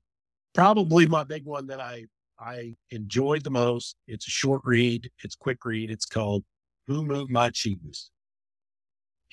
[0.53, 2.05] probably my big one that I
[2.39, 3.97] I enjoyed the most.
[4.07, 5.11] It's a short read.
[5.23, 5.91] It's quick read.
[5.91, 6.43] It's called
[6.87, 8.09] Who Moved My Cheese.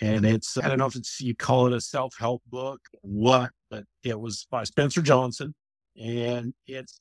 [0.01, 3.51] And it's I don't know if it's you call it a self help book, what,
[3.71, 5.55] but it was by Spencer Johnson,
[6.01, 7.01] and it's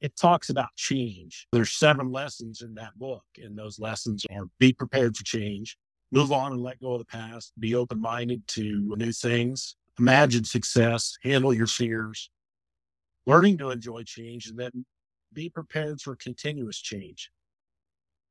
[0.00, 1.46] it talks about change.
[1.52, 5.76] There's seven lessons in that book, and those lessons are be prepared for change,
[6.10, 10.44] move on and let go of the past, be open minded to new things, imagine
[10.44, 12.30] success, handle your fears,
[13.26, 14.84] learning to enjoy change, and then
[15.32, 17.30] be prepared for continuous change.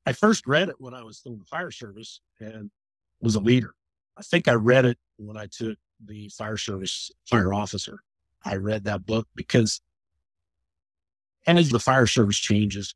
[0.06, 2.72] I first read it when I was in the fire service and
[3.22, 3.76] was a leader.
[4.18, 8.02] I think I read it when I took the fire service fire officer.
[8.44, 9.82] I read that book because
[11.48, 12.94] as the fire service changes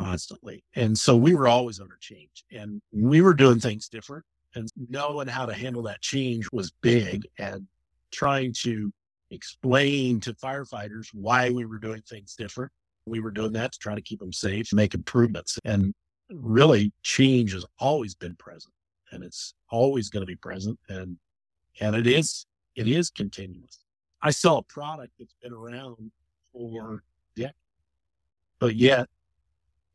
[0.00, 0.64] constantly.
[0.74, 4.24] And so we were always under change and we were doing things different.
[4.54, 7.66] And knowing how to handle that change was big and
[8.12, 8.92] trying to
[9.30, 12.70] explain to firefighters why we were doing things different.
[13.06, 15.58] We were doing that to try to keep them safe, make improvements.
[15.64, 15.92] And
[16.30, 18.72] really change has always been present
[19.12, 20.78] and it's always going to be present.
[20.88, 21.18] And,
[21.80, 22.46] and it is,
[22.76, 23.80] it is continuous.
[24.22, 26.12] I sell a product that's been around
[26.52, 27.02] for
[27.36, 27.56] decades
[28.64, 29.10] but yet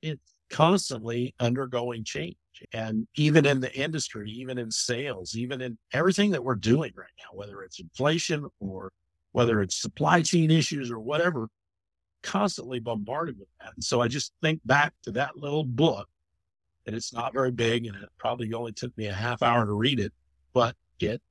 [0.03, 2.35] it's constantly undergoing change.
[2.71, 7.09] And even in the industry, even in sales, even in everything that we're doing right
[7.17, 8.91] now, whether it's inflation or
[9.31, 11.47] whether it's supply chain issues or whatever,
[12.21, 13.73] constantly bombarded with that.
[13.73, 16.07] And so I just think back to that little book
[16.85, 19.73] and it's not very big and it probably only took me a half hour to
[19.73, 20.13] read it,
[20.53, 21.23] but it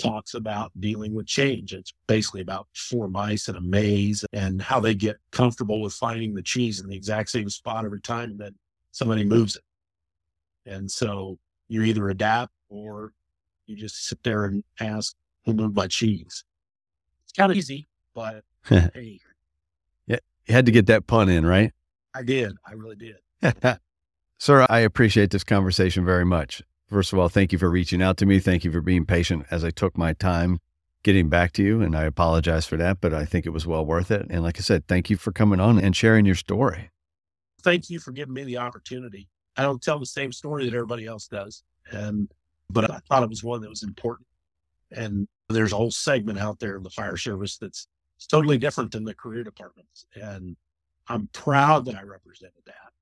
[0.00, 1.72] talks about dealing with change.
[1.72, 6.34] It's basically about four mice in a maze and how they get comfortable with finding
[6.34, 8.52] the cheese in the exact same spot every time that
[8.92, 9.62] somebody moves it.
[10.66, 13.12] And so you either adapt or
[13.66, 15.14] you just sit there and ask,
[15.44, 16.44] who moved my cheese?
[17.24, 19.20] It's kind of easy, but hey.
[20.06, 21.72] Yeah, you had to get that pun in, right?
[22.14, 22.52] I did.
[22.66, 23.16] I really did.
[24.38, 26.62] Sir, I appreciate this conversation very much.
[26.90, 28.40] First of all, thank you for reaching out to me.
[28.40, 30.58] Thank you for being patient as I took my time
[31.04, 31.80] getting back to you.
[31.80, 34.26] And I apologize for that, but I think it was well worth it.
[34.28, 36.90] And like I said, thank you for coming on and sharing your story.
[37.62, 39.28] Thank you for giving me the opportunity.
[39.56, 41.62] I don't tell the same story that everybody else does.
[41.92, 42.28] And,
[42.70, 44.26] but I thought it was one that was important.
[44.90, 47.86] And there's a whole segment out there in the fire service that's
[48.28, 50.06] totally different than the career departments.
[50.14, 50.56] And
[51.08, 52.92] I'm proud that I represented that.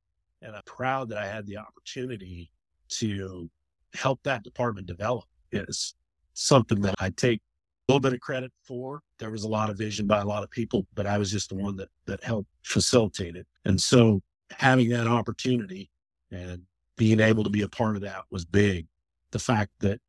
[0.43, 2.51] And I'm proud that I had the opportunity
[2.91, 3.51] to
[3.95, 5.25] help that department develop.
[5.53, 5.95] is
[6.35, 9.01] something that I take a little bit of credit for.
[9.19, 11.49] There was a lot of vision by a lot of people, but I was just
[11.49, 13.47] the one that that helped facilitate it.
[13.65, 15.91] And so having that opportunity
[16.31, 16.63] and
[16.97, 18.87] being able to be a part of that was big.
[19.31, 20.01] The fact that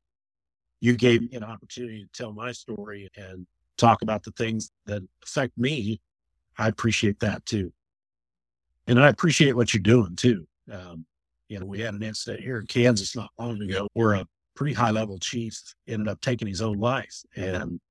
[0.82, 3.46] you gave me an opportunity to tell my story and
[3.78, 6.02] talk about the things that affect me,
[6.58, 7.72] I appreciate that too.
[8.88, 10.48] And I appreciate what you're doing too.
[10.72, 11.06] Um,
[11.50, 14.74] you know, we had an incident here in Kansas not long ago where a pretty
[14.74, 17.24] high level chief ended up taking his own life.
[17.36, 17.82] And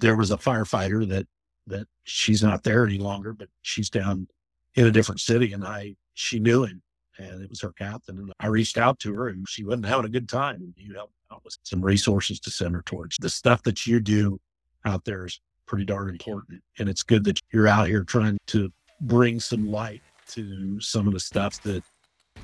[0.00, 1.26] there was a firefighter that,
[1.68, 4.26] that she's not there any longer, but she's down
[4.74, 5.52] in a different city.
[5.52, 6.82] And I, she knew him
[7.18, 8.18] and it was her captain.
[8.18, 10.56] And I reached out to her and she wasn't having a good time.
[10.56, 13.16] And you helped out with some resources to send her towards.
[13.20, 14.40] The stuff that you do
[14.84, 16.62] out there is pretty darn important.
[16.80, 18.72] And it's good that you're out here trying to
[19.02, 21.84] bring some light to some of the stuff that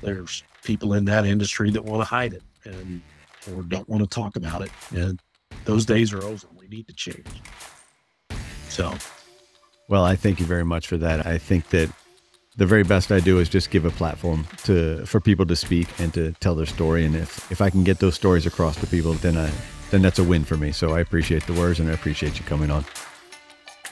[0.01, 3.01] there's people in that industry that want to hide it and
[3.53, 4.71] or don't want to talk about it.
[4.91, 5.19] And
[5.65, 6.47] those days are over.
[6.55, 7.41] We need to change.
[8.69, 8.93] So,
[9.87, 11.25] well, I thank you very much for that.
[11.25, 11.89] I think that
[12.57, 15.87] the very best I do is just give a platform to for people to speak
[15.99, 17.05] and to tell their story.
[17.05, 19.51] And if if I can get those stories across to people, then I
[19.91, 20.71] then that's a win for me.
[20.71, 22.85] So I appreciate the words and I appreciate you coming on.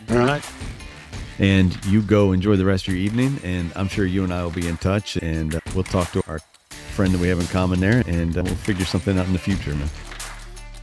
[0.09, 0.43] All right.
[1.43, 3.37] And you go enjoy the rest of your evening.
[3.43, 6.23] And I'm sure you and I will be in touch and uh, we'll talk to
[6.25, 6.39] our
[6.69, 9.39] friend that we have in common there and uh, we'll figure something out in the
[9.39, 9.89] future, man.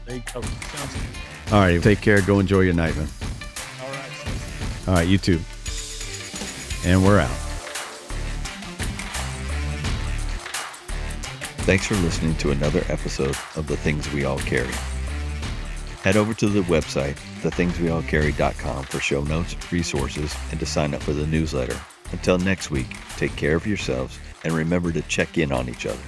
[0.05, 0.23] There you.
[0.31, 0.45] Sounds
[0.93, 1.51] good.
[1.51, 1.81] All right.
[1.81, 2.21] Take care.
[2.21, 3.07] Go enjoy your night, man.
[3.81, 4.87] All right.
[4.87, 5.07] All right.
[5.07, 5.39] You too.
[6.85, 7.37] And we're out.
[11.65, 14.69] Thanks for listening to another episode of The Things We All Carry.
[16.03, 21.13] Head over to the website, thethingsweallcarry.com for show notes, resources, and to sign up for
[21.13, 21.79] the newsletter.
[22.11, 22.87] Until next week,
[23.17, 25.99] take care of yourselves and remember to check in on each other.